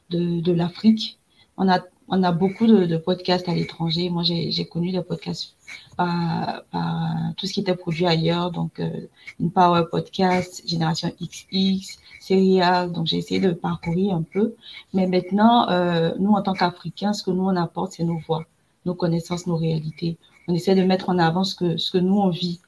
de, 0.09 0.41
de 0.41 0.51
l'Afrique. 0.51 1.19
On 1.57 1.69
a, 1.69 1.79
on 2.07 2.23
a 2.23 2.31
beaucoup 2.31 2.67
de, 2.67 2.97
podcasts 2.97 3.47
à 3.47 3.53
l'étranger. 3.53 4.09
Moi, 4.09 4.23
j'ai 4.23 4.65
connu 4.65 4.91
des 4.91 5.01
podcasts 5.01 5.55
par, 5.95 6.63
par, 6.71 7.33
tout 7.37 7.45
ce 7.45 7.53
qui 7.53 7.61
était 7.61 7.75
produit 7.75 8.05
ailleurs, 8.05 8.51
donc 8.51 8.79
euh, 8.79 9.07
une 9.39 9.51
Power 9.51 9.83
Podcast, 9.89 10.61
Génération 10.67 11.11
XX, 11.21 11.97
Série 12.19 12.61
A. 12.61 12.87
Donc, 12.87 13.07
j'ai 13.07 13.17
essayé 13.17 13.39
de 13.39 13.51
parcourir 13.51 14.15
un 14.15 14.23
peu. 14.23 14.55
Mais 14.93 15.07
maintenant, 15.07 15.69
euh, 15.69 16.13
nous, 16.19 16.31
en 16.31 16.41
tant 16.41 16.53
qu'Africains, 16.53 17.13
ce 17.13 17.23
que 17.23 17.31
nous, 17.31 17.43
on 17.43 17.55
apporte, 17.55 17.93
c'est 17.93 18.03
nos 18.03 18.19
voix, 18.19 18.43
nos 18.85 18.95
connaissances, 18.95 19.47
nos 19.47 19.57
réalités. 19.57 20.17
On 20.47 20.53
essaie 20.53 20.75
de 20.75 20.83
mettre 20.83 21.09
en 21.09 21.17
avant 21.17 21.43
ce 21.43 21.55
que, 21.55 21.77
ce 21.77 21.91
que 21.91 21.97
nous, 21.97 22.17
on 22.17 22.29
vit 22.29 22.59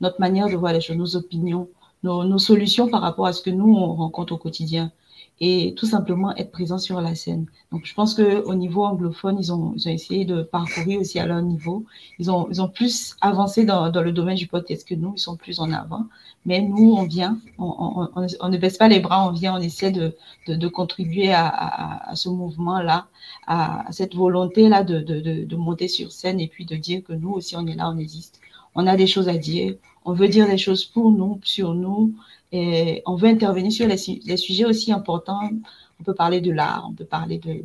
notre 0.00 0.20
manière 0.20 0.48
de 0.48 0.56
voir 0.56 0.72
les 0.72 0.80
choses, 0.80 0.96
nos 0.96 1.16
opinions, 1.16 1.68
nos, 2.04 2.38
solutions 2.38 2.88
par 2.88 3.00
rapport 3.00 3.26
à 3.26 3.32
ce 3.32 3.42
que 3.42 3.50
nous, 3.50 3.74
on 3.74 3.94
rencontre 3.94 4.34
au 4.34 4.36
quotidien. 4.36 4.92
Et 5.40 5.74
tout 5.76 5.86
simplement 5.86 6.34
être 6.36 6.52
présent 6.52 6.78
sur 6.78 7.00
la 7.00 7.16
scène. 7.16 7.46
Donc, 7.72 7.86
je 7.86 7.94
pense 7.94 8.14
qu'au 8.14 8.54
niveau 8.54 8.84
anglophone, 8.84 9.36
ils 9.40 9.52
ont, 9.52 9.72
ils 9.74 9.88
ont 9.88 9.90
essayé 9.90 10.24
de 10.24 10.42
parcourir 10.42 11.00
aussi 11.00 11.18
à 11.18 11.26
leur 11.26 11.42
niveau. 11.42 11.84
Ils 12.20 12.30
ont, 12.30 12.46
ils 12.50 12.62
ont 12.62 12.68
plus 12.68 13.16
avancé 13.20 13.64
dans, 13.64 13.90
dans 13.90 14.02
le 14.02 14.12
domaine 14.12 14.36
du 14.36 14.46
podcast 14.46 14.86
que 14.86 14.94
nous. 14.94 15.14
Ils 15.16 15.20
sont 15.20 15.36
plus 15.36 15.58
en 15.58 15.72
avant. 15.72 16.06
Mais 16.46 16.60
nous, 16.60 16.94
on 16.94 17.02
vient, 17.02 17.38
on, 17.58 18.08
on, 18.14 18.48
ne 18.48 18.58
baisse 18.58 18.76
pas 18.76 18.86
les 18.86 19.00
bras, 19.00 19.26
on 19.26 19.32
vient, 19.32 19.56
on 19.56 19.60
essaie 19.60 19.90
de, 19.90 20.14
de, 20.46 20.68
contribuer 20.68 21.32
à, 21.32 21.48
à, 21.48 22.14
ce 22.14 22.28
mouvement-là, 22.28 23.06
à, 23.48 23.86
cette 23.90 24.14
volonté-là 24.14 24.84
de, 24.84 25.00
de 25.00 25.56
monter 25.56 25.88
sur 25.88 26.12
scène 26.12 26.38
et 26.38 26.46
puis 26.46 26.64
de 26.64 26.76
dire 26.76 27.02
que 27.02 27.12
nous 27.12 27.32
aussi, 27.32 27.56
on 27.56 27.66
est 27.66 27.74
là, 27.74 27.90
on 27.90 27.98
existe 27.98 28.40
on 28.74 28.86
a 28.86 28.96
des 28.96 29.06
choses 29.06 29.28
à 29.28 29.36
dire, 29.36 29.74
on 30.04 30.12
veut 30.12 30.28
dire 30.28 30.46
des 30.46 30.58
choses 30.58 30.84
pour 30.84 31.10
nous, 31.10 31.40
sur 31.44 31.74
nous, 31.74 32.14
et 32.52 33.02
on 33.06 33.16
veut 33.16 33.28
intervenir 33.28 33.72
sur 33.72 33.88
les, 33.88 33.96
sujets 34.36 34.64
aussi 34.64 34.92
importants. 34.92 35.50
On 36.00 36.04
peut 36.04 36.14
parler 36.14 36.40
de 36.40 36.52
l'art, 36.52 36.86
on 36.88 36.92
peut 36.92 37.04
parler 37.04 37.38
de, 37.38 37.64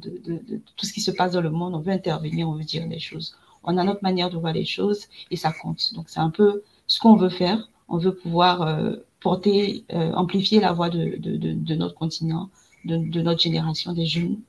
tout 0.75 0.85
ce 0.85 0.93
qui 0.93 1.01
se 1.01 1.11
passe 1.11 1.33
dans 1.33 1.41
le 1.41 1.51
monde, 1.51 1.75
on 1.75 1.79
veut 1.79 1.91
intervenir, 1.91 2.49
on 2.49 2.53
veut 2.53 2.63
dire 2.63 2.87
des 2.87 2.99
choses. 2.99 3.35
On 3.63 3.77
a 3.77 3.83
notre 3.83 4.03
manière 4.03 4.29
de 4.29 4.37
voir 4.37 4.53
les 4.53 4.65
choses 4.65 5.07
et 5.31 5.35
ça 5.35 5.51
compte. 5.51 5.93
Donc 5.93 6.09
c'est 6.09 6.21
un 6.21 6.29
peu 6.29 6.63
ce 6.87 6.99
qu'on 6.99 7.15
veut 7.15 7.29
faire. 7.29 7.69
On 7.89 7.97
veut 7.97 8.15
pouvoir 8.15 8.61
euh, 8.61 8.95
porter, 9.19 9.83
euh, 9.93 10.13
amplifier 10.13 10.59
la 10.59 10.71
voix 10.71 10.89
de, 10.89 11.75
notre 11.75 11.95
continent, 11.95 12.49
de, 12.85 13.21
notre 13.21 13.41
génération, 13.41 13.93
des 13.93 14.05
jeunes, 14.05 14.39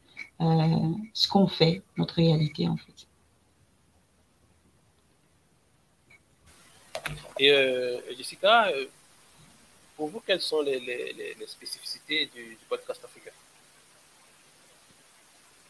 euh, 0.40 0.66
ce 1.12 1.28
qu'on 1.28 1.48
fait, 1.48 1.82
notre 1.98 2.14
réalité 2.14 2.68
en 2.68 2.76
fait. 2.76 2.99
Et 7.38 7.52
Jessica, 8.16 8.68
pour 9.96 10.08
vous, 10.08 10.20
quelles 10.26 10.40
sont 10.40 10.62
les, 10.62 11.36
spécificités 11.46 12.30
du, 12.34 12.58
podcast 12.68 13.04
africain? 13.04 13.30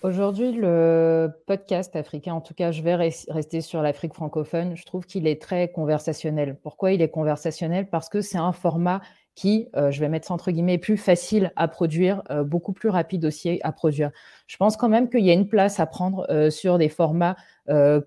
Aujourd'hui, 0.03 0.53
le 0.53 1.31
podcast 1.47 1.95
africain, 1.97 2.35
en 2.35 2.41
tout 2.41 2.55
cas, 2.55 2.71
je 2.71 2.81
vais 2.83 2.95
rester 2.95 3.61
sur 3.61 3.83
l'Afrique 3.83 4.15
francophone, 4.15 4.77
je 4.77 4.85
trouve 4.85 5.05
qu'il 5.05 5.27
est 5.27 5.43
très 5.43 5.71
conversationnel. 5.71 6.57
Pourquoi 6.63 6.93
il 6.93 7.03
est 7.03 7.11
conversationnel? 7.11 7.89
Parce 7.89 8.09
que 8.09 8.23
c'est 8.23 8.39
un 8.39 8.53
format 8.53 9.03
qui, 9.35 9.69
euh, 9.77 9.91
je 9.91 10.01
vais 10.01 10.09
mettre 10.09 10.33
entre 10.33 10.51
guillemets, 10.51 10.79
plus 10.79 10.97
facile 10.97 11.53
à 11.57 11.67
produire, 11.67 12.23
euh, 12.31 12.45
beaucoup 12.45 12.73
plus 12.73 12.89
rapide 12.89 13.25
aussi 13.25 13.59
à 13.63 13.73
produire. 13.73 14.11
Je 14.51 14.57
pense 14.57 14.77
quand 14.77 14.89
même 14.89 15.09
qu'il 15.09 15.25
y 15.25 15.31
a 15.31 15.33
une 15.33 15.47
place 15.47 15.79
à 15.79 15.87
prendre 15.87 16.27
euh, 16.29 16.51
sur 16.51 16.77
des 16.77 16.89
formats 16.89 17.37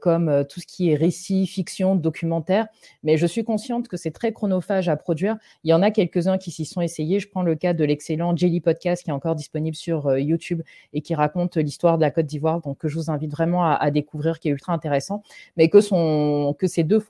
comme 0.01 0.43
tout 0.49 0.59
ce 0.59 0.65
qui 0.65 0.91
est 0.91 0.95
récit, 0.95 1.47
fiction, 1.47 1.95
documentaire, 1.95 2.67
mais 3.01 3.15
je 3.15 3.25
suis 3.25 3.45
consciente 3.45 3.87
que 3.87 3.95
c'est 3.95 4.11
très 4.11 4.33
chronophage 4.33 4.89
à 4.89 4.97
produire. 4.97 5.37
Il 5.63 5.69
y 5.69 5.73
en 5.73 5.81
a 5.81 5.89
quelques-uns 5.89 6.37
qui 6.37 6.51
s'y 6.51 6.65
sont 6.65 6.81
essayés. 6.81 7.21
Je 7.21 7.29
prends 7.29 7.43
le 7.43 7.55
cas 7.55 7.71
de 7.71 7.85
l'excellent 7.85 8.35
Jelly 8.35 8.59
Podcast 8.59 9.03
qui 9.05 9.09
est 9.09 9.13
encore 9.13 9.35
disponible 9.35 9.77
sur 9.77 10.17
YouTube 10.17 10.63
et 10.91 10.99
qui 10.99 11.15
raconte 11.15 11.55
l'histoire 11.55 11.97
de 11.97 12.01
la 12.01 12.11
Côte 12.11 12.25
d'Ivoire, 12.25 12.59
donc 12.59 12.77
que 12.77 12.89
je 12.89 12.97
vous 12.97 13.09
invite 13.09 13.31
vraiment 13.31 13.63
à, 13.63 13.89
découvrir, 13.89 14.41
qui 14.41 14.49
est 14.49 14.51
ultra 14.51 14.73
intéressant, 14.73 15.23
mais 15.55 15.69
que, 15.69 15.79
ces, 15.79 16.83
deux 16.83 17.01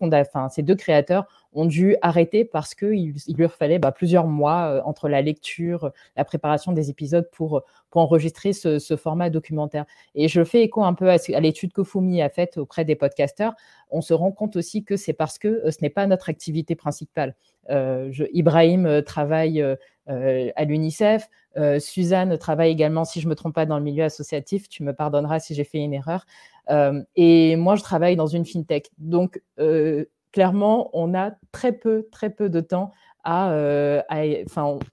ces 0.52 0.62
deux 0.62 0.76
créateurs 0.76 1.26
ont 1.56 1.66
dû 1.66 1.96
arrêter 2.02 2.46
parce 2.46 2.76
qu'il 2.76 3.16
il 3.28 3.38
leur 3.38 3.54
fallait 3.54 3.80
bah, 3.80 3.92
plusieurs 3.92 4.28
mois 4.28 4.66
euh, 4.66 4.82
entre 4.86 5.10
la 5.10 5.22
lecture, 5.22 5.92
la 6.16 6.26
préparation 6.26 6.72
des 6.72 6.90
épisodes 6.90 7.30
pour 7.32 7.64
enregistrer 8.02 8.54
ce, 8.54 8.96
format 8.96 9.23
documentaire. 9.30 9.86
Et 10.16 10.28
je 10.28 10.44
fais 10.44 10.64
écho 10.64 10.84
un 10.84 10.94
peu 10.94 11.10
à, 11.10 11.18
l'étude 11.40 11.74
que 11.74 11.84
Fumi 11.84 12.22
a 12.22 12.30
faite 12.30 12.58
auprès 12.58 12.86
des 12.86 12.96
podcasteurs. 12.96 13.54
On 13.92 14.02
se 14.02 14.14
rend 14.14 14.32
compte 14.32 14.56
aussi 14.56 14.84
que 14.84 14.98
c'est 14.98 15.14
parce 15.14 15.38
que 15.38 15.48
euh, 15.48 15.72
ce 15.72 15.78
n'est 15.82 15.90
pas 15.90 16.08
notre 16.08 16.30
activité 16.30 16.76
principale. 16.76 17.36
Euh, 17.70 18.12
Ibrahim 18.34 19.02
travaille 19.04 19.64
à 20.08 20.66
l'UNICEF. 20.66 21.30
Suzanne 21.80 22.38
travaille 22.38 22.72
également, 22.72 23.06
si 23.06 23.22
je 23.22 23.26
ne 23.26 23.30
me 23.30 23.36
trompe 23.36 23.56
pas, 23.56 23.66
dans 23.66 23.78
le 23.78 23.84
milieu 23.84 24.04
associatif. 24.04 24.68
Tu 24.68 24.84
me 24.84 24.94
pardonneras 24.94 25.40
si 25.40 25.56
j'ai 25.56 25.64
fait 25.64 25.78
une 25.78 25.94
erreur. 25.94 26.26
et 27.16 27.56
moi, 27.56 27.76
je 27.76 27.84
travaille 27.84 28.18
dans 28.18 28.28
une 28.28 28.46
fintech. 28.46 28.92
Donc, 28.98 29.42
clairement, 30.34 30.90
on 30.92 31.14
a 31.14 31.32
très 31.54 31.72
peu, 31.72 32.08
très 32.12 32.30
peu 32.30 32.50
de 32.50 32.60
temps 32.60 32.92
euh, 33.26 34.02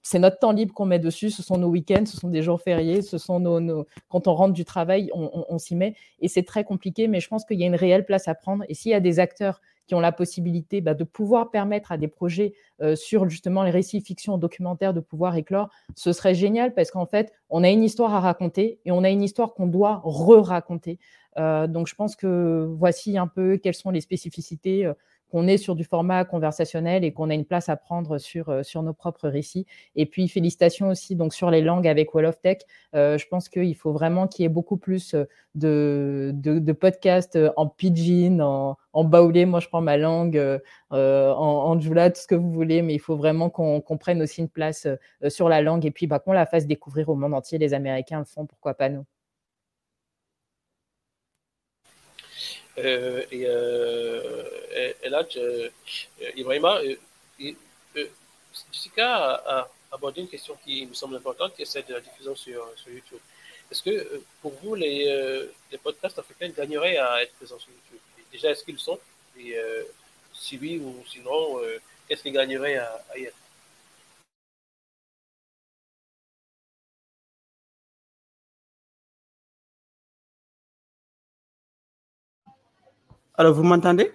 c'est 0.01 0.19
notre 0.19 0.39
temps 0.39 0.51
libre 0.51 0.73
qu'on 0.73 0.85
met 0.85 0.99
dessus, 0.99 1.29
ce 1.29 1.43
sont 1.43 1.57
nos 1.57 1.67
week-ends, 1.67 2.05
ce 2.05 2.17
sont 2.17 2.29
des 2.29 2.41
jours 2.41 2.61
fériés, 2.61 3.01
ce 3.01 3.17
sont 3.17 3.39
nos, 3.39 3.85
quand 4.09 4.27
on 4.27 4.33
rentre 4.33 4.53
du 4.53 4.63
travail, 4.63 5.09
on, 5.13 5.57
s'y 5.57 5.75
met. 5.75 5.95
Et 6.19 6.27
c'est 6.27 6.43
très 6.43 6.63
compliqué, 6.63 7.07
mais 7.07 7.19
je 7.19 7.27
pense 7.27 7.43
qu'il 7.45 7.59
y 7.59 7.63
a 7.63 7.67
une 7.67 7.75
réelle 7.75 8.05
place 8.05 8.27
à 8.27 8.35
prendre. 8.35 8.63
Et 8.69 8.73
s'il 8.73 8.91
y 8.91 8.95
a 8.95 9.01
des 9.01 9.19
acteurs 9.19 9.61
qui 9.85 9.95
ont 9.95 9.99
la 9.99 10.13
possibilité 10.13 10.79
bah, 10.79 10.93
de 10.93 11.03
pouvoir 11.03 11.51
permettre 11.51 11.91
à 11.91 11.97
des 11.97 12.07
projets 12.07 12.53
euh, 12.81 12.95
sur 12.95 13.27
justement 13.27 13.63
les 13.63 13.71
récits 13.71 13.99
fiction 13.99 14.37
documentaires 14.37 14.93
de 14.93 15.01
pouvoir 15.01 15.35
éclore, 15.35 15.69
ce 15.95 16.13
serait 16.13 16.35
génial 16.35 16.73
parce 16.73 16.91
qu'en 16.91 17.05
fait, 17.05 17.33
on 17.49 17.63
a 17.63 17.69
une 17.69 17.83
histoire 17.83 18.13
à 18.13 18.21
raconter 18.21 18.79
et 18.85 18.91
on 18.91 19.03
a 19.03 19.09
une 19.09 19.23
histoire 19.23 19.53
qu'on 19.53 19.67
doit 19.67 20.01
re-raconter. 20.05 20.99
Euh, 21.37 21.67
donc, 21.67 21.87
je 21.87 21.95
pense 21.95 22.15
que 22.15 22.65
voici 22.77 23.17
un 23.17 23.27
peu 23.27 23.57
quelles 23.57 23.73
sont 23.73 23.89
les 23.89 24.01
spécificités 24.01 24.89
qu'on 25.31 25.47
est 25.47 25.57
sur 25.57 25.75
du 25.75 25.83
format 25.83 26.25
conversationnel 26.25 27.03
et 27.03 27.13
qu'on 27.13 27.29
a 27.29 27.33
une 27.33 27.45
place 27.45 27.69
à 27.69 27.77
prendre 27.77 28.17
sur, 28.17 28.49
euh, 28.49 28.61
nos 28.75 28.93
propres 28.93 29.29
récits. 29.29 29.65
Et 29.95 30.05
puis, 30.05 30.27
félicitations 30.27 30.89
aussi 30.89 31.17
sur 31.31 31.49
les 31.49 31.61
langues 31.61 31.87
avec 31.87 32.13
Wall 32.13 32.25
of 32.25 32.39
Tech. 32.41 32.59
Euh, 32.95 33.17
je 33.17 33.27
pense 33.27 33.47
qu'il 33.49 33.75
faut 33.75 33.93
vraiment 33.93 34.27
qu'il 34.27 34.43
y 34.43 34.45
ait 34.45 34.49
beaucoup 34.49 34.77
plus 34.77 35.13
euh, 35.13 35.25
de, 35.55 36.31
de, 36.33 36.71
podcasts 36.73 37.37
en 37.55 37.67
pidgin, 37.67 38.41
en, 38.41 38.77
en 38.93 39.03
baoulé. 39.03 39.45
Moi, 39.45 39.59
je 39.59 39.67
prends 39.67 39.81
ma 39.81 39.97
langue, 39.97 40.39
en, 40.91 40.97
en 40.97 41.79
djoula, 41.79 42.09
tout 42.11 42.21
ce 42.21 42.27
que 42.27 42.35
vous 42.35 42.51
voulez, 42.51 42.81
mais 42.81 42.93
il 42.93 42.99
faut 42.99 43.15
vraiment 43.15 43.49
qu'on 43.49 43.97
prenne 43.97 44.21
aussi 44.21 44.41
une 44.41 44.49
place 44.49 44.87
sur 45.27 45.49
la 45.49 45.61
langue 45.61 45.85
et 45.85 45.91
puis 45.91 46.07
bah, 46.07 46.19
qu'on 46.19 46.33
la 46.33 46.45
fasse 46.45 46.67
découvrir 46.67 47.09
au 47.09 47.15
monde 47.15 47.33
entier. 47.33 47.57
Les 47.57 47.73
Américains 47.73 48.19
le 48.19 48.25
font, 48.25 48.45
pourquoi 48.45 48.73
pas 48.73 48.89
nous? 48.89 49.05
Euh, 52.83 53.23
et, 53.31 53.43
euh, 53.45 54.93
et, 55.03 55.09
là, 55.09 55.23
euh, 55.37 55.69
Ibrahima, 56.35 56.81
Jessica 58.71 59.35
a, 59.45 59.69
abordé 59.91 60.21
une 60.21 60.29
question 60.29 60.57
qui 60.63 60.85
me 60.85 60.93
semble 60.93 61.15
importante, 61.17 61.55
qui 61.55 61.61
est 61.61 61.65
celle 61.65 61.85
de 61.85 61.93
la 61.93 61.99
diffusion 61.99 62.35
sur, 62.35 62.67
YouTube. 62.87 63.19
Est-ce 63.69 63.83
que 63.83 64.21
pour 64.41 64.53
vous, 64.63 64.75
les, 64.75 65.49
podcasts 65.83 66.19
africains 66.19 66.49
gagneraient 66.49 66.97
à 66.97 67.23
être 67.23 67.33
présents 67.35 67.59
sur 67.59 67.71
YouTube? 67.71 67.99
Déjà, 68.31 68.51
est-ce 68.51 68.63
qu'ils 68.63 68.79
sont? 68.79 68.99
Et 69.37 69.55
si 70.33 70.57
oui 70.57 70.77
ou 70.79 71.03
sinon, 71.07 71.59
qu'est-ce 72.07 72.23
qu'ils 72.23 72.33
gagneraient 72.33 72.77
à 72.77 73.17
y 73.17 73.25
être? 73.25 73.35
Alors, 83.35 83.53
vous 83.53 83.63
m'entendez? 83.63 84.11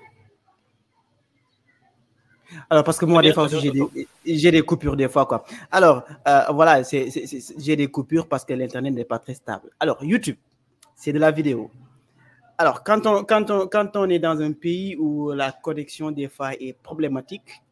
Alors, 2.70 2.84
parce 2.84 2.98
que 2.98 3.04
moi, 3.04 3.22
des 3.22 3.32
fois 3.32 3.48
j'ai 3.48 3.70
des, 3.70 4.50
des, 4.50 4.62
coupures 4.62 4.96
des 4.96 5.08
fois, 5.08 5.26
quoi. 5.26 5.44
Alors, 5.70 6.04
euh, 6.26 6.42
voilà, 6.52 6.82
j'ai 6.82 7.76
des 7.76 7.88
coupures 7.88 8.28
parce 8.28 8.44
que 8.44 8.54
l'Internet 8.54 8.94
n'est 8.94 9.04
pas 9.04 9.18
très 9.18 9.34
stable. 9.34 9.70
Alors, 9.80 10.02
YouTube, 10.02 10.36
c'est 10.94 11.12
de 11.12 11.18
la 11.18 11.30
vidéo. 11.30 11.70
Alors, 12.58 12.82
quand 12.82 13.06
on, 13.06 13.24
quand, 13.24 13.50
on, 13.50 13.66
quand 13.66 13.96
on 13.96 14.08
est 14.08 14.18
dans 14.18 14.40
un 14.40 14.52
pays 14.52 14.96
où 14.96 15.32
la 15.32 15.52
connexion, 15.52 16.10
des 16.10 16.28
fois, 16.28 16.54
est 16.54 16.72
problématique, 16.72 17.62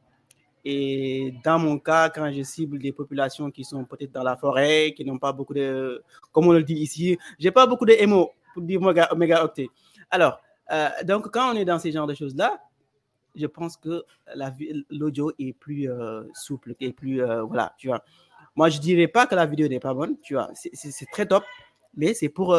et 0.65 1.35
dans 1.45 1.59
mon 1.59 1.79
cas, 1.79 2.09
quand 2.09 2.31
je 2.33 2.43
cible 2.43 2.79
des 2.79 2.93
populations 2.93 3.51
qui 3.51 3.65
sont 3.65 3.85
peut-être 3.85 4.13
dans 4.13 4.23
la 4.23 4.37
forêt, 4.37 4.95
qui 4.97 5.05
n'ont 5.05 5.19
pas 5.19 5.33
beaucoup 5.33 5.55
de, 5.55 6.03
comme 6.33 6.49
on 6.49 6.53
le 6.53 6.63
dit 6.63 6.75
ici, 6.75 7.19
j'ai 7.39 7.51
pas 7.51 7.67
beaucoup 7.67 7.85
de 7.85 7.95
MO 8.07 8.31
pour 8.55 8.63
dire 8.63 8.81
mégaoctets. 9.15 9.69
Alors, 10.11 10.41
euh, 10.73 10.89
donc, 11.05 11.31
quand 11.31 11.53
on 11.53 11.57
est 11.57 11.65
dans 11.65 11.79
ces 11.79 11.93
genres 11.93 12.07
de 12.07 12.15
choses-là, 12.15 12.63
je 13.35 13.47
pense 13.47 13.77
que 13.77 14.05
l'audio 14.91 15.33
est 15.39 15.53
plus 15.53 15.91
euh, 15.91 16.23
souple, 16.35 16.75
et 16.81 16.93
plus, 16.93 17.23
euh, 17.23 17.43
voilà, 17.43 17.75
tu 17.79 17.89
vois. 17.89 18.03
Moi, 18.57 18.69
je 18.69 18.79
dirais 18.79 19.09
pas 19.09 19.27
que 19.27 19.35
la 19.35 19.47
vidéo 19.47 19.67
n'est 19.69 19.81
pas 19.81 19.95
bonne, 19.95 20.17
tu 20.23 20.35
vois. 20.35 20.51
C'est 20.55 21.11
très 21.11 21.27
top, 21.27 21.43
mais 21.97 22.15
c'est 22.15 22.29
pour, 22.29 22.57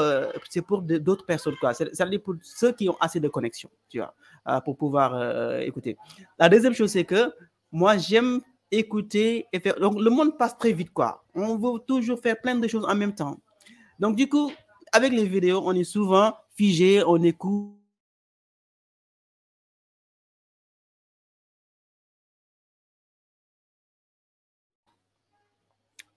c'est 0.49 0.61
pour 0.61 0.81
d'autres 0.81 1.25
personnes, 1.25 1.55
quoi. 1.55 1.73
C'est 1.73 2.19
pour 2.19 2.35
ceux 2.41 2.73
qui 2.73 2.89
ont 2.89 2.97
assez 2.99 3.21
de 3.21 3.29
connexion, 3.29 3.69
tu 3.89 3.99
vois, 3.99 4.61
pour 4.61 4.75
pouvoir 4.75 5.61
écouter. 5.61 5.95
La 6.37 6.49
deuxième 6.49 6.73
chose, 6.73 6.91
c'est 6.91 7.05
que 7.05 7.31
moi, 7.71 7.95
j'aime 7.97 8.41
écouter 8.71 9.45
et. 9.53 9.59
Donc, 9.79 10.01
le 10.01 10.09
monde 10.09 10.37
passe 10.37 10.57
très 10.57 10.73
vite, 10.73 10.91
quoi. 10.91 11.23
On 11.33 11.55
veut 11.55 11.79
toujours 11.87 12.19
faire 12.19 12.41
plein 12.41 12.55
de 12.55 12.67
choses 12.67 12.85
en 12.85 12.95
même 12.95 13.15
temps. 13.15 13.39
Donc, 13.97 14.17
du 14.17 14.27
coup, 14.27 14.51
avec 14.91 15.13
les 15.13 15.25
vidéos, 15.25 15.61
on 15.63 15.73
est 15.73 15.85
souvent 15.85 16.33
figé, 16.57 17.03
on 17.05 17.23
écoute 17.23 17.75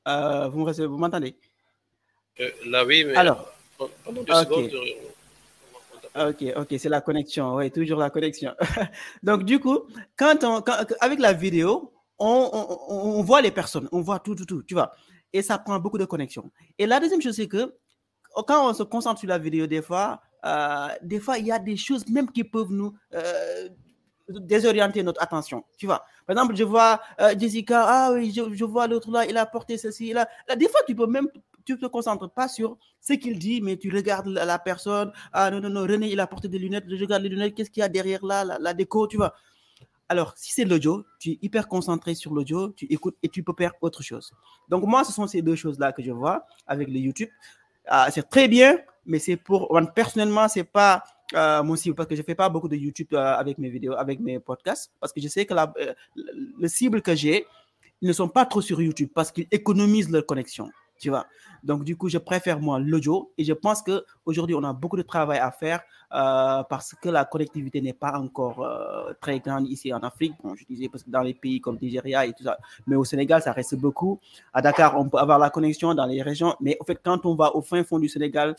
Euh, 0.08 0.48
vous 0.48 0.98
m'entendez? 0.98 1.36
Euh, 2.40 2.50
Là, 2.66 2.84
oui, 2.84 3.04
mais 3.04 3.14
Alors, 3.14 3.52
Ok, 6.16 6.44
ok, 6.56 6.74
c'est 6.78 6.88
la 6.88 7.00
connexion, 7.00 7.54
oui, 7.56 7.70
toujours 7.70 7.98
la 7.98 8.10
connexion. 8.10 8.52
Donc, 9.22 9.44
du 9.44 9.60
coup, 9.60 9.80
quand 10.16 10.42
on, 10.42 10.64
avec 11.00 11.20
la 11.20 11.32
vidéo, 11.32 11.92
on, 12.18 12.50
on, 12.88 13.22
voit 13.22 13.40
les 13.40 13.52
personnes, 13.52 13.88
on 13.92 14.00
voit 14.00 14.18
tout, 14.18 14.34
tout, 14.34 14.46
tout, 14.46 14.62
tu 14.64 14.74
vois. 14.74 14.92
Et 15.32 15.42
ça 15.42 15.58
prend 15.58 15.78
beaucoup 15.78 15.98
de 15.98 16.06
connexion. 16.06 16.50
Et 16.78 16.86
la 16.86 16.98
deuxième 16.98 17.22
chose, 17.22 17.36
c'est 17.36 17.46
que 17.46 17.72
quand 18.46 18.68
on 18.68 18.74
se 18.74 18.82
concentre 18.82 19.20
sur 19.20 19.28
la 19.28 19.38
vidéo, 19.38 19.66
des 19.66 19.82
fois, 19.82 20.20
euh, 20.44 20.88
des 21.02 21.20
fois, 21.20 21.38
il 21.38 21.46
y 21.46 21.52
a 21.52 21.58
des 21.58 21.76
choses 21.76 22.08
même 22.08 22.30
qui 22.30 22.42
peuvent 22.42 22.72
nous 22.72 22.94
désorienter 24.28 25.02
notre 25.02 25.22
attention, 25.22 25.64
tu 25.76 25.86
vois. 25.86 26.04
Par 26.26 26.36
exemple, 26.36 26.54
je 26.56 26.64
vois 26.64 27.00
euh, 27.20 27.34
Jessica, 27.38 27.84
ah 27.86 28.12
oui, 28.12 28.32
je, 28.32 28.64
vois 28.64 28.86
l'autre 28.86 29.10
là, 29.10 29.26
il 29.26 29.36
a 29.36 29.46
porté 29.46 29.78
ceci, 29.78 30.12
là. 30.12 30.28
là. 30.48 30.56
Des 30.56 30.68
fois, 30.68 30.80
tu 30.86 30.94
peux 30.94 31.06
même, 31.06 31.28
tu 31.64 31.78
te 31.78 31.86
concentres 31.86 32.30
pas 32.30 32.48
sur 32.48 32.76
ce 33.00 33.14
qu'il 33.14 33.38
dit, 33.38 33.60
mais 33.60 33.76
tu 33.76 33.94
regardes 33.94 34.28
la, 34.28 34.58
personne. 34.58 35.12
Ah 35.32 35.50
non, 35.50 35.60
non, 35.60 35.70
non, 35.70 35.82
René, 35.82 36.10
il 36.10 36.20
a 36.20 36.26
porté 36.26 36.48
des 36.48 36.58
lunettes, 36.58 36.84
je 36.88 36.96
regarde 36.96 37.22
les 37.22 37.28
lunettes, 37.28 37.54
qu'est-ce 37.54 37.70
qu'il 37.70 37.80
y 37.80 37.84
a 37.84 37.88
derrière 37.88 38.24
là, 38.24 38.44
la, 38.44 38.74
déco, 38.74 39.06
tu 39.06 39.16
vois. 39.16 39.34
alors, 40.08 40.34
si 40.36 40.52
c'est 40.52 40.64
l'audio, 40.64 41.04
tu 41.18 41.30
es 41.30 41.38
hyper 41.42 41.68
concentré 41.68 42.14
sur 42.14 42.34
l'audio, 42.34 42.70
tu 42.70 42.86
écoutes 42.90 43.16
et 43.22 43.28
tu 43.28 43.42
peux 43.42 43.54
faire 43.56 43.72
autre 43.80 44.02
chose. 44.02 44.32
Donc, 44.68 44.84
moi, 44.84 45.04
ce 45.04 45.12
sont 45.12 45.26
ces 45.26 45.42
deux 45.42 45.56
choses-là 45.56 45.92
que 45.92 46.02
je 46.02 46.12
vois 46.12 46.46
avec 46.66 46.88
le 46.88 46.98
YouTube. 46.98 47.30
Ah, 47.86 48.10
c'est 48.10 48.28
très 48.28 48.48
bien, 48.48 48.78
mais 49.06 49.18
c'est 49.18 49.36
pour, 49.36 49.74
personnellement, 49.94 50.48
c'est 50.48 50.64
pas 50.64 51.02
euh, 51.34 51.62
mon 51.62 51.76
cible 51.76 51.94
parce 51.94 52.08
que 52.08 52.16
je 52.16 52.22
fais 52.22 52.34
pas 52.34 52.48
beaucoup 52.48 52.68
de 52.68 52.76
YouTube 52.76 53.08
euh, 53.12 53.18
avec 53.18 53.58
mes 53.58 53.68
vidéos, 53.68 53.94
avec 53.94 54.20
mes 54.20 54.38
podcasts, 54.38 54.90
parce 55.00 55.12
que 55.12 55.20
je 55.20 55.28
sais 55.28 55.46
que 55.46 55.54
la, 55.54 55.72
euh, 55.78 55.94
le 56.16 56.68
cible 56.68 57.02
que 57.02 57.14
j'ai, 57.14 57.46
ils 58.00 58.08
ne 58.08 58.12
sont 58.12 58.28
pas 58.28 58.46
trop 58.46 58.60
sur 58.60 58.80
YouTube 58.80 59.10
parce 59.14 59.32
qu'ils 59.32 59.48
économisent 59.50 60.10
leur 60.10 60.24
connexion 60.24 60.68
tu 60.98 61.10
vois. 61.10 61.26
Donc, 61.62 61.84
du 61.84 61.96
coup, 61.96 62.08
je 62.08 62.18
préfère 62.18 62.60
moi 62.60 62.78
l'audio 62.78 63.32
et 63.38 63.44
je 63.44 63.52
pense 63.52 63.82
qu'aujourd'hui, 63.82 64.54
on 64.54 64.62
a 64.64 64.72
beaucoup 64.72 64.96
de 64.96 65.02
travail 65.02 65.38
à 65.38 65.50
faire 65.50 65.80
euh, 66.12 66.62
parce 66.64 66.94
que 66.94 67.08
la 67.08 67.24
connectivité 67.24 67.80
n'est 67.80 67.92
pas 67.92 68.18
encore 68.18 68.62
euh, 68.62 69.12
très 69.20 69.40
grande 69.40 69.68
ici 69.68 69.92
en 69.92 70.00
Afrique. 70.00 70.34
Bon, 70.42 70.54
je 70.54 70.64
disais 70.64 70.88
parce 70.88 71.02
que 71.02 71.10
dans 71.10 71.22
les 71.22 71.34
pays 71.34 71.60
comme 71.60 71.78
Nigeria 71.80 72.26
et 72.26 72.32
tout 72.32 72.44
ça, 72.44 72.58
mais 72.86 72.96
au 72.96 73.04
Sénégal, 73.04 73.42
ça 73.42 73.52
reste 73.52 73.76
beaucoup. 73.76 74.20
À 74.52 74.62
Dakar, 74.62 74.98
on 74.98 75.08
peut 75.08 75.18
avoir 75.18 75.38
la 75.38 75.50
connexion 75.50 75.94
dans 75.94 76.06
les 76.06 76.22
régions, 76.22 76.54
mais 76.60 76.76
en 76.80 76.84
fait, 76.84 77.00
quand 77.02 77.24
on 77.26 77.34
va 77.34 77.54
au 77.54 77.62
fin 77.62 77.82
fond 77.84 77.98
du 77.98 78.08
Sénégal, 78.08 78.54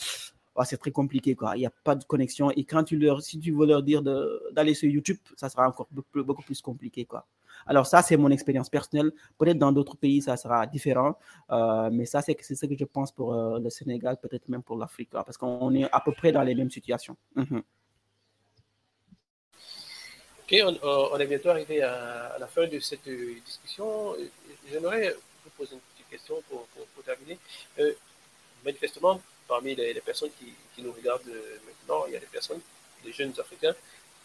c'est 0.63 0.77
très 0.77 0.91
compliqué, 0.91 1.35
quoi. 1.35 1.55
Il 1.55 1.59
n'y 1.59 1.65
a 1.65 1.71
pas 1.83 1.95
de 1.95 2.03
connexion. 2.03 2.51
Et 2.51 2.63
quand 2.63 2.83
tu 2.83 2.97
leur, 2.97 3.21
si 3.21 3.39
tu 3.39 3.51
veux 3.51 3.65
leur 3.65 3.83
dire 3.83 4.01
d'aller 4.01 4.73
sur 4.73 4.89
YouTube, 4.89 5.17
ça 5.35 5.49
sera 5.49 5.67
encore 5.67 5.87
beaucoup, 5.91 6.41
plus 6.41 6.61
compliqué, 6.61 7.05
quoi. 7.05 7.25
Alors 7.65 7.85
ça, 7.85 8.01
c'est 8.01 8.17
mon 8.17 8.29
expérience 8.29 8.69
personnelle. 8.69 9.11
Peut-être 9.37 9.57
dans 9.57 9.71
d'autres 9.71 9.97
pays, 9.97 10.21
ça 10.21 10.37
sera 10.37 10.65
différent. 10.65 11.17
Euh, 11.51 11.89
mais 11.91 12.05
ça, 12.05 12.21
c'est 12.21 12.37
ce 12.41 12.65
que 12.65 12.77
je 12.77 12.85
pense 12.85 13.11
pour 13.11 13.33
euh, 13.33 13.59
le 13.59 13.69
Sénégal, 13.69 14.17
peut-être 14.21 14.47
même 14.49 14.63
pour 14.63 14.77
l'Afrique, 14.77 15.09
parce 15.11 15.37
qu'on 15.37 15.73
est 15.73 15.89
à 15.91 15.99
peu 15.99 16.11
près 16.11 16.31
dans 16.31 16.43
les 16.43 16.55
mêmes 16.55 16.71
situations. 16.71 17.15
Mhm. 17.35 17.61
Ok, 20.51 20.57
on, 20.81 21.19
est 21.19 21.27
bientôt 21.27 21.49
arrivé 21.49 21.83
à, 21.83 22.35
la 22.39 22.47
fin 22.47 22.67
de 22.67 22.79
cette 22.79 23.07
discussion. 23.45 24.15
J'aimerais 24.71 25.13
vous 25.43 25.51
poser 25.55 25.75
une 25.75 25.81
petite 25.93 26.09
question 26.09 26.41
pour, 26.49 26.65
terminer. 27.05 27.37
Euh, 27.79 27.93
manifestement, 28.65 29.21
parmi 29.49 29.75
les, 29.75 29.93
personnes 29.95 30.29
qui, 30.39 30.81
nous 30.81 30.93
regardent 30.93 31.35
maintenant, 31.67 32.05
il 32.07 32.13
y 32.13 32.15
a 32.15 32.19
des 32.19 32.25
personnes, 32.27 32.61
des 33.03 33.11
jeunes 33.11 33.33
Africains, 33.37 33.75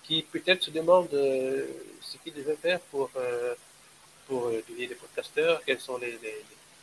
qui 0.05 0.23
peut-être 0.23 0.63
se 0.63 0.71
demandent 0.71 1.13
euh, 1.15 1.67
ce 2.01 2.19
qu'ils 2.19 2.35
devaient 2.35 2.57
faire 2.57 2.79
pour, 2.93 3.11
euh, 3.17 3.55
euh, 4.31 4.63
devenir 4.69 4.91
des 4.91 4.95
podcasteurs, 4.95 5.63
quels 5.65 5.81
sont 5.81 5.99
les, 5.99 6.19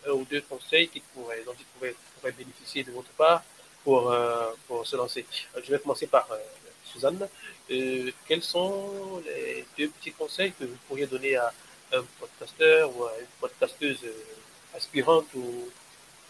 un 0.08 0.12
ou 0.12 0.26
deux 0.26 0.42
conseils 0.42 0.89
pourraient, 1.14 1.44
dont 1.46 1.56
ils 1.58 1.66
pourraient, 1.66 1.96
bénéficier 2.38 2.84
de 2.84 2.92
votre 2.92 3.10
part 3.12 3.44
pour, 3.84 4.16
pour 4.68 4.86
se 4.86 4.96
lancer. 4.96 5.26
Je 5.64 5.72
vais 5.72 5.80
commencer 5.80 6.06
par 6.06 6.28
Suzanne. 6.86 7.28
quels 7.68 8.44
sont 8.44 9.24
les 9.26 9.66
deux 9.78 9.89
petits 9.89 10.12
conseils 10.12 10.54
que 10.54 10.66
vous 10.66 10.78
pourriez 10.88 11.08
donner 11.08 11.36
à 11.36 11.52
un 11.94 12.04
podcasteur 12.20 12.96
ou 12.96 13.06
à 13.06 13.18
une 13.20 13.26
podcasteuse 13.39 14.06
aspirante 14.76 15.26
ou, 15.34 15.68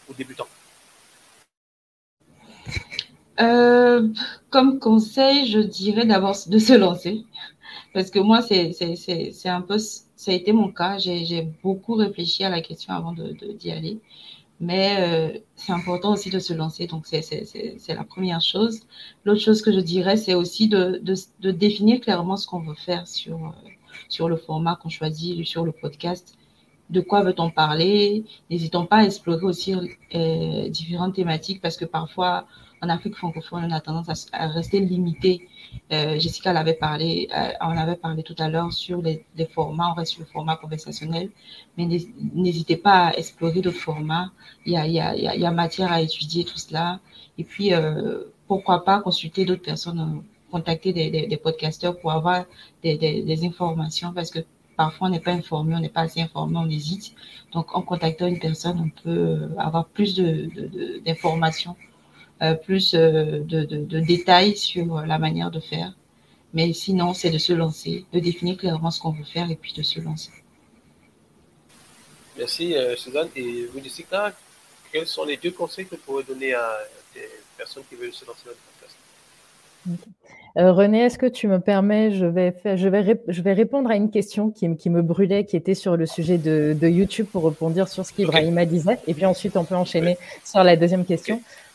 ou 0.07 0.14
débutant 0.14 0.47
euh, 3.41 4.07
comme 4.49 4.79
conseil, 4.79 5.47
je 5.47 5.59
dirais 5.59 6.05
d'abord 6.05 6.35
de 6.47 6.57
se 6.57 6.73
lancer. 6.73 7.25
Parce 7.93 8.09
que 8.09 8.19
moi, 8.19 8.41
c'est 8.41 9.49
un 9.49 9.61
peu, 9.61 9.77
ça 9.77 10.31
a 10.31 10.33
été 10.33 10.53
mon 10.53 10.71
cas. 10.71 10.97
J'ai 10.97 11.47
beaucoup 11.63 11.95
réfléchi 11.95 12.43
à 12.43 12.49
la 12.49 12.61
question 12.61 12.93
avant 12.93 13.13
d'y 13.13 13.33
de, 13.33 13.51
d'y 13.53 13.71
aller. 13.71 13.99
Mais 14.61 14.97
euh, 14.99 15.39
c'est 15.55 15.73
important 15.73 16.13
aussi 16.13 16.29
de 16.29 16.37
se 16.39 16.53
lancer. 16.53 16.85
Donc, 16.87 17.07
c'est 17.07 17.21
la 17.89 18.03
première 18.03 18.41
chose. 18.41 18.81
L'autre 19.25 19.41
chose 19.41 19.61
que 19.63 19.71
je 19.73 19.79
dirais, 19.79 20.17
c'est 20.17 20.35
aussi 20.35 20.67
de, 20.67 21.01
de, 21.01 21.15
de, 21.39 21.51
définir 21.51 21.99
clairement 21.99 22.37
ce 22.37 22.45
qu'on 22.45 22.59
veut 22.59 22.75
faire 22.75 23.07
sur, 23.07 23.37
euh, 23.37 23.69
sur 24.07 24.29
le 24.29 24.37
format 24.37 24.75
qu'on 24.75 24.89
choisit, 24.89 25.45
sur 25.47 25.65
le 25.65 25.71
podcast. 25.71 26.37
De 26.91 27.01
quoi 27.01 27.23
veut-on 27.23 27.49
parler? 27.49 28.23
N'hésitons 28.51 28.85
pas 28.85 28.97
à 28.97 29.03
explorer 29.05 29.45
aussi 29.45 29.73
euh, 30.13 30.69
différentes 30.69 31.15
thématiques 31.15 31.61
parce 31.61 31.77
que 31.77 31.85
parfois, 31.85 32.45
en 32.82 32.89
Afrique 32.89 33.15
francophone, 33.15 33.65
on 33.67 33.71
a 33.71 33.79
tendance 33.79 34.27
à, 34.32 34.47
rester 34.47 34.79
limité. 34.79 35.47
Euh, 35.91 36.19
Jessica 36.19 36.51
l'avait 36.51 36.73
parlé, 36.73 37.29
euh, 37.36 37.51
on 37.61 37.77
avait 37.77 37.95
parlé 37.95 38.23
tout 38.23 38.36
à 38.39 38.49
l'heure 38.49 38.73
sur 38.73 39.01
les, 39.01 39.23
formats, 39.53 39.91
on 39.91 39.93
reste 39.93 40.13
sur 40.13 40.21
le 40.21 40.25
format 40.25 40.55
conversationnel, 40.55 41.29
mais 41.77 41.86
n'hésitez 41.86 42.77
pas 42.77 43.07
à 43.07 43.13
explorer 43.13 43.61
d'autres 43.61 43.77
formats. 43.77 44.32
Il 44.65 44.73
y, 44.73 44.99
a, 44.99 45.51
matière 45.51 45.91
à 45.91 46.01
étudier 46.01 46.43
tout 46.43 46.57
cela. 46.57 46.99
Et 47.38 47.43
puis, 47.43 47.73
euh, 47.73 48.23
pourquoi 48.47 48.84
pas 48.84 48.99
consulter 48.99 49.45
d'autres 49.45 49.61
personnes, 49.61 50.23
contacter 50.49 50.91
des, 50.91 51.09
des, 51.27 51.38
podcasteurs 51.38 51.99
pour 51.99 52.11
avoir 52.11 52.45
des, 52.84 53.39
informations, 53.45 54.11
parce 54.11 54.32
que 54.32 54.39
parfois 54.75 55.07
on 55.07 55.11
n'est 55.11 55.19
pas 55.19 55.34
informé, 55.34 55.75
on 55.75 55.79
n'est 55.79 55.89
pas 55.89 56.01
assez 56.01 56.21
informé, 56.21 56.57
on 56.57 56.69
hésite. 56.69 57.13
Donc, 57.53 57.75
en 57.75 57.84
contactant 57.84 58.25
une 58.25 58.39
personne, 58.39 58.79
on 58.79 59.03
peut 59.03 59.49
avoir 59.57 59.86
plus 59.86 60.19
d'informations. 61.05 61.75
Plus 62.55 62.95
euh, 62.95 63.39
de, 63.43 63.63
de, 63.63 63.99
détails 63.99 64.57
sur 64.57 65.01
la 65.01 65.19
manière 65.19 65.51
de 65.51 65.59
faire. 65.59 65.93
Mais 66.53 66.73
sinon, 66.73 67.13
c'est 67.13 67.29
de 67.29 67.37
se 67.37 67.53
lancer, 67.53 68.05
de 68.11 68.19
définir 68.19 68.57
clairement 68.57 68.91
ce 68.91 68.99
qu'on 68.99 69.11
veut 69.11 69.23
faire 69.23 69.49
et 69.49 69.55
puis 69.55 69.73
de 69.73 69.83
se 69.83 69.99
lancer. 69.99 70.31
Merci, 72.37 72.75
euh, 72.75 72.95
Suzanne. 72.95 73.29
Et 73.35 73.65
vous, 73.71 73.81
Jessica, 73.81 74.33
quels 74.91 75.07
sont 75.07 75.23
les 75.23 75.37
deux 75.37 75.51
conseils 75.51 75.85
que 75.85 75.95
vous 75.95 76.01
pourrez 76.01 76.23
donner 76.23 76.53
à 76.53 76.79
des 77.13 77.29
personnes 77.57 77.83
qui 77.87 77.95
veulent 77.95 78.11
se 78.11 78.25
lancer 78.25 78.41
dans 78.45 78.51
le 78.51 78.57
podcast? 78.57 78.97
René, 80.55 81.05
est-ce 81.05 81.17
que 81.17 81.27
tu 81.27 81.47
me 81.47 81.59
permets, 81.59 82.11
je 82.11 82.25
vais, 82.25 82.53
je, 82.65 82.89
vais 82.89 83.21
je 83.25 83.41
vais 83.41 83.53
répondre 83.53 83.89
à 83.89 83.95
une 83.95 84.11
question 84.11 84.51
qui, 84.51 84.75
qui, 84.75 84.89
me 84.89 85.01
brûlait, 85.01 85.45
qui 85.45 85.55
était 85.55 85.75
sur 85.75 85.95
le 85.95 86.05
sujet 86.05 86.37
de, 86.37 86.75
de 86.77 86.87
YouTube 86.89 87.27
pour 87.31 87.45
répondre 87.45 87.87
sur 87.87 88.05
ce 88.05 88.11
qu'Ibrahima 88.11 88.65
disait. 88.65 88.97
Et 89.07 89.13
puis 89.13 89.25
ensuite, 89.25 89.55
on 89.55 89.63
peut 89.63 89.75
enchaîner 89.75 90.17
sur 90.43 90.63
la 90.63 90.75
deuxième 90.75 91.05
question. 91.05 91.35
Euh, 91.35 91.70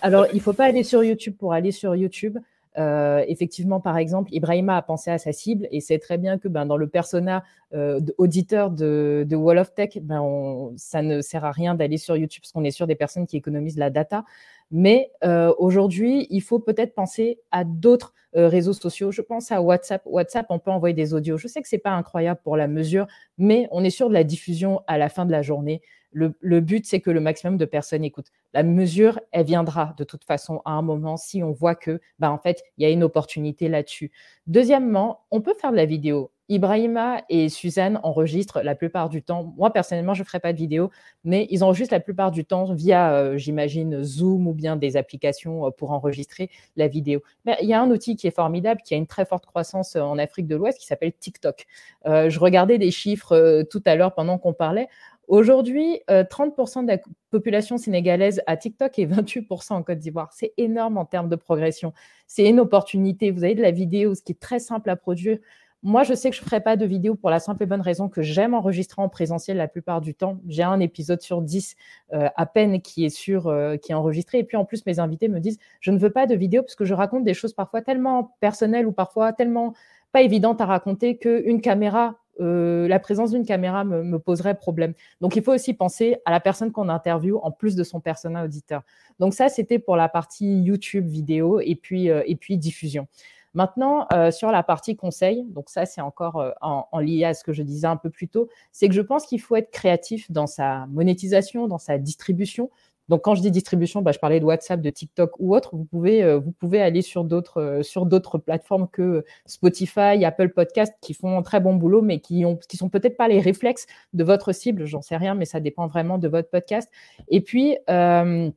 alors, 0.00 0.26
il 0.32 0.36
ne 0.36 0.40
faut 0.40 0.52
pas 0.52 0.64
aller 0.64 0.84
sur 0.84 1.02
YouTube 1.02 1.34
pour 1.38 1.52
aller 1.52 1.72
sur 1.72 1.94
YouTube. 1.94 2.38
Euh, 2.78 3.24
effectivement, 3.26 3.80
par 3.80 3.96
exemple, 3.96 4.34
Ibrahima 4.34 4.76
a 4.76 4.82
pensé 4.82 5.10
à 5.10 5.16
sa 5.16 5.32
cible 5.32 5.66
et 5.70 5.80
c'est 5.80 5.98
très 5.98 6.18
bien 6.18 6.36
que 6.36 6.46
ben, 6.46 6.66
dans 6.66 6.76
le 6.76 6.86
persona 6.86 7.42
euh, 7.72 8.00
auditeur 8.18 8.70
de, 8.70 9.26
Wall 9.32 9.58
of 9.58 9.74
Tech, 9.74 9.98
ben, 10.02 10.72
ça 10.76 11.00
ne 11.00 11.22
sert 11.22 11.44
à 11.46 11.52
rien 11.52 11.74
d'aller 11.74 11.96
sur 11.96 12.16
YouTube 12.16 12.42
parce 12.42 12.52
qu'on 12.52 12.64
est 12.64 12.70
sur 12.70 12.86
des 12.86 12.94
personnes 12.94 13.26
qui 13.26 13.38
économisent 13.38 13.78
la 13.78 13.88
data. 13.88 14.24
Mais 14.70 15.10
euh, 15.24 15.52
aujourd'hui, 15.58 16.26
il 16.30 16.42
faut 16.42 16.58
peut-être 16.58 16.94
penser 16.94 17.38
à 17.50 17.64
d'autres 17.64 18.12
euh, 18.36 18.48
réseaux 18.48 18.72
sociaux. 18.72 19.12
Je 19.12 19.22
pense 19.22 19.52
à 19.52 19.62
WhatsApp. 19.62 20.02
WhatsApp, 20.04 20.46
on 20.50 20.58
peut 20.58 20.70
envoyer 20.70 20.94
des 20.94 21.14
audios. 21.14 21.38
Je 21.38 21.46
sais 21.48 21.62
que 21.62 21.68
c'est 21.68 21.78
pas 21.78 21.92
incroyable 21.92 22.40
pour 22.42 22.56
la 22.56 22.66
mesure, 22.66 23.06
mais 23.38 23.68
on 23.70 23.84
est 23.84 23.90
sûr 23.90 24.08
de 24.08 24.14
la 24.14 24.24
diffusion 24.24 24.82
à 24.86 24.98
la 24.98 25.08
fin 25.08 25.24
de 25.24 25.32
la 25.32 25.42
journée. 25.42 25.82
Le, 26.12 26.60
but, 26.60 26.86
c'est 26.86 27.00
que 27.00 27.10
le 27.10 27.20
maximum 27.20 27.58
de 27.58 27.64
personnes 27.64 28.04
écoutent. 28.04 28.32
La 28.54 28.62
mesure, 28.62 29.20
elle 29.32 29.44
viendra 29.44 29.94
de 29.98 30.04
toute 30.04 30.24
façon 30.24 30.62
à 30.64 30.72
un 30.72 30.82
moment 30.82 31.16
si 31.16 31.42
on 31.42 31.52
voit 31.52 31.74
que, 31.74 32.00
bah, 32.18 32.30
en 32.30 32.38
fait, 32.38 32.62
il 32.78 32.84
y 32.84 32.86
a 32.86 32.90
une 32.90 33.02
opportunité 33.02 33.68
là-dessus. 33.68 34.10
Deuxièmement, 34.46 35.26
on 35.30 35.40
peut 35.42 35.54
faire 35.54 35.72
de 35.72 35.76
la 35.76 35.84
vidéo. 35.84 36.30
Ibrahima 36.48 37.22
et 37.28 37.48
Suzanne 37.48 37.98
enregistrent 38.04 38.62
la 38.62 38.76
plupart 38.76 39.08
du 39.08 39.22
temps. 39.22 39.52
Moi, 39.56 39.72
personnellement, 39.72 40.14
je 40.14 40.22
ne 40.22 40.26
ferai 40.26 40.38
pas 40.38 40.52
de 40.52 40.58
vidéo, 40.58 40.90
mais 41.24 41.48
ils 41.50 41.64
enregistrent 41.64 41.92
la 41.92 42.00
plupart 42.00 42.30
du 42.30 42.44
temps 42.44 42.72
via, 42.72 43.12
euh, 43.14 43.36
j'imagine, 43.36 44.04
Zoom 44.04 44.46
ou 44.46 44.52
bien 44.54 44.76
des 44.76 44.96
applications 44.96 45.66
euh, 45.66 45.70
pour 45.70 45.90
enregistrer 45.90 46.50
la 46.76 46.86
vidéo. 46.86 47.20
Mais 47.44 47.56
il 47.62 47.68
y 47.68 47.74
a 47.74 47.82
un 47.82 47.90
outil 47.90 48.14
qui 48.14 48.28
est 48.28 48.34
formidable, 48.34 48.80
qui 48.84 48.94
a 48.94 48.96
une 48.96 49.08
très 49.08 49.24
forte 49.24 49.44
croissance 49.46 49.96
euh, 49.96 50.02
en 50.02 50.18
Afrique 50.18 50.46
de 50.46 50.54
l'Ouest, 50.54 50.78
qui 50.78 50.86
s'appelle 50.86 51.12
TikTok. 51.12 51.66
je 52.04 52.38
regardais 52.38 52.78
des 52.78 52.90
chiffres 52.90 53.64
tout 53.70 53.82
à 53.84 53.96
l'heure 53.96 54.14
pendant 54.14 54.38
qu'on 54.38 54.52
parlait. 54.52 54.88
Aujourd'hui, 55.28 56.00
30% 56.08 56.78
euh, 56.78 56.82
de 56.82 56.88
la 56.88 56.98
population 57.30 57.78
sénégalaise 57.78 58.40
a 58.46 58.56
TikTok 58.56 58.98
et 58.98 59.06
28% 59.06 59.72
en 59.72 59.82
Côte 59.82 59.98
d'Ivoire. 59.98 60.32
C'est 60.32 60.52
énorme 60.56 60.98
en 60.98 61.04
termes 61.04 61.28
de 61.28 61.36
progression. 61.36 61.92
C'est 62.26 62.48
une 62.48 62.60
opportunité. 62.60 63.30
Vous 63.30 63.44
avez 63.44 63.54
de 63.54 63.62
la 63.62 63.72
vidéo, 63.72 64.14
ce 64.14 64.22
qui 64.22 64.32
est 64.32 64.40
très 64.40 64.58
simple 64.58 64.88
à 64.90 64.96
produire. 64.96 65.38
Moi, 65.82 66.02
je 66.02 66.14
sais 66.14 66.30
que 66.30 66.36
je 66.36 66.40
ne 66.40 66.46
ferai 66.46 66.60
pas 66.60 66.76
de 66.76 66.86
vidéo 66.86 67.14
pour 67.14 67.30
la 67.30 67.38
simple 67.38 67.62
et 67.62 67.66
bonne 67.66 67.80
raison 67.80 68.08
que 68.08 68.22
j'aime 68.22 68.54
enregistrer 68.54 69.02
en 69.02 69.08
présentiel 69.08 69.56
la 69.56 69.68
plupart 69.68 70.00
du 70.00 70.14
temps. 70.14 70.40
J'ai 70.48 70.62
un 70.62 70.80
épisode 70.80 71.20
sur 71.20 71.42
10 71.42 71.76
euh, 72.12 72.28
à 72.34 72.46
peine 72.46 72.80
qui 72.80 73.04
est 73.04 73.10
sur, 73.10 73.46
euh, 73.46 73.76
qui 73.76 73.92
est 73.92 73.94
enregistré. 73.94 74.38
Et 74.38 74.44
puis 74.44 74.56
en 74.56 74.64
plus, 74.64 74.84
mes 74.86 74.98
invités 74.98 75.28
me 75.28 75.38
disent, 75.38 75.58
je 75.80 75.90
ne 75.90 75.98
veux 75.98 76.10
pas 76.10 76.26
de 76.26 76.34
vidéo 76.34 76.62
parce 76.62 76.74
que 76.74 76.84
je 76.84 76.94
raconte 76.94 77.24
des 77.24 77.34
choses 77.34 77.52
parfois 77.52 77.82
tellement 77.82 78.36
personnelles 78.40 78.86
ou 78.86 78.92
parfois 78.92 79.32
tellement 79.32 79.74
pas 80.12 80.22
évidentes 80.22 80.60
à 80.60 80.66
raconter 80.66 81.18
qu'une 81.18 81.60
caméra 81.60 82.16
euh, 82.40 82.88
la 82.88 82.98
présence 82.98 83.30
d'une 83.30 83.44
caméra 83.44 83.84
me, 83.84 84.18
poserait 84.18 84.56
problème. 84.56 84.94
Donc, 85.20 85.36
il 85.36 85.42
faut 85.42 85.54
aussi 85.54 85.74
penser 85.74 86.16
à 86.24 86.30
la 86.30 86.40
personne 86.40 86.72
qu'on 86.72 86.88
interviewe 86.88 87.38
en 87.42 87.50
plus 87.50 87.76
de 87.76 87.84
son 87.84 88.00
personnel 88.00 88.44
auditeur. 88.44 88.82
Donc, 89.18 89.34
ça, 89.34 89.48
c'était 89.48 89.78
pour 89.78 89.96
la 89.96 90.08
partie 90.08 90.62
YouTube 90.62 91.06
vidéo 91.06 91.60
et 91.60 91.74
puis, 91.74 92.10
euh, 92.10 92.22
et 92.26 92.36
puis 92.36 92.58
diffusion. 92.58 93.06
Maintenant, 93.54 94.06
euh, 94.12 94.30
sur 94.30 94.50
la 94.50 94.62
partie 94.62 94.96
conseil, 94.96 95.44
donc 95.44 95.70
ça, 95.70 95.86
c'est 95.86 96.02
encore 96.02 96.44
en, 96.60 96.86
en, 96.92 96.98
lié 96.98 97.24
à 97.24 97.32
ce 97.32 97.42
que 97.42 97.54
je 97.54 97.62
disais 97.62 97.86
un 97.86 97.96
peu 97.96 98.10
plus 98.10 98.28
tôt, 98.28 98.48
c'est 98.70 98.86
que 98.86 98.94
je 98.94 99.00
pense 99.00 99.24
qu'il 99.24 99.40
faut 99.40 99.56
être 99.56 99.70
créatif 99.70 100.30
dans 100.30 100.46
sa 100.46 100.86
monétisation, 100.88 101.66
dans 101.66 101.78
sa 101.78 101.96
distribution, 101.96 102.70
Donc, 103.08 103.22
quand 103.22 103.34
je 103.34 103.42
dis 103.42 103.50
distribution, 103.50 104.02
bah, 104.02 104.12
je 104.12 104.18
parlais 104.18 104.40
de 104.40 104.44
WhatsApp, 104.44 104.80
de 104.80 104.90
TikTok 104.90 105.32
ou 105.38 105.54
autre. 105.54 105.76
Vous 105.76 105.84
pouvez, 105.84 106.22
euh, 106.22 106.38
vous 106.38 106.52
pouvez 106.52 106.80
aller 106.80 107.02
sur 107.02 107.24
d'autres, 107.24 107.60
euh, 107.60 107.82
sur 107.82 108.06
d'autres 108.06 108.38
plateformes 108.38 108.88
que 108.88 109.24
Spotify, 109.46 110.24
Apple 110.24 110.50
Podcast, 110.50 110.94
qui 111.00 111.14
font 111.14 111.38
un 111.38 111.42
très 111.42 111.60
bon 111.60 111.74
boulot, 111.74 112.02
mais 112.02 112.20
qui 112.20 112.44
ont, 112.44 112.56
qui 112.56 112.76
sont 112.76 112.88
peut-être 112.88 113.16
pas 113.16 113.28
les 113.28 113.40
réflexes 113.40 113.86
de 114.12 114.24
votre 114.24 114.52
cible. 114.52 114.86
J'en 114.86 115.02
sais 115.02 115.16
rien, 115.16 115.34
mais 115.34 115.44
ça 115.44 115.60
dépend 115.60 115.86
vraiment 115.86 116.18
de 116.18 116.28
votre 116.28 116.50
podcast. 116.50 116.90
Et 117.28 117.40
puis, 117.40 117.76
euh, 117.88 118.50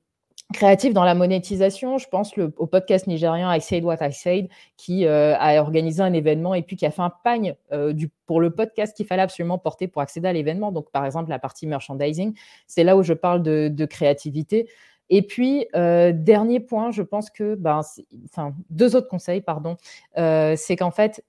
créatif 0.54 0.94
dans 0.94 1.04
la 1.04 1.14
monétisation. 1.14 1.98
Je 1.98 2.08
pense 2.08 2.34
au 2.38 2.68
podcast 2.68 3.08
nigérien 3.08 3.56
I 3.56 3.62
Said 3.62 3.84
What 3.84 3.98
I 4.02 4.12
Said 4.12 4.50
qui 4.78 5.06
euh, 5.06 5.36
a 5.38 5.60
organisé 5.62 6.02
un 6.02 6.14
événement 6.14 6.56
et 6.56 6.64
puis 6.64 6.76
qui 6.76 6.86
a 6.86 6.92
fait 6.92 7.02
un 7.02 7.12
pagne 7.24 7.56
euh, 7.72 7.94
du, 7.94 8.10
pour 8.26 8.42
le 8.42 8.50
podcast 8.50 8.96
qu'il 8.96 9.06
fallait 9.06 9.22
absolument 9.22 9.58
porter 9.58 9.88
pour 9.88 10.02
accéder 10.02 10.28
à 10.28 10.34
l'événement. 10.34 10.72
Donc, 10.72 10.92
par 10.92 11.06
exemple, 11.06 11.30
la 11.30 11.40
partie 11.40 11.68
merchandising, 11.68 12.36
c'est 12.68 12.84
là 12.84 12.98
où 12.98 13.04
je 13.04 13.14
parle 13.14 13.44
de, 13.44 13.86
créativité. 13.86 14.70
Et 15.10 15.22
puis, 15.24 15.68
euh, 15.76 16.12
dernier 16.14 16.60
point, 16.60 16.92
je 16.92 17.02
pense 17.02 17.30
que, 17.30 17.56
ben, 17.56 17.82
enfin, 18.26 18.54
deux 18.70 18.96
autres 18.96 19.08
conseils, 19.08 19.42
pardon, 19.42 19.78
c'est 20.16 20.76
qu'en 20.78 20.92
fait, 20.92 21.24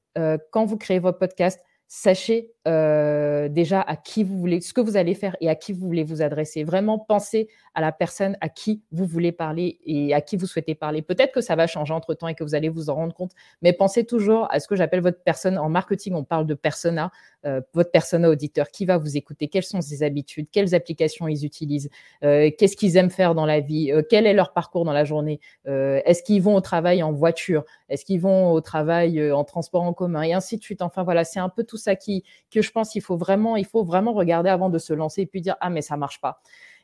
quand 0.50 0.64
vous 0.64 0.76
créez 0.76 0.98
votre 0.98 1.18
podcast, 1.18 1.60
sachez 1.88 2.52
euh, 2.68 3.48
déjà 3.48 3.80
à 3.80 3.96
qui 3.96 4.22
vous 4.22 4.38
voulez, 4.38 4.61
ce 4.61 4.74
que 4.74 4.82
vous 4.82 4.98
allez 4.98 5.14
faire 5.14 5.34
et 5.40 5.48
à 5.48 5.54
qui 5.54 5.72
vous 5.72 5.86
voulez 5.86 6.04
vous 6.04 6.20
adresser. 6.20 6.62
Vraiment, 6.62 6.98
pensez 6.98 7.48
à 7.74 7.80
la 7.80 7.90
personne 7.90 8.36
à 8.42 8.50
qui 8.50 8.82
vous 8.92 9.06
voulez 9.06 9.32
parler 9.32 9.78
et 9.86 10.12
à 10.12 10.20
qui 10.20 10.36
vous 10.36 10.46
souhaitez 10.46 10.74
parler. 10.74 11.00
Peut-être 11.00 11.32
que 11.32 11.40
ça 11.40 11.56
va 11.56 11.66
changer 11.66 11.94
entre 11.94 12.12
temps 12.12 12.28
et 12.28 12.34
que 12.34 12.44
vous 12.44 12.54
allez 12.54 12.68
vous 12.68 12.90
en 12.90 12.96
rendre 12.96 13.14
compte, 13.14 13.32
mais 13.62 13.72
pensez 13.72 14.04
toujours 14.04 14.46
à 14.50 14.61
ce 14.61 14.68
que 14.68 14.76
j'appelle 14.76 15.00
votre 15.00 15.22
personne. 15.22 15.56
En 15.56 15.70
marketing, 15.70 16.12
on 16.14 16.24
parle 16.24 16.46
de 16.46 16.52
persona, 16.52 17.11
euh, 17.46 17.62
votre 17.72 17.90
persona 17.90 18.28
auditeur. 18.28 18.68
Qui 18.70 18.84
va 18.84 18.98
vous 18.98 19.16
écouter 19.16 19.48
Quelles 19.48 19.64
sont 19.64 19.80
ses 19.80 20.02
habitudes? 20.02 20.48
Quelles 20.52 20.74
applications 20.74 21.28
ils 21.28 21.46
utilisent? 21.46 21.88
Euh, 22.24 22.50
Qu'est-ce 22.58 22.76
qu'ils 22.76 22.98
aiment 22.98 23.11
faire 23.11 23.34
dans 23.34 23.46
la 23.46 23.61
vie? 23.61 23.90
Quel 24.11 24.26
est 24.26 24.34
leur 24.34 24.52
parcours 24.52 24.84
dans 24.84 24.92
la 24.92 25.04
journée? 25.04 25.40
Est-ce 25.64 26.22
qu'ils 26.22 26.42
vont 26.42 26.56
au 26.56 26.61
travail 26.61 27.02
en 27.02 27.12
voiture? 27.12 27.64
Est-ce 27.88 28.04
qu'ils 28.04 28.20
vont 28.20 28.52
au 28.52 28.61
travail 28.61 29.32
en 29.32 29.44
transport 29.44 29.82
en 29.82 29.94
commun? 29.94 30.22
Et 30.22 30.34
ainsi 30.34 30.58
de 30.58 30.62
suite. 30.62 30.82
Enfin, 30.82 31.04
voilà, 31.04 31.24
c'est 31.24 31.40
un 31.40 31.48
peu 31.48 31.64
tout 31.64 31.78
ça 31.78 31.96
qui, 31.96 32.24
que 32.51 32.62
je 32.62 32.70
pense 32.70 32.90
qu'il 32.90 33.03
faut 33.03 33.16
vraiment, 33.16 33.55
regarder 34.12 34.51
avant 34.51 34.70
de 34.70 34.78
se 34.78 34.92
lancer 34.92 35.22
et 35.22 35.26
puis 35.26 35.40
dire 35.40 35.57
ah 35.61 35.70
mais 35.70 35.82
ça 35.82 35.96
marche 35.96 36.20
pas. 36.20 36.40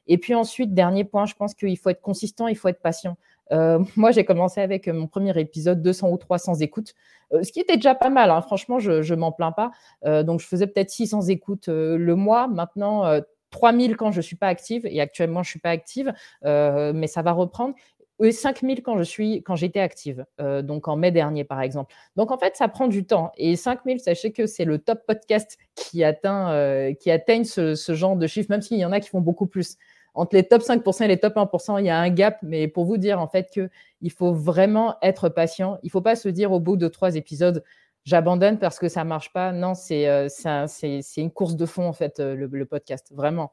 Et 0.08 0.18
puis 0.18 0.34
ensuite, 0.34 0.72
dernier 0.74 1.04
point, 1.04 1.26
je 1.26 1.34
pense 1.34 1.54
qu'il 1.54 1.76
faut 1.78 1.90
être 1.90 2.00
consistant, 2.00 2.46
il 2.46 2.56
faut 2.56 2.68
être 2.68 2.80
patient. 2.80 3.16
Euh, 3.52 3.78
moi, 3.96 4.10
j'ai 4.10 4.24
commencé 4.24 4.60
avec 4.60 4.88
mon 4.88 5.06
premier 5.06 5.38
épisode 5.38 5.82
200 5.82 6.10
ou 6.10 6.16
300 6.16 6.56
écoutes, 6.56 6.94
euh, 7.32 7.42
ce 7.42 7.52
qui 7.52 7.60
était 7.60 7.76
déjà 7.76 7.94
pas 7.94 8.10
mal. 8.10 8.30
Hein. 8.30 8.40
Franchement, 8.42 8.78
je, 8.78 9.02
je 9.02 9.14
m'en 9.14 9.32
plains 9.32 9.52
pas. 9.52 9.72
Euh, 10.04 10.22
donc, 10.22 10.40
je 10.40 10.46
faisais 10.46 10.66
peut-être 10.66 10.90
600 10.90 11.22
écoutes 11.28 11.68
le 11.68 12.14
mois. 12.14 12.46
Maintenant, 12.46 13.20
3000 13.50 13.96
quand 13.96 14.12
je 14.12 14.20
suis 14.20 14.36
pas 14.36 14.48
active 14.48 14.86
et 14.86 15.00
actuellement 15.00 15.42
je 15.42 15.50
suis 15.50 15.60
pas 15.60 15.70
active, 15.70 16.12
mais 16.42 17.06
ça 17.06 17.22
va 17.22 17.32
reprendre 17.32 17.74
et 18.20 18.32
5000 18.32 18.82
quand 18.82 18.96
je 18.96 19.02
suis 19.02 19.42
quand 19.42 19.56
j'étais 19.56 19.80
active, 19.80 20.24
euh, 20.40 20.62
donc 20.62 20.88
en 20.88 20.96
mai 20.96 21.10
dernier 21.10 21.44
par 21.44 21.60
exemple. 21.60 21.94
Donc 22.16 22.30
en 22.30 22.38
fait, 22.38 22.56
ça 22.56 22.68
prend 22.68 22.88
du 22.88 23.04
temps. 23.04 23.32
Et 23.36 23.56
5000, 23.56 24.00
sachez 24.00 24.32
que 24.32 24.46
c'est 24.46 24.64
le 24.64 24.78
top 24.78 25.00
podcast 25.06 25.58
qui 25.74 26.02
atteint 26.02 26.50
euh, 26.52 26.94
qui 26.94 27.10
atteigne 27.10 27.44
ce, 27.44 27.74
genre 27.94 28.16
de 28.16 28.26
chiffre, 28.26 28.50
même 28.50 28.62
s'il 28.62 28.78
y 28.78 28.84
en 28.84 28.92
a 28.92 29.00
qui 29.00 29.08
font 29.10 29.20
beaucoup 29.20 29.46
plus. 29.46 29.76
Entre 30.14 30.34
les 30.34 30.44
top 30.44 30.62
5% 30.62 31.04
et 31.04 31.08
les 31.08 31.18
top 31.18 31.36
1%, 31.36 31.78
il 31.78 31.84
y 31.84 31.90
a 31.90 31.98
un 31.98 32.08
gap, 32.08 32.38
mais 32.42 32.68
pour 32.68 32.86
vous 32.86 32.96
dire 32.96 33.20
en 33.20 33.28
fait 33.28 33.50
que 33.54 33.68
il 34.00 34.10
faut 34.10 34.32
vraiment 34.32 34.96
être 35.02 35.28
patient. 35.28 35.78
Il 35.82 35.90
faut 35.90 36.00
pas 36.00 36.16
se 36.16 36.30
dire 36.30 36.52
au 36.52 36.60
bout 36.60 36.78
de 36.78 36.88
trois 36.88 37.16
épisodes, 37.16 37.62
j'abandonne 38.04 38.58
parce 38.58 38.78
que 38.78 38.88
ça 38.88 39.04
marche 39.04 39.30
pas. 39.34 39.52
Non, 39.52 39.74
c'est 39.74 40.08
euh, 40.08 40.28
c'est 40.28 41.02
une 41.18 41.30
course 41.30 41.56
de 41.56 41.66
fond 41.66 41.86
en 41.86 41.92
fait 41.92 42.18
le, 42.18 42.64
podcast, 42.64 43.12
vraiment. 43.14 43.52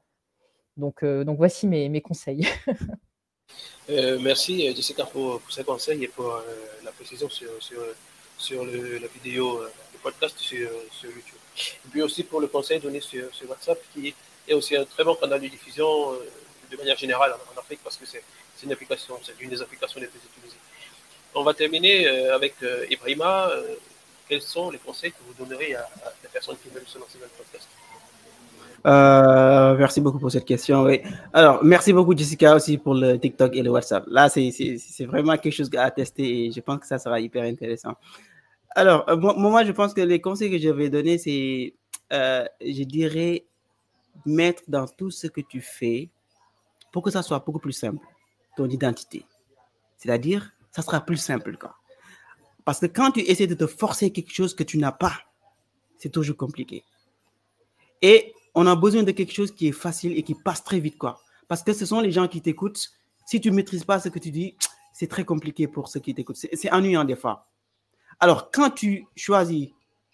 Donc 0.78 1.04
donc 1.04 1.38
voici 1.38 1.68
mes 1.68 2.02
conseils. 2.02 2.48
Euh, 3.90 4.18
merci 4.22 4.68
euh, 4.68 4.74
Jessica 4.74 5.04
pour, 5.06 5.42
pour 5.42 5.52
ces 5.52 5.64
conseils 5.64 6.06
et 6.06 6.08
pour 6.08 6.34
euh, 6.34 6.42
la 6.86 6.92
précision 6.94 7.30
sur, 7.30 7.50
sur, 7.60 7.82
sur 8.38 8.64
le, 8.64 8.98
la 8.98 9.08
vidéo, 9.08 9.62
le 9.62 10.00
podcast 10.02 10.38
sur, 10.38 10.70
sur, 10.92 11.10
YouTube. 11.10 11.40
Et 11.58 11.90
puis 11.92 12.02
aussi 12.02 12.24
pour 12.24 12.40
le 12.40 12.48
conseil 12.48 12.80
donné 12.80 13.02
sur, 13.02 13.34
sur 13.36 13.50
WhatsApp, 13.50 13.80
qui 13.94 14.14
est 14.48 14.54
aussi 14.54 14.78
un 14.78 14.86
très 14.86 15.04
bon 15.04 15.16
canal 15.16 15.42
de 15.42 15.48
diffusion 15.48 16.14
de 16.72 16.78
manière 16.78 16.98
générale 16.98 17.34
en, 17.34 17.60
Afrique 17.60 17.82
parce 17.84 17.98
que 17.98 18.06
c'est 18.06 18.24
une 18.64 18.72
application, 18.72 19.20
c'est 19.22 19.40
une 19.40 19.50
des 19.50 19.62
applications 19.62 20.00
les 20.00 20.08
plus 20.08 20.20
utilisées. 20.20 20.58
On 21.36 21.44
va 21.44 21.54
terminer 21.54 22.08
avec 22.08 22.56
Ibrahima. 22.90 23.52
quels 24.28 24.42
sont 24.42 24.70
les 24.72 24.80
conseils 24.80 25.12
que 25.12 25.18
vous 25.28 25.34
donnerez 25.34 25.76
à, 25.76 25.82
à 25.82 26.14
la 26.24 26.30
personne 26.30 26.58
qui 26.64 26.70
veut 26.70 26.84
se 26.86 26.98
lancer 26.98 27.18
dans 27.20 27.26
le 27.26 27.32
podcast? 27.38 27.68
Euh, 28.86 29.78
merci 29.78 30.02
beaucoup 30.02 30.20
pour 30.20 30.32
cette 30.32 30.46
question. 30.46 30.88
Alors, 31.32 31.64
merci 31.64 31.94
beaucoup, 31.94 32.16
Jessica, 32.16 32.56
aussi 32.56 32.78
pour 32.78 32.96
le 32.96 33.18
TikTok 33.18 33.56
et 33.56 33.62
le 33.62 33.70
WhatsApp. 33.70 34.06
Là, 34.08 34.30
c'est 34.30 35.06
vraiment 35.06 35.38
quelque 35.38 35.54
chose 35.54 35.70
à 35.78 35.90
tester 35.92 36.46
et 36.46 36.52
je 36.52 36.60
pense 36.60 36.80
que 36.80 36.88
ça 36.88 37.00
sera 37.00 37.20
hyper 37.20 37.44
intéressant. 37.44 37.94
Alors, 38.76 39.08
euh, 39.10 39.16
moi, 39.16 39.64
je 39.64 39.72
pense 39.72 39.94
que 39.94 40.02
les 40.02 40.20
conseils 40.20 40.52
que 40.52 40.58
je 40.58 40.70
vais 40.70 40.90
donner, 40.90 41.18
c'est, 41.18 41.76
euh, 42.12 42.46
je 42.60 42.84
dirais, 42.84 43.46
mettre 44.26 44.64
dans 44.68 44.88
tout 44.88 45.12
ce 45.12 45.28
que 45.28 45.42
tu 45.42 45.62
fais 45.62 46.10
pour 46.92 47.04
que 47.04 47.12
ça 47.12 47.22
soit 47.22 47.40
beaucoup 47.40 47.60
plus 47.60 47.74
simple, 47.74 48.06
ton 48.58 48.68
identité. 48.68 49.26
C'est-à-dire, 49.98 50.52
ça 50.72 50.82
sera 50.82 51.02
plus 51.02 51.18
simple. 51.18 51.56
Quoi. 51.58 51.76
Parce 52.66 52.80
que 52.80 52.88
quand 52.88 53.12
tu 53.12 53.22
essaies 53.22 53.48
de 53.48 53.56
te 53.56 53.68
forcer 53.68 54.12
quelque 54.12 54.34
chose 54.34 54.56
que 54.56 54.64
tu 54.64 54.78
n'as 54.78 54.92
pas, 54.92 55.14
c'est 55.98 56.10
toujours 56.10 56.36
compliqué. 56.36 56.84
Et 58.02 58.34
on 58.56 58.68
a 58.68 58.76
besoin 58.76 59.04
de 59.04 59.12
quelque 59.12 59.34
chose 59.34 59.52
qui 59.52 59.68
est 59.68 59.72
facile 59.72 60.18
et 60.18 60.24
qui 60.24 60.36
passe 60.36 60.64
très 60.64 60.80
vite. 60.80 60.98
Parce 61.48 61.64
que 61.64 61.74
ce 61.74 61.86
sont 61.86 62.00
les 62.00 62.12
gens 62.12 62.28
qui 62.28 62.42
t'écoutent. 62.42 62.90
Si 63.26 63.40
tu 63.42 63.52
ne 63.52 63.56
maîtrises 63.56 63.84
pas 63.84 64.00
ce 64.00 64.10
que 64.10 64.20
tu 64.20 64.32
dis, 64.32 64.56
c'est 64.94 65.08
très 65.08 65.26
compliqué 65.26 65.68
pour 65.68 65.88
ceux 65.88 66.00
qui 66.00 66.14
t'écoutent. 66.14 66.38
C'est 66.38 66.72
ennuyant 66.72 67.04
des 67.04 67.16
fois. 67.16 67.48
Alors, 68.20 68.52
quand 68.52 68.70
tu 68.70 69.06
choisis 69.16 69.70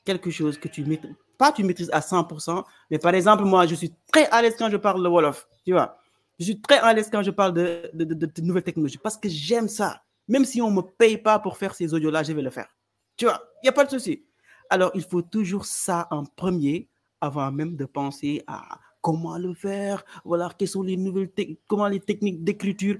quelque 0.05 0.31
chose 0.31 0.57
que 0.57 0.67
tu 0.67 0.85
maîtrises, 0.85 1.15
pas 1.37 1.51
tu 1.51 1.63
maîtrises 1.63 1.89
à 1.91 1.99
100%, 1.99 2.63
mais 2.91 2.99
par 2.99 3.13
exemple, 3.13 3.43
moi, 3.43 3.65
je 3.65 3.75
suis 3.75 3.93
très 4.11 4.27
à 4.27 4.41
l'aise 4.41 4.55
quand 4.57 4.69
je 4.69 4.77
parle 4.77 5.03
de 5.03 5.07
Wolof, 5.07 5.47
tu 5.65 5.71
vois. 5.71 5.97
Je 6.39 6.45
suis 6.45 6.61
très 6.61 6.77
à 6.79 6.93
l'aise 6.93 7.09
quand 7.11 7.23
je 7.23 7.31
parle 7.31 7.53
de, 7.53 7.89
de 7.93 8.41
nouvelles 8.41 8.63
technologies 8.63 8.97
parce 8.97 9.17
que 9.17 9.27
j'aime 9.27 9.67
ça. 9.67 10.01
Même 10.27 10.45
si 10.45 10.61
on 10.61 10.69
ne 10.69 10.75
me 10.77 10.81
paye 10.81 11.17
pas 11.17 11.39
pour 11.39 11.57
faire 11.57 11.73
ces 11.73 11.93
audios-là, 11.93 12.23
je 12.23 12.33
vais 12.33 12.41
le 12.41 12.49
faire. 12.49 12.67
Tu 13.17 13.25
vois, 13.25 13.41
il 13.61 13.65
n'y 13.65 13.69
a 13.69 13.73
pas 13.73 13.83
de 13.83 13.89
souci. 13.89 14.23
Alors, 14.69 14.91
il 14.93 15.03
faut 15.03 15.21
toujours 15.21 15.65
ça 15.65 16.07
en 16.11 16.23
premier 16.23 16.87
avant 17.21 17.51
même 17.51 17.75
de 17.75 17.85
penser 17.85 18.43
à 18.47 18.79
comment 19.01 19.37
le 19.37 19.53
faire, 19.53 20.03
voilà, 20.25 20.51
quelles 20.57 20.67
sont 20.67 20.83
les 20.83 20.97
nouvelles, 20.97 21.29
comment 21.67 21.87
les 21.87 21.99
techniques 21.99 22.43
d'écriture. 22.43 22.97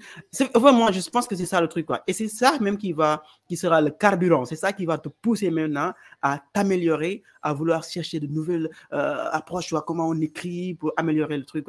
Enfin, 0.56 0.72
moi, 0.72 0.92
je 0.92 1.08
pense 1.10 1.28
que 1.28 1.36
c'est 1.36 1.46
ça 1.46 1.60
le 1.60 1.68
truc, 1.68 1.86
quoi. 1.86 2.04
Et 2.08 2.14
c'est 2.14 2.28
ça 2.28 2.58
même 2.60 2.78
qui 2.78 2.94
va, 2.94 3.24
qui 3.48 3.58
sera 3.58 3.82
le 3.82 3.92
carburant. 3.92 4.46
C'est 4.46 4.56
ça 4.56 4.74
qui 4.74 4.86
va 4.86 4.98
te 4.98 5.10
pousser 5.10 5.52
maintenant 5.52 5.94
à 6.22 6.42
t'améliorer, 6.54 7.24
à 7.42 7.54
vouloir 7.54 7.84
chercher 7.84 8.20
de 8.20 8.28
nouvelles 8.28 8.70
euh, 8.94 9.26
approches, 9.32 9.70
vois, 9.72 9.82
comment 9.82 10.08
on 10.08 10.20
écrit 10.22 10.74
pour 10.76 10.94
améliorer 10.98 11.38
le 11.38 11.46
truc. 11.46 11.68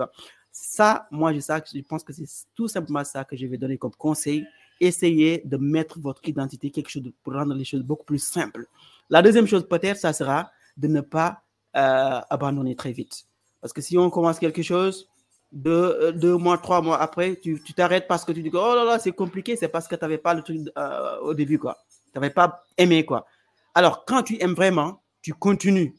Ça, 0.53 1.07
moi, 1.11 1.33
je, 1.33 1.41
ça, 1.41 1.61
je 1.73 1.81
pense 1.81 2.05
que 2.05 2.13
c'est 2.13 2.27
tout 2.55 2.69
simplement 2.69 3.05
ça 3.05 3.25
que 3.25 3.37
je 3.37 3.47
vais 3.47 3.59
donner 3.59 3.79
comme 3.79 3.95
conseil. 3.95 4.45
Essayez 4.81 5.43
de 5.45 5.57
mettre 5.57 6.01
votre 6.01 6.27
identité 6.27 6.71
quelque 6.71 6.89
chose 6.89 7.03
pour 7.23 7.35
rendre 7.35 7.55
les 7.55 7.65
choses 7.65 7.83
beaucoup 7.83 8.05
plus 8.05 8.23
simples. 8.23 8.67
La 9.11 9.23
deuxième 9.23 9.47
chose, 9.47 9.67
peut-être, 9.69 9.99
ça 9.99 10.13
sera 10.13 10.51
de 10.77 10.89
ne 10.89 11.01
pas 11.01 11.43
euh, 11.77 12.21
abandonner 12.31 12.75
très 12.75 12.93
vite. 12.93 13.27
Parce 13.61 13.73
que 13.73 13.81
si 13.81 13.97
on 13.97 14.11
commence 14.11 14.39
quelque 14.39 14.63
chose, 14.63 15.09
deux, 15.53 15.71
euh, 16.01 16.13
deux 16.13 16.37
mois, 16.37 16.59
trois 16.59 16.83
mois 16.83 17.01
après, 17.01 17.37
tu 17.37 17.61
t'arrêtes 17.77 18.09
parce 18.09 18.25
que 18.25 18.33
tu 18.33 18.43
dis 18.43 18.51
oh 18.53 18.75
là 18.75 18.85
là, 18.85 18.99
c'est 18.99 19.13
compliqué, 19.13 19.57
c'est 19.57 19.69
parce 19.69 19.87
que 19.87 19.95
tu 19.95 20.03
n'avais 20.03 20.19
pas 20.19 20.35
le 20.35 20.43
truc 20.43 20.59
euh, 20.77 21.19
au 21.21 21.35
début, 21.35 21.59
quoi. 21.59 21.79
Tu 22.13 22.19
n'avais 22.19 22.33
pas 22.33 22.65
aimé, 22.77 23.05
quoi. 23.05 23.27
Alors, 23.75 24.05
quand 24.05 24.23
tu 24.25 24.43
aimes 24.43 24.55
vraiment, 24.55 25.03
tu 25.23 25.33
continues. 25.33 25.95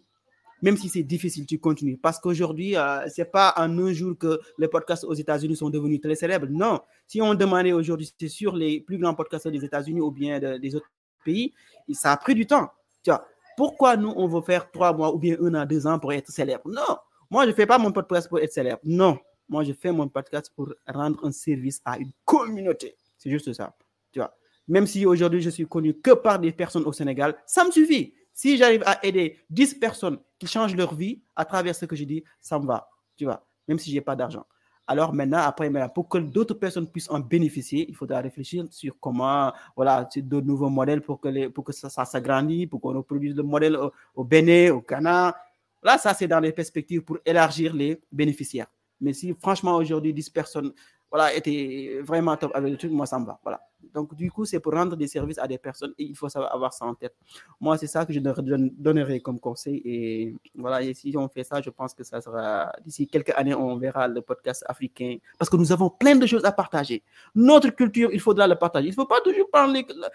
Même 0.62 0.78
si 0.78 0.90
c'est 0.90 1.04
difficile, 1.04 1.46
tu 1.46 1.58
continues. 1.58 1.98
Parce 1.98 2.20
qu'aujourd'hui, 2.20 2.74
ce 2.74 3.22
n'est 3.22 3.26
pas 3.26 3.54
en 3.58 3.80
un 3.80 3.94
jour 3.94 4.16
que 4.18 4.40
les 4.58 4.68
podcasts 4.68 5.06
aux 5.06 5.14
États-Unis 5.14 5.56
sont 5.56 5.70
devenus 5.70 6.02
très 6.02 6.16
célèbres. 6.16 6.48
Non. 6.50 6.82
Si 7.08 7.22
on 7.22 7.34
demandait 7.34 7.72
aujourd'hui, 7.72 8.14
c'est 8.20 8.28
sur 8.28 8.56
les 8.56 8.80
plus 8.82 9.00
grands 9.00 9.16
podcasts 9.16 9.48
des 9.48 9.66
États-Unis 9.66 10.02
ou 10.02 10.12
bien 10.12 10.40
de, 10.40 10.58
des 10.58 10.76
autres 10.76 10.92
pays, 11.24 11.54
ça 11.94 12.12
a 12.12 12.18
pris 12.18 12.36
du 12.36 12.46
temps. 12.46 12.70
Tu 13.04 13.10
vois, 13.10 13.26
pourquoi 13.58 13.98
nous, 13.98 14.14
on 14.16 14.28
veut 14.28 14.42
faire 14.42 14.72
trois 14.72 14.94
mois 14.94 15.14
ou 15.14 15.20
bien 15.20 15.38
un 15.42 15.54
an, 15.56 15.66
deux 15.66 15.86
ans 15.88 16.00
pour 16.00 16.14
être 16.14 16.30
célèbre? 16.30 16.64
Non, 16.66 16.98
moi, 17.30 17.46
je 17.46 17.50
ne 17.50 17.56
fais 17.56 17.66
pas 17.66 17.78
mon 17.78 17.92
podcast 17.92 18.28
pour 18.28 18.40
être 18.40 18.52
célèbre. 18.52 18.82
Non, 18.84 19.18
moi, 19.48 19.64
je 19.64 19.74
fais 19.74 19.92
mon 19.92 20.08
podcast 20.08 20.52
pour 20.56 20.74
rendre 20.88 21.20
un 21.26 21.32
service 21.32 21.82
à 21.86 21.98
une 21.98 22.12
communauté. 22.26 22.96
C'est 23.18 23.30
juste 23.30 23.52
ça. 23.54 23.76
Tu 24.12 24.20
vois, 24.20 24.36
même 24.68 24.88
si 24.88 25.06
aujourd'hui, 25.06 25.42
je 25.42 25.50
suis 25.50 25.68
connu 25.68 25.94
que 25.94 26.12
par 26.12 26.40
des 26.40 26.52
personnes 26.52 26.86
au 26.86 26.94
Sénégal, 26.94 27.36
ça 27.46 27.64
me 27.64 27.72
suffit. 27.72 28.14
Si 28.34 28.58
j'arrive 28.58 28.84
à 28.86 29.06
aider 29.06 29.40
10 29.50 29.76
personnes 29.76 30.20
qui 30.40 30.48
changent 30.48 30.76
leur 30.76 30.96
vie 30.96 31.22
à 31.36 31.46
travers 31.46 31.76
ce 31.76 31.86
que 31.86 31.96
je 31.96 32.04
dis, 32.06 32.24
ça 32.40 32.58
me 32.60 32.66
va. 32.66 32.90
Tu 33.16 33.26
vois, 33.26 33.46
même 33.68 33.78
si 33.78 33.90
je 33.90 33.96
n'ai 33.96 34.02
pas 34.02 34.16
d'argent. 34.16 34.46
Alors 34.92 35.14
maintenant, 35.14 35.38
après, 35.38 35.72
pour 35.96 36.10
que 36.10 36.18
d'autres 36.18 36.56
personnes 36.56 36.86
puissent 36.86 37.10
en 37.10 37.22
bénéficier, 37.22 37.86
il 37.88 37.96
faudra 37.96 38.20
réfléchir 38.20 38.66
sur 38.70 39.00
comment, 39.00 39.54
voilà, 39.74 40.06
de 40.14 40.42
nouveaux 40.42 40.70
modèles 40.70 41.02
pour 41.02 41.22
que, 41.22 41.48
pour 41.48 41.64
que 41.64 41.72
ça, 41.72 42.04
s'agrandisse, 42.04 42.68
pour 42.68 42.82
qu'on 42.82 43.02
produise 43.02 43.34
le 43.34 43.44
modèle 43.44 43.78
au, 43.78 43.94
au 44.14 44.26
Bénin, 44.26 44.74
au 44.74 44.82
Ghana. 44.82 45.34
Là, 45.82 45.98
ça, 45.98 46.14
c'est 46.14 46.28
dans 46.28 46.42
les 46.42 46.52
perspectives 46.52 47.04
pour 47.04 47.20
élargir 47.26 47.74
les 47.74 48.02
bénéficiaires. 48.12 48.68
Mais 49.00 49.14
si 49.14 49.34
franchement, 49.34 49.78
aujourd'hui, 49.78 50.14
10 50.14 50.30
personnes 50.30 50.74
voilà, 51.10 51.34
était 51.34 52.02
vraiment 52.04 52.36
top 52.36 52.52
avec 52.54 52.72
le 52.72 52.78
truc, 52.78 52.92
moi, 52.92 53.06
ça 53.06 53.18
me 53.18 53.26
va. 53.26 53.40
Voilà. 53.44 53.62
Donc, 53.94 54.16
du 54.16 54.32
coup, 54.32 54.46
c'est 54.46 54.60
pour 54.60 54.74
rendre 54.74 54.96
des 54.96 55.08
services 55.08 55.38
à 55.38 55.48
des 55.48 55.58
personnes 55.58 55.94
et 55.98 56.04
il 56.04 56.16
faut 56.16 56.30
savoir 56.30 56.54
avoir 56.54 56.74
ça 56.74 56.86
en 56.86 56.96
tête. 56.96 57.16
Moi, 57.60 57.78
c'est 57.78 57.88
ça 57.88 58.06
que 58.06 58.14
je 58.14 58.20
donnerais 58.20 59.20
comme 59.20 59.40
conseil. 59.40 59.82
Et 59.86 60.36
voilà, 60.56 60.82
et 60.82 60.94
si 60.94 61.16
on 61.18 61.28
fait 61.28 61.44
ça, 61.44 61.62
je 61.62 61.70
pense 61.70 61.94
que 61.94 62.04
ça 62.04 62.22
sera 62.22 62.72
d'ici 62.84 63.08
quelques 63.08 63.32
années, 63.32 63.54
on 63.54 63.78
verra 63.78 64.08
le 64.08 64.22
podcast 64.22 64.64
africain 64.68 65.18
parce 65.38 65.50
que 65.50 65.58
nous 65.58 65.72
avons 65.72 65.90
plein 65.90 66.16
de 66.16 66.26
choses 66.26 66.46
à 66.46 66.52
partager. 66.52 67.04
Notre 67.36 67.70
culture, 67.70 68.10
il 68.14 68.20
faudra 68.20 68.48
le 68.48 68.56
partager. 68.56 68.88
Il 68.88 68.92
ne 68.92 68.96
faut 68.96 69.06
pas 69.06 69.22
toujours 69.22 69.50
parler 69.50 69.84
de 69.84 69.94
la 70.00 70.10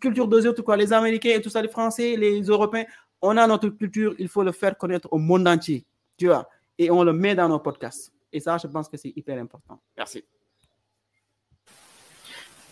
culture 0.00 0.28
des 0.28 0.46
autres, 0.46 0.62
quoi, 0.62 0.76
les 0.76 0.92
Américains 0.92 1.34
et 1.36 1.40
tout 1.40 1.50
ça, 1.50 1.62
les 1.62 1.68
Français, 1.68 2.16
les 2.16 2.42
Européens. 2.42 2.84
On 3.20 3.36
a 3.36 3.46
notre 3.46 3.68
culture, 3.70 4.14
il 4.18 4.28
faut 4.28 4.42
le 4.42 4.52
faire 4.52 4.76
connaître 4.76 5.08
au 5.10 5.18
monde 5.18 5.48
entier. 5.48 5.84
Tu 6.16 6.26
vois, 6.26 6.48
et 6.78 6.90
on 6.90 7.02
le 7.02 7.12
met 7.12 7.34
dans 7.34 7.48
nos 7.48 7.58
podcasts. 7.58 8.12
Et 8.32 8.40
ça, 8.40 8.58
je 8.58 8.66
pense 8.66 8.88
que 8.88 8.96
c'est 8.96 9.12
hyper 9.16 9.38
important. 9.38 9.80
Merci. 9.96 10.24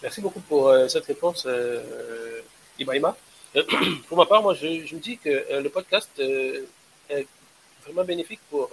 Merci 0.06 0.20
beaucoup 0.20 0.38
pour 0.38 0.68
euh, 0.68 0.86
cette 0.86 1.06
réponse, 1.06 1.46
euh, 1.46 2.40
Ibrahima. 2.78 3.16
pour 4.08 4.16
ma 4.16 4.24
part, 4.24 4.40
moi, 4.40 4.54
je, 4.54 4.94
me 4.94 5.00
dis 5.00 5.18
que 5.18 5.28
euh, 5.28 5.60
le 5.60 5.68
podcast 5.68 6.08
est 6.20 7.26
vraiment 7.82 8.04
bénéfique 8.04 8.38
pour, 8.48 8.70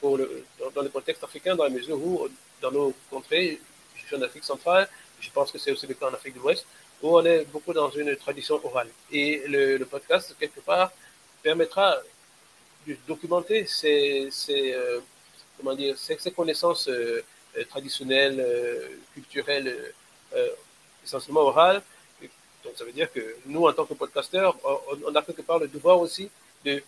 pour 0.00 0.16
le, 0.16 0.42
dans, 0.74 0.80
le 0.80 0.88
contexte 0.88 1.22
africain, 1.22 1.54
dans 1.54 1.64
la 1.64 1.68
mesure 1.68 1.98
où, 2.02 2.26
dans 2.62 2.72
nos 2.72 2.94
contrées, 3.10 3.60
je 3.94 4.06
suis 4.06 4.16
en 4.16 4.22
Afrique 4.22 4.44
centrale, 4.44 4.88
je 5.20 5.28
pense 5.32 5.52
que 5.52 5.58
c'est 5.58 5.70
aussi 5.70 5.86
le 5.86 5.92
cas 5.92 6.08
en 6.08 6.14
Afrique 6.14 6.32
de 6.32 6.38
l'Ouest, 6.38 6.64
où 7.02 7.14
on 7.14 7.22
est 7.26 7.44
beaucoup 7.52 7.74
dans 7.74 7.90
une 7.90 8.16
tradition 8.16 8.58
orale. 8.64 8.88
Et 9.12 9.42
le, 9.46 9.84
podcast, 9.84 10.34
quelque 10.40 10.60
part, 10.60 10.92
permettra 11.42 11.98
de 12.86 12.96
documenter 13.06 13.66
ces, 13.66 14.28
ces 14.30 14.74
comment 15.58 15.74
dire, 15.74 15.98
ces, 15.98 16.16
connaissances 16.30 16.88
traditionnelles, 17.68 18.42
culturelles, 19.12 19.68
euh, 19.68 19.92
essentiellement 21.04 21.42
oral. 21.42 21.82
Donc 22.64 22.72
ça 22.76 22.84
veut 22.84 22.92
dire 22.92 23.12
que 23.12 23.36
nous, 23.46 23.66
en 23.66 23.72
tant 23.72 23.84
que 23.84 23.94
podcasteurs, 23.94 24.56
on, 24.64 25.14
a 25.14 25.22
quelque 25.22 25.42
part 25.42 25.58
le 25.58 25.68
devoir 25.68 26.00
aussi 26.00 26.30
de, 26.64 26.82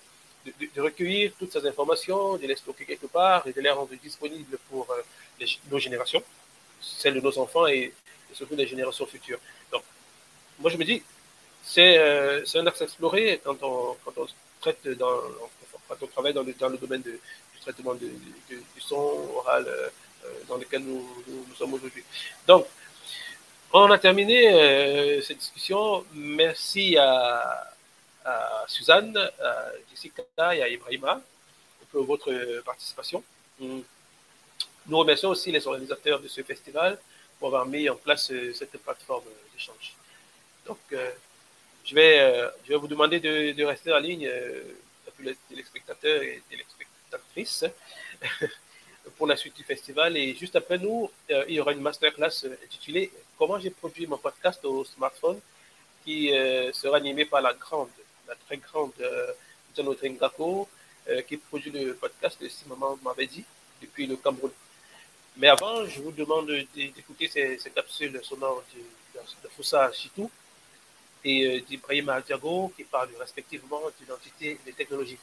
de, 0.46 0.80
recueillir 0.80 1.32
toutes 1.38 1.52
ces 1.52 1.66
informations, 1.66 2.36
de 2.38 2.46
les 2.46 2.56
stocker 2.56 2.86
quelque 2.86 3.06
part 3.06 3.46
et 3.46 3.52
de 3.52 3.60
les 3.60 3.70
rendre 3.70 3.94
disponibles 4.02 4.58
pour 4.70 4.90
euh, 4.90 5.46
nos 5.70 5.78
générations, 5.78 6.22
celles 6.80 7.14
de 7.14 7.20
nos 7.20 7.38
enfants 7.38 7.66
et, 7.66 7.92
surtout 8.32 8.56
les 8.56 8.66
générations 8.66 9.06
futures. 9.06 9.38
Donc, 9.70 9.82
moi 10.58 10.70
je 10.70 10.76
me 10.76 10.84
dis, 10.84 11.02
c'est 11.62 11.98
euh, 11.98 12.44
un 12.54 12.66
axe 12.66 12.80
exploré 12.80 13.40
quand 13.44 13.62
on, 13.62 13.96
quand 14.04 14.16
on 14.16 14.26
traite 14.60 14.88
dans, 14.88 15.20
quand 15.88 15.96
on 16.00 16.06
travaille 16.06 16.32
dans 16.34 16.42
le, 16.42 16.52
dans 16.54 16.68
le 16.68 16.78
domaine 16.78 17.02
du 17.02 17.20
traitement 17.60 17.94
du 17.94 18.10
son 18.78 19.28
oral 19.36 19.66
dans 20.48 20.56
lequel 20.56 20.82
nous, 20.82 21.06
nous 21.28 21.54
sommes 21.54 21.74
aujourd'hui. 21.74 22.02
Donc, 22.46 22.66
on 23.82 23.90
a 23.90 23.98
terminé 23.98 24.52
euh, 24.52 25.20
cette 25.22 25.38
discussion. 25.38 26.04
Merci 26.14 26.96
à, 26.96 27.72
Suzanne, 28.66 29.16
à 29.16 29.70
Jessica 29.90 30.22
et 30.54 30.62
à 30.62 30.68
Ibrahima 30.68 31.20
pour 31.92 32.04
votre 32.04 32.32
participation. 32.64 33.22
Nous 33.60 33.84
remercions 34.98 35.30
aussi 35.30 35.52
les 35.52 35.66
organisateurs 35.66 36.20
de 36.20 36.28
ce 36.28 36.42
festival 36.42 36.98
pour 37.38 37.48
avoir 37.48 37.66
mis 37.66 37.88
en 37.88 37.96
place 37.96 38.30
euh, 38.30 38.52
cette 38.54 38.76
plateforme 38.82 39.24
d'échange. 39.52 39.94
Donc, 40.66 40.78
euh, 40.92 41.10
je, 41.84 41.94
vais, 41.94 42.50
je 42.64 42.70
vais 42.70 42.78
vous 42.78 42.88
demander 42.88 43.20
de, 43.20 43.64
rester 43.64 43.92
en 43.92 43.98
ligne, 43.98 44.26
à 44.26 45.22
les 45.22 45.36
téléspectateurs 45.48 46.22
et 46.22 46.42
téléspectatrices. 46.48 47.64
pour 49.16 49.26
la 49.26 49.36
suite 49.36 49.56
du 49.56 49.64
festival. 49.64 50.16
Et 50.16 50.34
juste 50.34 50.56
après 50.56 50.78
nous, 50.78 51.10
euh, 51.30 51.44
il 51.48 51.54
y 51.54 51.60
aura 51.60 51.72
une 51.72 51.80
masterclass 51.80 52.44
euh, 52.44 52.56
intitulée 52.64 53.10
Comment 53.38 53.58
j'ai 53.58 53.70
produit 53.70 54.06
mon 54.06 54.18
podcast 54.18 54.64
au 54.64 54.84
smartphone, 54.84 55.38
qui 56.04 56.32
euh, 56.32 56.72
sera 56.72 56.96
animée 56.96 57.26
par 57.26 57.42
la 57.42 57.52
grande, 57.52 57.90
la 58.26 58.34
très 58.34 58.56
grande 58.56 58.92
euh, 59.00 59.32
Ngako, 59.78 60.68
qui 61.28 61.36
produit 61.36 61.70
le 61.70 61.94
podcast, 61.94 62.38
si 62.48 62.66
maman 62.66 62.98
m'avait 63.04 63.26
dit, 63.26 63.44
depuis 63.80 64.06
le 64.06 64.16
Cameroun. 64.16 64.50
Mais 65.36 65.48
avant, 65.48 65.84
je 65.84 66.00
vous 66.00 66.10
demande 66.10 66.50
d'écouter 66.74 67.28
ces, 67.28 67.70
capsules 67.70 68.18
sonores 68.24 68.64
de, 68.74 69.20
de 69.20 69.48
Foussa 69.54 69.92
Chitou 69.92 70.28
et 71.22 71.60
d'Ibrahim 71.60 72.10
Diago, 72.26 72.72
qui 72.74 72.84
parlent 72.84 73.14
respectivement 73.20 73.82
d'identité 74.00 74.58
et 74.66 74.70
de 74.70 74.74
technologie. 74.74 75.18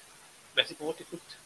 Merci 0.56 0.76
pour 0.76 0.88
votre 0.88 1.02
écoute. 1.02 1.38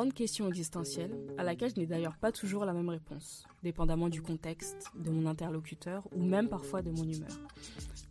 Grande 0.00 0.14
question 0.14 0.48
existentielle, 0.48 1.14
à 1.36 1.44
laquelle 1.44 1.72
je 1.74 1.78
n'ai 1.78 1.84
d'ailleurs 1.84 2.16
pas 2.16 2.32
toujours 2.32 2.64
la 2.64 2.72
même 2.72 2.88
réponse, 2.88 3.44
dépendamment 3.62 4.08
du 4.08 4.22
contexte, 4.22 4.86
de 4.94 5.10
mon 5.10 5.26
interlocuteur 5.26 6.08
ou 6.16 6.24
même 6.24 6.48
parfois 6.48 6.80
de 6.80 6.90
mon 6.90 7.04
humeur. 7.04 7.38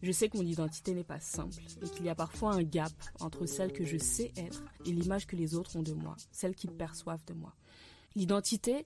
Je 0.04 0.12
sais 0.12 0.30
que 0.30 0.38
mon 0.38 0.44
identité 0.44 0.94
n'est 0.94 1.04
pas 1.04 1.20
simple 1.20 1.64
et 1.82 1.90
qu'il 1.90 2.06
y 2.06 2.10
a 2.10 2.14
parfois 2.14 2.54
un 2.54 2.62
gap 2.62 2.92
entre 3.22 3.48
celle 3.48 3.74
que 3.74 3.84
je 3.84 3.98
sais 3.98 4.32
être 4.38 4.64
et 4.86 4.92
l'image 4.92 5.26
que 5.26 5.36
les 5.36 5.56
autres 5.56 5.78
ont 5.78 5.82
de 5.82 5.94
moi, 5.94 6.16
celle 6.32 6.54
qu'ils 6.54 6.74
perçoivent 6.74 7.26
de 7.26 7.34
moi. 7.34 7.56
L'identité 8.16 8.86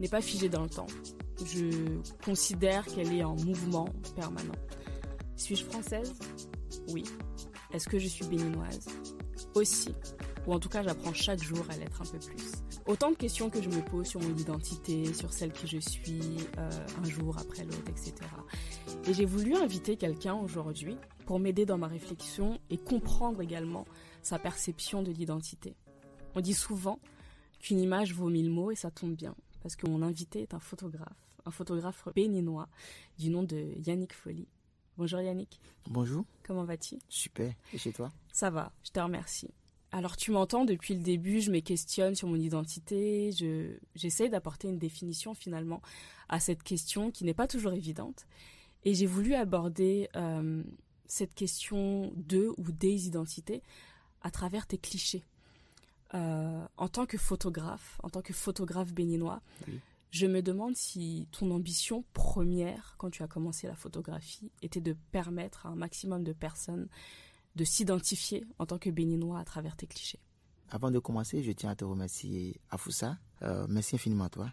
n'est 0.00 0.08
pas 0.08 0.20
figée 0.20 0.48
dans 0.48 0.64
le 0.64 0.68
temps. 0.68 0.88
Je 1.44 2.00
considère 2.24 2.86
qu'elle 2.86 3.12
est 3.12 3.22
en 3.22 3.36
mouvement 3.36 3.88
permanent. 4.16 4.58
Suis-je 5.36 5.62
française? 5.62 6.12
Oui. 6.88 7.04
Est-ce 7.72 7.88
que 7.88 8.00
je 8.00 8.08
suis 8.08 8.26
béninoise? 8.26 8.88
Aussi 9.54 9.94
ou 10.46 10.52
en 10.52 10.58
tout 10.58 10.68
cas 10.68 10.82
j'apprends 10.82 11.12
chaque 11.12 11.42
jour 11.42 11.64
à 11.70 11.76
l'être 11.76 12.02
un 12.02 12.04
peu 12.04 12.18
plus. 12.18 12.52
Autant 12.86 13.10
de 13.10 13.16
questions 13.16 13.50
que 13.50 13.62
je 13.62 13.68
me 13.68 13.82
pose 13.82 14.06
sur 14.06 14.20
mon 14.20 14.34
identité, 14.36 15.12
sur 15.14 15.32
celle 15.32 15.52
que 15.52 15.66
je 15.66 15.78
suis 15.78 16.20
euh, 16.58 16.70
un 17.00 17.08
jour 17.08 17.36
après 17.38 17.64
l'autre, 17.64 17.88
etc. 17.88 18.14
Et 19.06 19.14
j'ai 19.14 19.24
voulu 19.24 19.54
inviter 19.54 19.96
quelqu'un 19.96 20.34
aujourd'hui 20.34 20.96
pour 21.26 21.38
m'aider 21.38 21.64
dans 21.64 21.78
ma 21.78 21.86
réflexion 21.86 22.58
et 22.70 22.78
comprendre 22.78 23.40
également 23.40 23.86
sa 24.22 24.38
perception 24.38 25.02
de 25.02 25.12
l'identité. 25.12 25.76
On 26.34 26.40
dit 26.40 26.54
souvent 26.54 26.98
qu'une 27.60 27.78
image 27.78 28.14
vaut 28.14 28.28
mille 28.28 28.50
mots 28.50 28.70
et 28.70 28.76
ça 28.76 28.90
tombe 28.90 29.14
bien, 29.14 29.34
parce 29.62 29.76
que 29.76 29.86
mon 29.86 30.02
invité 30.02 30.42
est 30.42 30.54
un 30.54 30.60
photographe, 30.60 31.28
un 31.46 31.50
photographe 31.50 32.08
béninois 32.14 32.68
du 33.18 33.30
nom 33.30 33.44
de 33.44 33.74
Yannick 33.86 34.12
Folly. 34.12 34.48
Bonjour 34.98 35.20
Yannick. 35.20 35.60
Bonjour. 35.88 36.24
Comment 36.42 36.64
vas-tu? 36.64 36.98
Super. 37.08 37.52
Et 37.72 37.78
chez 37.78 37.92
toi? 37.92 38.10
Ça 38.32 38.50
va, 38.50 38.72
je 38.84 38.90
te 38.90 39.00
remercie. 39.00 39.50
Alors 39.90 40.16
tu 40.16 40.30
m'entends, 40.30 40.64
depuis 40.64 40.94
le 40.94 41.02
début, 41.02 41.40
je 41.40 41.50
me 41.50 41.60
questionne 41.60 42.14
sur 42.14 42.28
mon 42.28 42.36
identité, 42.36 43.30
je, 43.32 43.76
j'essaie 43.94 44.28
d'apporter 44.28 44.68
une 44.68 44.78
définition 44.78 45.34
finalement 45.34 45.82
à 46.28 46.40
cette 46.40 46.62
question 46.62 47.10
qui 47.10 47.24
n'est 47.24 47.34
pas 47.34 47.46
toujours 47.46 47.72
évidente. 47.72 48.26
Et 48.84 48.94
j'ai 48.94 49.06
voulu 49.06 49.34
aborder 49.34 50.08
euh, 50.16 50.62
cette 51.06 51.34
question 51.34 52.12
de 52.16 52.52
ou 52.56 52.72
des 52.72 53.06
identités 53.06 53.62
à 54.22 54.30
travers 54.30 54.66
tes 54.66 54.78
clichés. 54.78 55.24
Euh, 56.14 56.64
en 56.76 56.88
tant 56.88 57.06
que 57.06 57.16
photographe, 57.16 57.98
en 58.02 58.10
tant 58.10 58.20
que 58.20 58.32
photographe 58.34 58.92
béninois, 58.92 59.40
je 60.12 60.26
me 60.26 60.42
demande 60.42 60.76
si 60.76 61.26
ton 61.32 61.50
ambition 61.50 62.04
première, 62.12 62.96
quand 62.98 63.10
tu 63.10 63.22
as 63.22 63.28
commencé 63.28 63.66
la 63.66 63.74
photographie, 63.74 64.52
était 64.60 64.82
de 64.82 64.94
permettre 65.10 65.66
à 65.66 65.70
un 65.70 65.74
maximum 65.74 66.22
de 66.22 66.34
personnes 66.34 66.88
de 67.56 67.64
s'identifier 67.64 68.46
en 68.58 68.66
tant 68.66 68.78
que 68.78 68.90
béninois 68.90 69.38
à 69.38 69.44
travers 69.44 69.74
tes 69.74 69.86
clichés. 69.86 70.20
Avant 70.70 70.90
de 70.90 70.98
commencer, 70.98 71.42
je 71.42 71.50
tiens 71.52 71.70
à 71.70 71.76
te 71.76 71.84
remercier, 71.84 72.60
Afoussa. 72.70 73.18
Euh, 73.40 73.66
merci 73.70 73.96
infiniment 73.96 74.24
à 74.24 74.28
toi. 74.28 74.52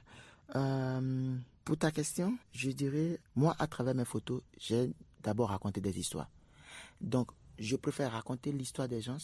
Euh, 0.56 1.38
pour 1.66 1.78
ta 1.78 1.92
question, 1.92 2.38
je 2.54 2.72
dirais, 2.72 3.20
moi, 3.36 3.54
à 3.60 3.68
travers 3.68 3.96
mes 3.96 4.06
photos, 4.06 4.42
j'ai 4.58 4.94
d'abord 5.22 5.50
raconté 5.50 5.82
des 5.82 6.00
histoires. 6.00 6.30
Donc, 7.02 7.32
je 7.58 7.76
préfère 7.76 8.14
raconter 8.14 8.54
l'histoire 8.54 8.88
des 8.88 9.02
gens 9.02 9.18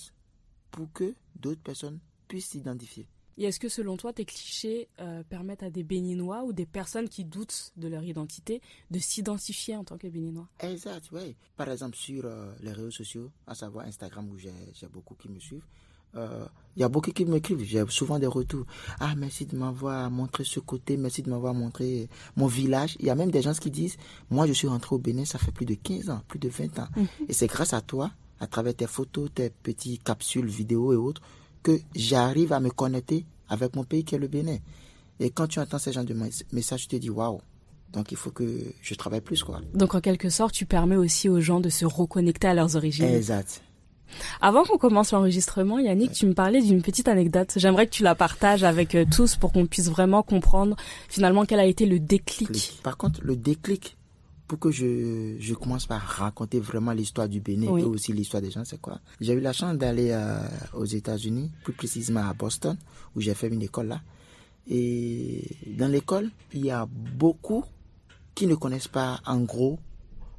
pour 0.71 0.91
que 0.91 1.15
d'autres 1.35 1.61
personnes 1.61 1.99
puissent 2.27 2.49
s'identifier. 2.49 3.07
Et 3.37 3.43
est-ce 3.43 3.59
que 3.59 3.69
selon 3.69 3.97
toi, 3.97 4.13
tes 4.13 4.25
clichés 4.25 4.87
euh, 4.99 5.23
permettent 5.27 5.63
à 5.63 5.69
des 5.69 5.83
Béninois 5.83 6.43
ou 6.43 6.53
des 6.53 6.65
personnes 6.65 7.09
qui 7.09 7.25
doutent 7.25 7.73
de 7.75 7.87
leur 7.87 8.03
identité 8.03 8.61
de 8.91 8.99
s'identifier 8.99 9.75
en 9.75 9.83
tant 9.83 9.97
que 9.97 10.07
Béninois? 10.07 10.47
Exact, 10.61 11.09
oui. 11.11 11.35
Par 11.57 11.69
exemple, 11.69 11.97
sur 11.97 12.25
euh, 12.25 12.53
les 12.61 12.71
réseaux 12.71 12.91
sociaux, 12.91 13.31
à 13.45 13.55
savoir 13.55 13.85
Instagram 13.85 14.29
où 14.29 14.37
j'ai 14.37 14.53
beaucoup 14.91 15.15
qui 15.15 15.29
me 15.29 15.39
suivent, 15.39 15.65
euh, 16.15 16.45
il 16.77 16.81
y 16.81 16.83
a 16.83 16.89
beaucoup 16.89 17.11
qui 17.11 17.25
m'écrivent, 17.25 17.63
j'ai 17.63 17.83
souvent 17.89 18.19
des 18.19 18.27
retours. 18.27 18.65
Ah, 18.99 19.15
merci 19.15 19.45
de 19.45 19.57
m'avoir 19.57 20.09
montré 20.11 20.43
ce 20.43 20.59
côté, 20.59 20.97
merci 20.97 21.21
de 21.21 21.29
m'avoir 21.29 21.53
montré 21.53 22.09
mon 22.35 22.47
village. 22.47 22.95
Il 22.99 23.05
y 23.05 23.09
a 23.09 23.15
même 23.15 23.31
des 23.31 23.41
gens 23.41 23.53
qui 23.53 23.71
disent, 23.71 23.97
moi 24.29 24.45
je 24.47 24.53
suis 24.53 24.67
rentré 24.67 24.95
au 24.95 24.99
Bénin, 24.99 25.25
ça 25.25 25.39
fait 25.39 25.51
plus 25.51 25.65
de 25.65 25.75
15 25.75 26.09
ans, 26.09 26.21
plus 26.27 26.39
de 26.39 26.49
20 26.49 26.79
ans. 26.79 26.87
Mhm. 26.95 27.07
Et 27.29 27.33
c'est 27.33 27.47
grâce 27.47 27.73
à 27.73 27.81
toi, 27.81 28.11
à 28.39 28.47
travers 28.47 28.75
tes 28.75 28.87
photos, 28.87 29.29
tes 29.33 29.49
petites 29.49 30.03
capsules 30.03 30.47
vidéo 30.47 30.93
et 30.93 30.97
autres, 30.97 31.21
que 31.65 31.79
j'arrive 31.95 32.53
à 32.53 32.59
me 32.59 32.69
connecter 32.69 33.25
avec 33.49 33.75
mon 33.75 33.83
pays 33.83 34.03
qui 34.03 34.13
est 34.13 34.19
le 34.19 34.27
Bénin. 34.27 34.57
Et 35.19 35.31
quand 35.31 35.47
tu 35.47 35.59
entends 35.59 35.79
ces 35.79 35.91
gens 35.91 36.03
de 36.03 36.15
messages, 36.51 36.83
tu 36.83 36.87
te 36.87 36.95
dis, 36.97 37.09
waouh, 37.09 37.41
donc 37.91 38.11
il 38.11 38.17
faut 38.17 38.29
que 38.29 38.45
je 38.81 38.93
travaille 38.93 39.21
plus, 39.21 39.43
quoi. 39.43 39.61
Donc 39.73 39.95
en 39.95 40.01
quelque 40.01 40.29
sorte, 40.29 40.53
tu 40.53 40.67
permets 40.67 40.95
aussi 40.95 41.27
aux 41.27 41.41
gens 41.41 41.59
de 41.59 41.69
se 41.69 41.85
reconnecter 41.85 42.47
à 42.47 42.53
leurs 42.53 42.75
origines. 42.75 43.05
Exact. 43.05 43.63
Avant 44.41 44.63
qu'on 44.63 44.77
commence 44.77 45.11
l'enregistrement, 45.11 45.79
Yannick, 45.79 46.11
tu 46.11 46.27
me 46.27 46.33
parlais 46.33 46.61
d'une 46.61 46.83
petite 46.83 47.07
anecdote. 47.07 47.53
J'aimerais 47.55 47.87
que 47.87 47.91
tu 47.91 48.03
la 48.03 48.13
partages 48.13 48.63
avec 48.63 48.93
euh, 48.93 49.05
tous 49.11 49.35
pour 49.35 49.51
qu'on 49.51 49.65
puisse 49.65 49.89
vraiment 49.89 50.21
comprendre 50.21 50.75
finalement 51.09 51.45
quel 51.45 51.59
a 51.59 51.65
été 51.65 51.87
le 51.87 51.99
déclic. 51.99 52.79
Par 52.83 52.97
contre, 52.97 53.21
le 53.23 53.35
déclic, 53.35 53.97
pour 54.47 54.59
que 54.59 54.71
je, 54.71 55.35
je 55.39 55.53
commence 55.53 55.85
par 55.87 56.01
raconter 56.01 56.59
vraiment 56.59 56.91
l'histoire 56.91 57.27
du 57.27 57.39
Bénin 57.41 57.77
et 57.77 57.83
aussi 57.83 58.13
l'histoire 58.13 58.41
des 58.41 58.51
gens, 58.51 58.63
c'est 58.63 58.79
quoi? 58.79 58.99
J'ai 59.19 59.33
eu 59.33 59.39
la 59.39 59.53
chance 59.53 59.75
d'aller 59.77 60.09
euh, 60.11 60.37
aux 60.73 60.85
États-Unis, 60.85 61.51
plus 61.63 61.73
précisément 61.73 62.27
à 62.27 62.33
Boston, 62.33 62.77
où 63.15 63.21
j'ai 63.21 63.33
fait 63.33 63.47
une 63.47 63.61
école 63.61 63.87
là. 63.87 64.01
Et 64.67 65.43
dans 65.77 65.87
l'école, 65.87 66.29
il 66.53 66.65
y 66.65 66.71
a 66.71 66.87
beaucoup 66.87 67.63
qui 68.33 68.47
ne 68.47 68.55
connaissent 68.55 68.87
pas, 68.87 69.19
en 69.25 69.41
gros, 69.41 69.79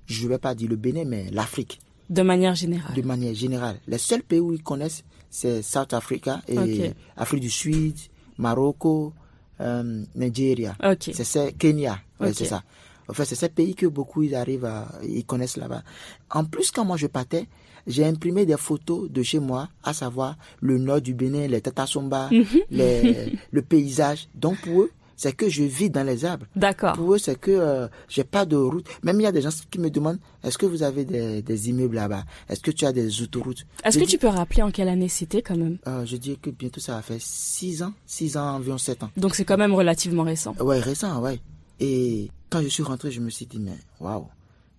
je 0.07 0.25
ne 0.25 0.29
vais 0.31 0.39
pas 0.39 0.55
dire 0.55 0.69
le 0.69 0.77
Bénin, 0.77 1.05
mais 1.05 1.29
l'Afrique. 1.31 1.81
De 2.09 2.23
manière 2.23 2.55
générale. 2.55 2.95
De 2.95 3.03
manière 3.03 3.35
générale. 3.35 3.81
Les 3.89 3.99
seuls 3.99 4.23
pays 4.23 4.39
où 4.41 4.53
ils 4.53 4.63
connaissent, 4.63 5.03
c'est 5.31 5.63
South 5.63 5.93
Africa 5.93 6.43
et 6.47 6.93
Afrique 7.17 7.41
du 7.41 7.51
Sud, 7.51 7.97
Maroc, 8.39 9.13
euh, 9.61 10.05
Nigeria. 10.15 10.77
C'est 11.01 11.57
Kenya. 11.59 11.99
c'est 12.33 12.45
ça. 12.45 12.63
En 13.09 13.13
fait, 13.13 13.25
c'est 13.25 13.35
ces 13.35 13.49
pays 13.49 13.75
que 13.75 13.87
beaucoup 13.87 14.23
ils 14.23 14.35
arrivent 14.35 14.65
à, 14.65 14.89
ils 15.03 15.25
connaissent 15.25 15.57
là-bas. 15.57 15.83
En 16.31 16.45
plus, 16.45 16.71
quand 16.71 16.85
moi 16.85 16.97
je 16.97 17.07
partais, 17.07 17.47
j'ai 17.87 18.05
imprimé 18.05 18.47
des 18.47 18.57
photos 18.57 19.11
de 19.11 19.23
chez 19.23 19.39
moi, 19.39 19.69
à 19.83 19.93
savoir 19.93 20.37
le 20.61 20.79
nord 20.79 21.01
du 21.01 21.15
Bénin, 21.15 21.47
les 21.47 21.61
Tatasomba, 21.61 22.29
mhm. 22.31 22.45
les, 22.71 23.33
le 23.51 23.63
paysage. 23.63 24.29
Donc 24.35 24.61
pour 24.61 24.83
eux, 24.83 24.91
c'est 25.17 25.33
que 25.33 25.49
je 25.49 25.63
vis 25.63 25.89
dans 25.89 26.05
les 26.05 26.25
arbres. 26.25 26.47
D'accord. 26.55 26.93
Pour 26.95 27.15
eux, 27.15 27.19
c'est 27.19 27.39
que 27.41 27.51
euh, 27.51 27.89
j'ai 28.09 28.25
pas 28.25 28.45
de 28.45 28.57
route. 28.57 28.87
Même 29.03 29.19
il 29.21 29.23
y 29.23 29.27
a 29.27 29.33
des 29.33 29.41
gens 29.41 29.51
qui 29.71 29.79
me 29.81 29.89
demandent 29.89 30.19
est-ce 30.45 30.59
que 30.59 30.67
vous 30.67 30.83
avez 30.83 31.05
des, 31.05 31.43
des 31.43 31.71
immeubles 31.71 31.97
là-bas? 31.97 32.25
Est-ce 32.49 32.61
que 32.61 32.71
tu 32.71 32.85
as 32.85 32.93
des 32.93 33.23
autoroutes? 33.23 33.67
Est-ce 33.83 33.99
que 33.99 34.05
tu 34.05 34.19
peux 34.19 34.29
rappeler 34.29 34.63
en 34.63 34.71
quelle 34.71 34.89
année 34.89 35.09
c'était 35.09 35.43
quand 35.43 35.57
même? 35.57 35.79
Euh, 35.87 36.05
Je 36.05 36.17
dis 36.17 36.37
que 36.39 36.51
bientôt 36.51 36.81
ça 36.81 36.95
va 36.97 37.03
faire 37.03 37.17
6 37.19 37.83
ans, 37.83 37.95
6 38.07 38.37
ans, 38.37 38.57
environ 38.57 38.79
7 38.79 39.05
ans. 39.05 39.11
Donc 39.17 39.35
c'est 39.35 39.45
quand 39.45 39.57
même 39.57 39.75
relativement 39.75 40.23
récent. 40.25 40.55
Ouais, 40.61 40.81
récent, 40.81 41.21
ouais. 41.23 41.41
Et 41.81 42.31
quand 42.51 42.63
je 42.63 42.69
suis 42.69 42.83
rentré, 42.83 43.11
je 43.11 43.21
me 43.21 43.31
suis 43.31 43.47
dit 43.47 43.59
mais 43.59 43.77
waouh. 44.01 44.27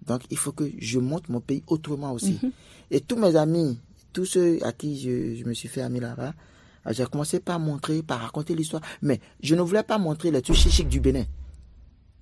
Donc 0.05 0.21
il 0.29 0.37
faut 0.37 0.51
que 0.51 0.69
je 0.77 0.99
monte 0.99 1.29
mon 1.29 1.41
pays 1.41 1.63
autrement 1.67 2.13
aussi. 2.13 2.39
Mhm. 2.41 2.51
Et 2.91 3.01
tous 3.01 3.17
mes 3.17 3.35
amis, 3.35 3.77
tous 4.13 4.25
ceux 4.25 4.59
à 4.65 4.71
qui 4.71 4.99
je, 4.99 5.35
je 5.35 5.43
me 5.45 5.53
suis 5.53 5.67
fait 5.67 5.81
ami 5.81 5.99
là-bas, 5.99 6.33
ah, 6.85 6.93
j'ai 6.93 7.05
commencé 7.05 7.41
par 7.41 7.59
montrer, 7.59 8.01
par 8.01 8.21
raconter 8.21 8.55
l'histoire. 8.55 8.81
Mais 9.01 9.19
je 9.43 9.55
ne 9.55 9.61
voulais 9.61 9.83
pas 9.83 9.97
montrer 9.97 10.31
les 10.31 10.41
trucs 10.41 10.55
chichiques 10.55 10.87
du 10.87 11.01
Bénin. 11.01 11.25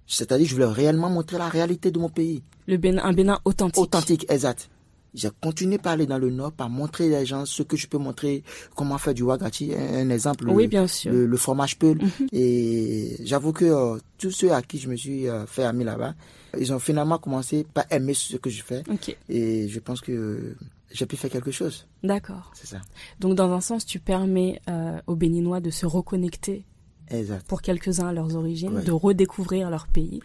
C'est-à-dire, 0.07 0.47
je 0.47 0.53
voulais 0.55 0.65
réellement 0.65 1.09
montrer 1.09 1.37
la 1.37 1.49
réalité 1.49 1.91
de 1.91 1.99
mon 1.99 2.09
pays. 2.09 2.41
Le 2.65 2.77
Bénin, 2.77 3.03
un 3.03 3.13
Bénin 3.13 3.39
authentique. 3.45 3.77
Authentique, 3.83 4.25
exact. 4.27 4.69
J'ai 5.15 5.29
continué 5.41 5.77
par 5.77 5.93
aller 5.93 6.05
dans 6.05 6.17
le 6.17 6.29
Nord, 6.29 6.51
par 6.51 6.69
montrer 6.69 7.09
les 7.09 7.25
gens 7.25 7.45
ce 7.45 7.63
que 7.63 7.77
je 7.77 7.87
peux 7.87 7.97
montrer, 7.97 8.43
comment 8.75 8.97
faire 8.97 9.13
du 9.13 9.23
wagati, 9.23 9.73
un, 9.73 10.09
exemple. 10.09 10.47
Oui, 10.49 10.67
bien 10.67 10.87
sûr. 10.87 11.11
Le, 11.11 11.37
fromage 11.37 11.77
peul. 11.79 11.97
Mhm. 11.97 12.27
Et 12.33 13.15
j'avoue 13.23 13.53
que 13.53 13.65
euh, 13.65 13.97
tous 14.17 14.31
ceux 14.31 14.51
à 14.51 14.61
qui 14.61 14.77
je 14.77 14.89
me 14.89 14.95
suis 14.95 15.27
euh, 15.27 15.45
fait 15.45 15.63
ami 15.63 15.85
là-bas, 15.85 16.13
ils 16.59 16.73
ont 16.73 16.79
finalement 16.79 17.17
commencé 17.17 17.65
par 17.73 17.85
aimer 17.89 18.13
ce 18.13 18.37
que 18.37 18.49
je 18.49 18.61
fais. 18.61 18.83
Et 19.29 19.67
je 19.69 19.79
pense 19.79 20.01
que 20.01 20.55
j'ai 20.91 21.05
pu 21.05 21.15
faire 21.15 21.29
quelque 21.29 21.51
chose. 21.51 21.87
D'accord. 22.03 22.51
C'est 22.53 22.67
ça. 22.67 22.81
Donc 23.19 23.35
dans 23.35 23.51
un 23.51 23.61
sens, 23.61 23.85
tu 23.85 23.99
permets 23.99 24.61
euh, 24.69 24.99
aux 25.07 25.15
Béninois 25.15 25.59
de 25.59 25.69
se 25.69 25.85
reconnecter 25.85 26.65
exact. 27.09 27.45
pour 27.47 27.61
quelques-uns 27.61 28.07
à 28.07 28.13
leurs 28.13 28.35
origines, 28.35 28.81
de 28.81 28.91
redécouvrir 28.91 29.69
leur 29.69 29.87
pays. 29.87 30.21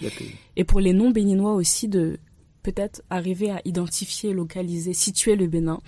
Et 0.57 0.65
pour 0.65 0.81
les 0.81 0.93
non-béninois 0.93 1.55
aussi 1.55 1.89
de 1.89 2.19
peut-être 2.63 3.03
arriver 3.11 3.51
à 3.51 3.61
identifier, 3.65 4.33
localiser, 4.33 4.93
situer 4.93 5.37
le 5.37 5.47
Bénin 5.47 5.81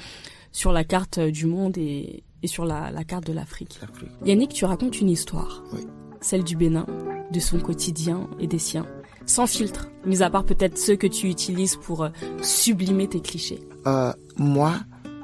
sur 0.53 0.73
la 0.73 0.85
carte 0.85 1.19
du 1.19 1.47
monde 1.47 1.79
et, 1.79 2.25
et 2.43 2.47
sur 2.47 2.65
la, 2.65 2.91
la, 2.91 3.05
carte 3.05 3.27
de 3.27 3.33
l'Afrique. 3.33 3.81
Yannick, 4.25 4.53
tu 4.53 4.65
racontes 4.65 5.01
une 5.01 5.09
histoire. 5.09 5.63
Oui. 5.73 5.81
Celle 6.21 6.45
du 6.45 6.57
Bénin, 6.57 6.87
de 7.33 7.41
son 7.41 7.59
quotidien 7.59 8.29
et 8.39 8.47
des 8.47 8.59
siens. 8.59 8.87
Sans 9.27 9.47
filtre, 9.47 9.91
mis 10.05 10.23
à 10.23 10.31
part 10.31 10.45
peut-être 10.45 10.79
ceux 10.79 10.97
que 10.97 11.07
tu 11.07 11.29
utilises 11.29 11.77
pour 11.77 12.03
euh, 12.03 12.11
sublimer 12.43 13.09
tes 13.09 13.21
clichés. 13.21 13.61
Euh, 13.87 14.13
moi, 14.37 14.75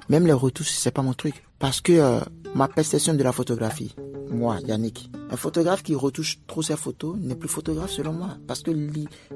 même 0.08 0.26
les 0.26 0.32
retouches, 0.32 0.70
c'est 0.70 0.90
pas 0.90 1.02
mon 1.02 1.14
truc. 1.14 1.44
Parce 1.58 1.80
que 1.80 1.92
euh, 1.92 2.20
ma 2.54 2.68
perception 2.68 3.14
de 3.14 3.22
la 3.22 3.32
photographie, 3.32 3.94
moi, 4.30 4.58
Yannick, 4.66 5.10
un 5.30 5.36
photographe 5.36 5.82
qui 5.82 5.94
retouche 5.94 6.38
trop 6.46 6.62
ses 6.62 6.76
photos 6.76 7.16
n'est 7.18 7.34
plus 7.34 7.48
photographe 7.48 7.90
selon 7.90 8.12
moi. 8.12 8.36
Parce 8.46 8.62
que 8.62 8.70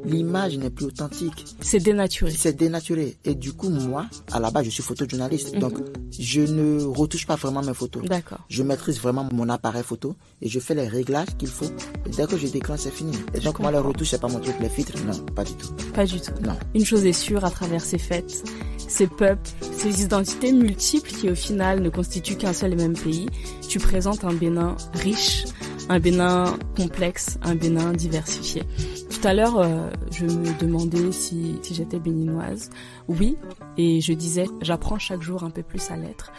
l'image 0.05 0.57
n'est 0.57 0.71
plus 0.71 0.87
authentique. 0.87 1.45
C'est 1.61 1.81
dénaturé. 1.81 2.31
C'est 2.31 2.55
dénaturé. 2.55 3.17
Et 3.25 3.35
du 3.35 3.53
coup, 3.53 3.69
moi, 3.69 4.07
à 4.31 4.41
la 4.41 4.51
base, 4.51 4.65
je 4.65 4.71
suis 4.71 4.83
photojournaliste. 4.83 5.55
Mhm. 5.55 5.61
Donc, 5.61 5.79
je 6.11 6.41
ne 6.41 6.83
retouche 6.83 7.27
pas 7.27 7.37
vraiment 7.37 7.63
mes 7.63 7.75
photos. 7.75 8.05
D'accord. 8.05 8.41
Je 8.49 8.63
maîtrise 8.63 9.01
vraiment 9.01 9.29
mon 9.33 9.49
appareil 9.49 9.83
photo 9.83 10.17
et 10.41 10.49
je 10.49 10.61
fais 10.61 10.75
les 10.75 10.89
réglages 10.89 11.37
qu'il 11.39 11.49
faut. 11.49 11.71
Et 12.07 12.11
dès 12.11 12.27
que 12.27 12.37
je 12.37 12.47
déclenche, 12.47 12.81
c'est 12.81 12.91
fini. 12.91 13.17
Et 13.35 13.41
donc, 13.41 13.59
moi, 13.59 13.71
les 13.71 13.79
retouches, 13.79 14.11
c'est 14.11 14.21
pas 14.21 14.29
mon 14.29 14.41
truc. 14.41 14.57
Les 14.61 14.69
filtres, 14.69 14.93
non, 15.05 15.19
pas 15.35 15.45
du 15.45 15.55
tout. 15.55 15.69
Pas 15.95 16.07
du 16.07 16.21
tout. 16.21 16.33
Non. 16.43 16.57
Une 16.75 16.85
chose 16.85 17.05
est 17.05 17.13
sûre 17.13 17.45
à 17.45 17.51
travers 17.51 17.83
ces 17.83 17.99
fêtes, 17.99 18.45
ces 18.93 19.07
peuples, 19.07 19.51
ces 19.73 20.03
identités 20.03 20.53
multiples 20.53 21.11
qui, 21.11 21.31
au 21.31 21.35
final, 21.35 21.81
ne 21.81 21.89
constituent 21.89 22.37
qu'un 22.37 22.53
seul 22.53 22.75
et 22.75 22.77
même 22.77 22.93
pays, 22.93 23.27
tu 23.67 23.79
présentes 23.79 24.25
un 24.25 24.35
Bénin 24.35 24.77
riche, 24.93 25.45
un 25.89 25.99
Bénin 25.99 26.57
complexe, 26.77 27.39
un 27.43 27.55
Bénin 27.55 27.93
diversifié. 27.93 28.65
Tout 29.09 29.27
à 29.27 29.33
l'heure, 29.33 29.59
euh, 29.59 29.89
je 30.11 30.27
me 30.27 30.59
demandais 30.61 31.11
si, 31.11 31.57
si 31.63 31.75
j'étais 31.75 31.99
béninoise. 31.99 32.69
Oui, 33.09 33.37
et 33.79 34.01
je 34.03 34.13
disais, 34.13 34.47
j'apprends 34.61 34.99
chaque 34.99 35.23
jour 35.23 35.43
un 35.43 35.51
peu 35.51 35.63
plus 35.63 35.91
à 35.91 35.97
l'être. 35.97 36.31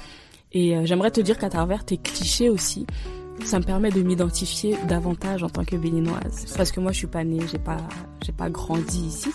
Et 0.52 0.78
euh, 0.78 0.86
j'aimerais 0.86 1.12
te 1.12 1.22
dire 1.22 1.40
qu'à 1.40 1.50
travers 1.50 1.84
tes 1.84 1.98
clichés 1.98 2.50
aussi, 2.50 2.86
ça 3.46 3.58
me 3.58 3.64
permet 3.64 3.90
de 3.90 4.04
m'identifier 4.04 4.78
davantage 4.88 5.42
en 5.42 5.50
tant 5.50 5.66
que 5.66 5.76
béninoise. 5.76 6.46
Parce 6.56 6.72
que 6.72 6.80
moi, 6.80 6.92
je 6.92 6.98
suis 7.00 7.08
pas 7.08 7.24
née, 7.24 7.40
j'ai 7.52 7.58
pas, 7.58 7.78
j'ai 8.24 8.32
pas 8.32 8.52
grandi 8.52 9.08
ici. 9.08 9.30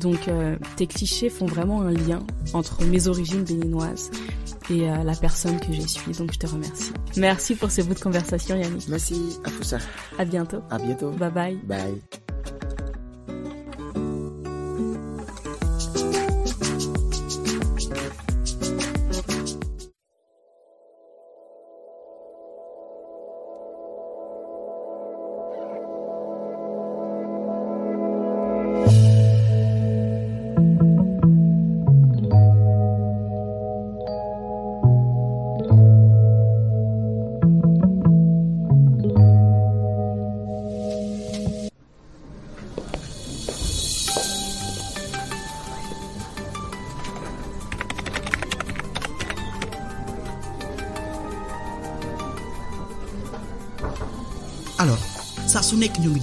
Donc, 0.00 0.28
euh, 0.28 0.56
tes 0.76 0.86
clichés 0.86 1.28
font 1.28 1.46
vraiment 1.46 1.82
un 1.82 1.92
lien 1.92 2.20
entre 2.54 2.84
mes 2.84 3.06
origines 3.06 3.44
béninoises 3.44 4.10
et 4.70 4.88
euh, 4.88 5.02
la 5.04 5.14
personne 5.14 5.58
que 5.60 5.72
je 5.72 5.82
suis. 5.82 6.12
Donc 6.12 6.32
je 6.32 6.38
te 6.38 6.46
remercie. 6.46 6.92
Merci 7.16 7.54
pour 7.54 7.70
ce 7.70 7.82
bout 7.82 7.94
de 7.94 8.00
conversation, 8.00 8.56
Yannick. 8.56 8.88
Merci 8.88 9.38
à 9.44 9.50
vous 9.50 9.62
ça. 9.62 9.78
À 10.18 10.24
bientôt. 10.24 10.62
À 10.70 10.78
bientôt. 10.78 11.10
Bye 11.10 11.30
bye. 11.30 11.56
Bye. 11.64 12.20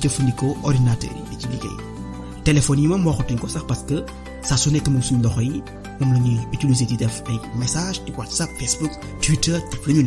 Jëfandikoo 0.02 0.58
ordinateur 0.64 1.12
yi 1.18 1.24
di 1.30 1.36
ci 1.42 1.48
liggéey. 1.54 1.78
Téléphone 2.44 2.80
yi 2.82 2.88
moom 2.88 3.06
waxatuñ 3.06 3.38
ko 3.40 3.48
sax 3.48 3.64
parce 3.68 3.84
que 3.90 3.98
saa 4.42 4.58
su 4.58 4.70
nekk 4.72 4.88
moom 4.90 5.02
suñu 5.02 5.22
loxo 5.24 5.42
yi 5.42 5.62
moom 6.00 6.14
la 6.14 6.20
ñuy 6.20 6.40
utiliser 6.54 6.86
di 6.88 6.98
def 6.98 7.22
ay 7.30 7.38
message 7.62 8.02
di 8.06 8.12
whatsapp 8.18 8.50
facebook 8.60 8.92
twitter 9.22 9.60
def 9.72 9.84
lu 9.88 10.04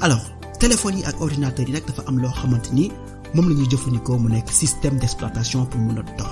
alors 0.00 0.24
téléphone 0.60 0.98
yi 0.98 1.04
ak 1.04 1.20
ordinateur 1.20 1.66
yi 1.66 1.72
nag 1.72 1.84
dafa 1.86 2.02
am 2.06 2.18
loo 2.22 2.30
xamante 2.40 2.70
ni 2.72 2.90
moom 3.34 3.48
la 3.48 3.54
ñuy 3.54 4.42
système 4.50 4.98
d'exploitation 4.98 5.66
pour 5.66 5.80
mun 5.80 5.98
a 5.98 6.02
dox. 6.18 6.30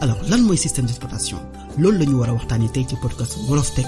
Alors 0.00 0.18
lan 0.30 0.38
mooy 0.42 0.56
système 0.56 0.86
d'exploitation? 0.86 1.38
Loolu 1.78 1.98
la 1.98 2.04
ñu 2.06 2.14
war 2.20 2.30
a 2.30 2.32
waxtaanee 2.34 2.70
tey 2.70 2.84
ci 2.88 2.96
podcast 2.96 3.36
Wolof 3.48 3.74
Tech 3.74 3.86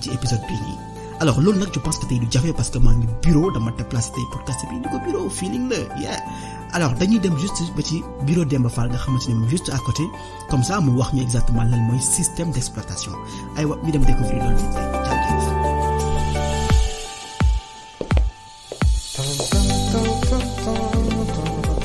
ci 0.00 0.10
épisode 0.10 0.42
bii 0.48 0.93
alors 1.20 1.40
loolu 1.40 1.58
nag 1.58 1.68
je 1.74 1.78
pense 1.80 1.98
que 1.98 2.06
tey 2.06 2.18
du 2.18 2.26
jafe 2.30 2.52
parce 2.58 2.70
que 2.70 2.78
maa 2.78 2.92
ngi 2.94 3.06
bureau 3.22 3.50
dama 3.52 3.70
déplacé 3.78 4.10
tey 4.12 4.24
podcast 4.32 4.60
bi. 4.68 4.76
Ni 4.82 4.88
ko 4.92 4.98
bureau 5.06 5.28
feeling 5.30 5.68
la 5.70 5.78
yeah. 6.00 6.18
Alors 6.72 6.92
dañuy 6.94 7.18
dem 7.20 7.36
juste 7.38 7.62
ba 7.76 7.82
ci 7.82 8.02
bureau 8.26 8.44
Demba 8.44 8.68
Fall 8.68 8.88
nga 8.90 8.98
xamante 8.98 9.28
ne 9.28 9.34
moom 9.34 9.48
juste 9.48 9.70
à 9.72 9.78
côté. 9.78 10.04
Comme 10.50 10.64
ça 10.64 10.80
mu 10.80 10.90
wax 10.98 11.12
ñu 11.14 11.22
exactement 11.22 11.62
lan 11.62 11.78
mooy 11.88 12.00
système 12.00 12.50
d'exploitation. 12.50 13.12
Aywa 13.56 13.76
ñu 13.84 13.92
dem 13.92 14.04
découvrir 14.04 14.42
loolu 14.42 14.56
vite 14.56 14.74
fait. 14.74 15.94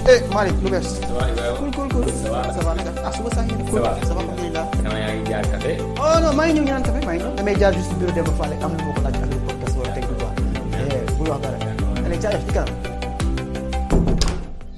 Eh 0.10 0.22
Malick 0.34 0.56
lu 0.64 0.70
bees. 0.72 0.82
ça 0.82 1.08
va 1.14 1.30
Ibrahima? 1.30 1.58
Cool 1.60 1.72
cool 1.76 1.90
cool. 1.94 2.06
ça 2.24 2.30
va. 2.32 2.54
Ça 2.54 2.60
va 2.66 2.74
naka 2.76 2.92
ah 3.06 3.12
suba 3.12 3.30
saa 3.36 3.44
ngeen. 3.44 3.66
Ça 3.72 3.80
va. 3.80 3.96
ça 4.08 4.14
va 4.14 4.39
jaar 5.40 5.52
café 5.54 5.72
oh 6.04 6.18
non 6.24 6.34
maa 6.38 6.46
ngi 6.48 6.54
ñëw 6.60 6.64
ñu 6.66 6.72
naan 6.74 6.84
café 6.88 7.00
maa 7.08 7.14
ngi 7.16 7.24
ñëw. 7.24 7.36
damay 7.38 7.56
jaar 7.62 7.74
juste 7.78 7.94
bureau 8.00 8.14
Demba 8.16 8.34
Fall 8.40 8.52
am 8.66 8.72
na 8.76 8.84
moo 8.86 8.94
ko 8.96 9.02
laaj 9.06 9.16
le 9.32 9.38
podcast 9.48 9.76
wala 9.80 9.92
du 9.96 10.14
quoi. 10.20 10.32
bul 11.18 11.28
wax 11.32 11.40
dara. 11.44 11.58
allez 12.06 12.20
jaajëf 12.24 12.44
ci 12.48 12.52
kanam. 12.56 12.76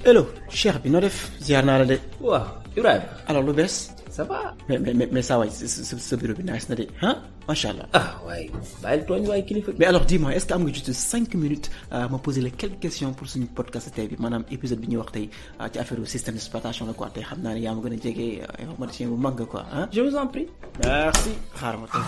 hello 0.06 0.24
cheikh 0.60 0.78
bi 0.84 0.90
noo 0.94 1.02
def 1.06 1.18
ziar 1.46 1.64
naa 1.68 1.78
la 1.82 1.86
de 1.92 1.98
waaw 2.28 2.46
Ibrahima 2.78 3.06
alors 3.30 3.44
lu 3.48 3.54
bees 3.60 3.76
ça 4.18 4.24
va. 4.30 4.40
Mais 4.68 4.78
mais 4.80 5.08
mais 5.16 5.22
saa 5.30 5.38
waay 5.40 5.50
sa 5.52 5.96
sa 6.10 6.16
bureau 6.22 6.36
bi 6.40 6.44
nice 6.52 6.68
na 6.70 6.76
de 6.80 6.86
ah 7.10 7.16
macha 7.48 7.68
allah. 7.72 7.88
ah 8.00 8.08
waaye 8.28 8.48
bàyyil 8.84 9.02
tooñ 9.10 9.24
waaye 9.32 9.44
kilifa 9.50 9.72
mais 9.80 9.88
alors 9.92 10.06
dis-moi 10.12 10.32
est-ce 10.36 10.46
que 10.48 10.54
am 10.58 10.64
nga 10.66 10.74
juste 10.78 10.92
cinq 11.12 11.30
minutes 11.44 11.68
ma 12.12 12.18
poser 12.26 12.42
la 12.48 12.50
quelques 12.62 12.80
questions 12.86 13.12
pour 13.18 13.28
suñu 13.32 13.48
podcast 13.60 13.88
tey 13.96 14.08
bi? 14.12 14.16
Maanaam 14.24 14.44
épisode 14.56 14.80
bi 14.84 14.88
ñuy 14.92 14.98
wax 15.02 15.12
tey 15.16 15.26
euh, 15.62 15.68
ci 15.72 15.80
affaire 15.80 15.98
système 16.16 16.36
d'exploitation 16.36 16.86
la 16.90 16.94
quoi. 17.00 17.10
Tey 17.16 17.24
xam 17.30 17.40
naa 17.44 17.54
ne 17.56 17.60
yaa 17.66 17.74
ma 17.76 17.82
gën 17.84 17.94
a 17.98 18.00
jege 18.06 18.28
informaticien 18.64 19.08
bu 19.12 19.16
mag 19.26 19.34
nga 19.40 19.46
quoi 19.54 19.64
ah. 19.74 19.88
je 19.96 20.02
vous 20.02 20.16
en 20.22 20.28
prie. 20.34 20.48
Merci. 20.84 21.32
Xaaral 21.60 21.80
ma 21.82 21.88
tey 21.94 22.02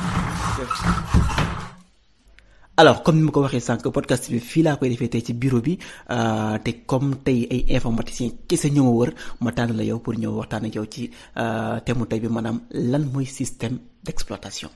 alors 2.76 3.04
comme 3.04 3.18
ni 3.18 3.24
ma 3.24 3.32
ko 3.32 3.42
waxee 3.46 3.62
sànq 3.68 3.84
podcast 3.94 4.30
bi 4.32 4.40
fii 4.40 4.64
laa 4.66 4.76
koy 4.80 4.90
defee 4.90 5.10
tey 5.14 5.22
ci 5.22 5.34
bureau 5.34 5.62
bi 5.62 5.78
euh, 6.10 6.58
te 6.64 6.72
comme 6.90 7.16
tey 7.26 7.40
ay 7.54 7.62
informaticien 7.78 8.32
kese 8.48 8.68
ñoo 8.76 8.92
wër 9.00 9.12
ma 9.42 9.52
tànn 9.52 9.78
la 9.78 9.84
yow 9.84 10.00
pour 10.00 10.16
ñëw 10.18 10.34
waxtaan 10.40 10.66
ak 10.66 10.76
yow 10.76 10.86
ci 10.94 11.10
euh, 11.38 11.80
thème 11.86 12.00
mu 12.00 12.06
tey 12.08 12.20
bi 12.20 12.28
maanaam 12.30 12.58
lan 12.72 13.04
mooy 13.14 13.26
système 13.26 13.78
d'exploitation. 14.04 14.70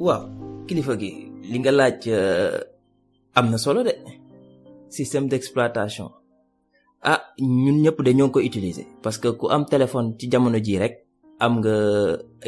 waaw 0.00 0.22
kilifa 0.66 0.94
gi 1.00 1.10
li 1.50 1.58
nga 1.60 1.72
laaj 1.72 2.00
euh, 2.08 2.58
am 3.34 3.50
na 3.50 3.58
solo 3.58 3.82
de. 3.82 3.92
Système 4.88 5.26
d'exploitation. 5.28 6.08
Ah 7.02 7.20
ñun 7.38 7.82
ñëpp 7.84 7.98
de 8.02 8.10
ñoo 8.12 8.28
ngi 8.28 8.84
parce 9.02 9.18
que 9.18 9.28
ku 9.38 9.46
am 9.50 9.64
téléphone 9.66 10.14
ci 10.18 10.30
jamono 10.30 10.58
jii 10.66 10.78
rek 10.78 10.94
am 11.38 11.52
nga 11.60 11.74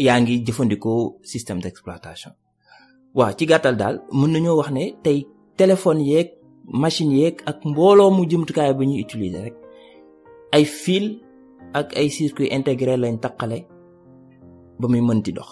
yaa 0.06 0.18
ngi 0.20 0.34
jëfandikoo 0.46 1.18
système 1.22 1.60
d'exploitation 1.60 2.32
waaw 3.18 3.32
ci 3.38 3.44
gàttal 3.50 3.76
daal 3.80 3.96
mën 4.18 4.30
nañoo 4.32 4.56
wax 4.60 4.70
ne 4.76 4.82
tey 5.04 5.18
téléphone 5.58 6.00
yeeg 6.10 6.28
machine 6.82 7.12
yeeg 7.20 7.34
ak 7.50 7.58
mbooloo 7.70 8.10
mu 8.16 8.22
jumtukaay 8.30 8.72
bu 8.76 8.82
ñuy 8.88 9.02
utiliser 9.04 9.42
rek 9.46 9.56
ay 10.56 10.64
fil 10.82 11.06
ak 11.78 11.88
ay 11.98 12.08
circuit 12.16 12.52
intégré 12.56 12.94
lañ 13.02 13.14
taqale 13.24 13.58
ba 14.80 14.86
muy 14.90 15.00
mënti 15.08 15.32
dox. 15.36 15.48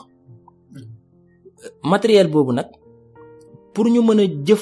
Matériel 1.91 2.29
boobu 2.33 2.53
nag 2.53 2.69
pour 3.75 3.87
ñu 3.93 4.01
mën 4.03 4.21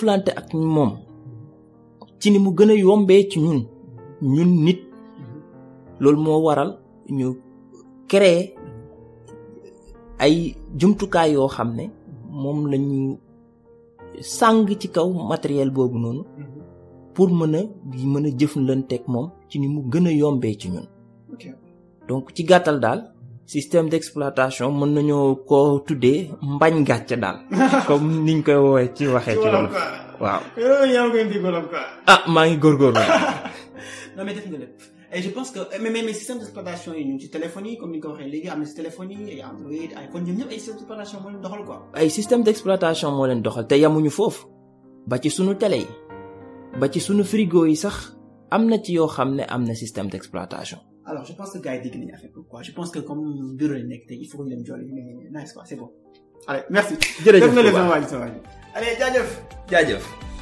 a 0.08 0.14
ak 0.40 0.48
moom 0.54 0.92
ci 2.20 2.30
ni 2.30 2.38
mu 2.38 2.50
gën 2.56 2.70
a 2.70 2.74
yombee 2.84 3.28
ci 3.30 3.38
ñun 3.40 3.60
ñun 4.34 4.50
nit 4.64 4.80
loolu 6.00 6.20
moo 6.24 6.40
waral 6.46 6.70
ñu 7.18 7.26
créer 8.10 8.54
ay 10.24 10.34
jumtukaay 10.78 11.32
yoo 11.34 11.48
xam 11.56 11.70
ne 11.78 11.84
moom 12.42 12.58
lañu 12.72 13.00
sàng 14.38 14.58
ci 14.80 14.88
kaw 14.94 15.08
matériel 15.30 15.70
boobu 15.76 15.98
noonu 16.04 16.22
pour 17.14 17.28
mën 17.38 17.54
a 17.58 17.60
di 17.90 18.06
mën 18.12 18.26
a 18.28 18.30
jëflanteeg 18.38 19.02
moom 19.12 19.26
ci 19.48 19.56
ni 19.60 19.66
mu 19.74 19.80
gën 19.92 20.06
a 20.10 20.12
yombee 20.20 20.56
ci 20.60 20.68
ñun. 20.74 20.86
Donc 22.08 22.24
ci 22.34 22.42
gàttal 22.50 22.78
daal 22.84 23.00
système 23.52 23.88
d'exploitation 23.92 24.68
mën 24.78 24.90
nañoo 24.94 25.34
ko 25.48 25.58
tuddee 25.86 26.20
mbañ 26.54 26.74
gàcce 26.88 27.16
daal. 27.22 27.36
Comme 27.88 28.10
niñ 28.26 28.38
koy 28.46 28.54
woowee 28.64 28.88
ci 28.96 29.04
waxee 29.14 29.34
ci 29.42 29.48
wolof 29.54 29.74
waaw. 30.22 30.40
Yaa 30.94 31.04
ngi 31.06 31.12
koy 31.12 31.24
digaloon 31.32 31.66
ah 32.12 32.20
maa 32.34 32.46
ngi 32.46 32.56
góorgóorlu. 32.62 33.00
Non 34.16 34.24
mais 34.24 34.34
def 34.34 34.46
nga 34.50 34.58
lépp. 34.62 34.93
Et 35.16 35.22
je 35.22 35.30
pense 35.30 35.50
que 35.52 35.60
mais 35.82 35.90
mais 35.94 36.02
mais 36.06 36.12
système 36.20 36.38
d'exploitation 36.40 36.92
ñu 36.92 37.18
ci 37.20 37.28
téléphone 37.30 37.66
yi 37.66 37.76
comme 37.78 37.92
ni 37.92 38.00
ko 38.00 38.08
waxee 38.10 38.28
léegi 38.34 38.48
am 38.48 38.58
na 38.60 38.66
ci 38.66 38.74
téléphone 38.74 39.10
yi 39.12 39.30
ay 39.34 39.42
Android 39.50 39.90
iPhone 40.04 40.24
ñoom 40.26 40.36
ñëpp 40.38 40.50
ay 40.52 40.58
système 40.58 40.76
d'exploitation 40.76 41.20
moo 41.22 41.30
leen 41.30 41.40
doxal 41.44 41.64
quoi. 41.64 41.78
ay 41.94 42.10
système 42.10 42.42
d'exploitation 42.42 43.10
moo 43.16 43.26
leen 43.26 43.40
doxal 43.42 43.66
te 43.68 43.76
yamuñu 43.82 44.10
foofu 44.10 44.46
ba 45.06 45.16
ci 45.22 45.30
sunu 45.30 45.56
télé 45.56 45.78
yi 45.84 45.88
ba 46.80 46.88
ci 46.92 47.00
sunu 47.00 47.22
frigo 47.24 47.64
yi 47.66 47.76
sax 47.76 47.96
am 48.50 48.62
na 48.70 48.76
ci 48.82 48.92
yoo 48.98 49.06
xam 49.06 49.30
ne 49.36 49.44
am 49.54 49.62
na 49.64 49.74
système 49.74 50.08
d'exploitation 50.08 50.78
alors 51.06 51.24
je 51.24 51.32
pense 51.34 51.50
que 51.52 51.58
gars 51.58 51.76
yi 51.76 51.82
dégg 51.82 51.94
nañu 52.00 52.12
affaire 52.14 52.30
bi 52.34 52.40
quoi 52.50 52.62
je 52.62 52.72
pense 52.72 52.90
que 52.90 52.98
comme 52.98 53.54
bureau 53.58 53.74
yi 53.76 53.84
nekk 53.84 54.06
tey 54.08 54.18
il 54.20 54.28
faut 54.28 54.38
que 54.38 54.44
ñu 54.48 54.56
dem 54.56 54.64
jolli 54.66 54.90
mais 54.92 55.30
nice 55.40 55.52
quoi 55.52 55.62
c'est 55.64 55.76
bon. 55.76 55.90
allez 56.48 56.62
merci. 56.70 56.94
Jërëjëf 57.24 57.54
def 57.54 57.74
waa 57.74 58.00
ji. 58.00 58.40
allez 58.74 58.96
jaajëf. 58.98 59.30
jaajëf 59.70 60.33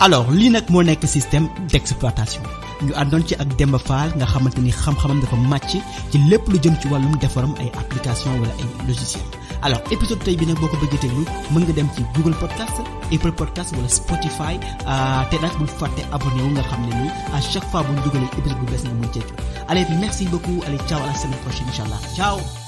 alors 0.00 0.30
lii 0.30 0.50
nag 0.50 0.64
moo 0.70 0.82
système 1.06 1.48
d'exploitation. 1.70 2.42
Ñu 2.82 2.92
àndoon 2.94 3.26
ci 3.26 3.34
ak 3.34 3.56
Demba 3.58 3.78
Fall 3.78 4.10
nga 4.16 4.26
xamante 4.26 4.58
ni 4.60 4.70
xam-xamam 4.70 5.20
dafa 5.20 5.36
màcc 5.36 5.70
ci 6.10 6.18
lépp 6.30 6.46
lu 6.48 6.58
jëm 6.62 6.76
ci 6.80 6.86
wàllum 6.88 7.16
defaram 7.20 7.54
ay 7.60 7.70
application 7.80 8.30
wala 8.40 8.52
ay 8.62 9.38
alors 9.62 9.80
épisode 9.90 10.22
tey 10.22 10.36
bi 10.36 10.46
nag 10.46 10.58
boo 10.60 10.68
ko 10.70 10.76
bëggee 10.82 11.00
déglu 11.02 11.24
mën 11.52 11.62
nga 11.66 11.72
dem 11.78 11.88
ci 11.96 12.02
Google 12.14 12.36
Podcast 12.38 12.78
Apple 13.12 13.32
Podcast 13.32 13.74
wala 13.76 13.88
Spotify 13.88 14.54
euh, 14.86 15.22
te 15.30 15.36
nag 15.42 15.54
bul 15.58 15.66
fàtte 15.80 16.02
abonné 16.14 16.42
wu 16.46 16.50
nga 16.54 16.62
xam 16.70 16.86
ne 16.86 16.94
ni 17.02 17.08
à 17.34 17.40
chaque 17.40 17.68
fois 17.70 17.82
bu 17.82 17.92
ñu 17.92 18.02
dugalee 18.06 18.30
épisode 18.38 18.58
bu 18.60 18.66
bees 18.70 18.84
nga 18.86 19.08
jot. 19.14 19.28
Allez 19.68 19.86
merci 20.00 20.24
beaucoup 20.26 20.62
allez 20.66 20.78
ciao 20.88 21.00
à 21.02 21.06
la 21.06 21.14
semaine 21.14 21.40
prochaine 21.44 21.68
inchallah. 21.68 22.00
Ciao 22.14 22.67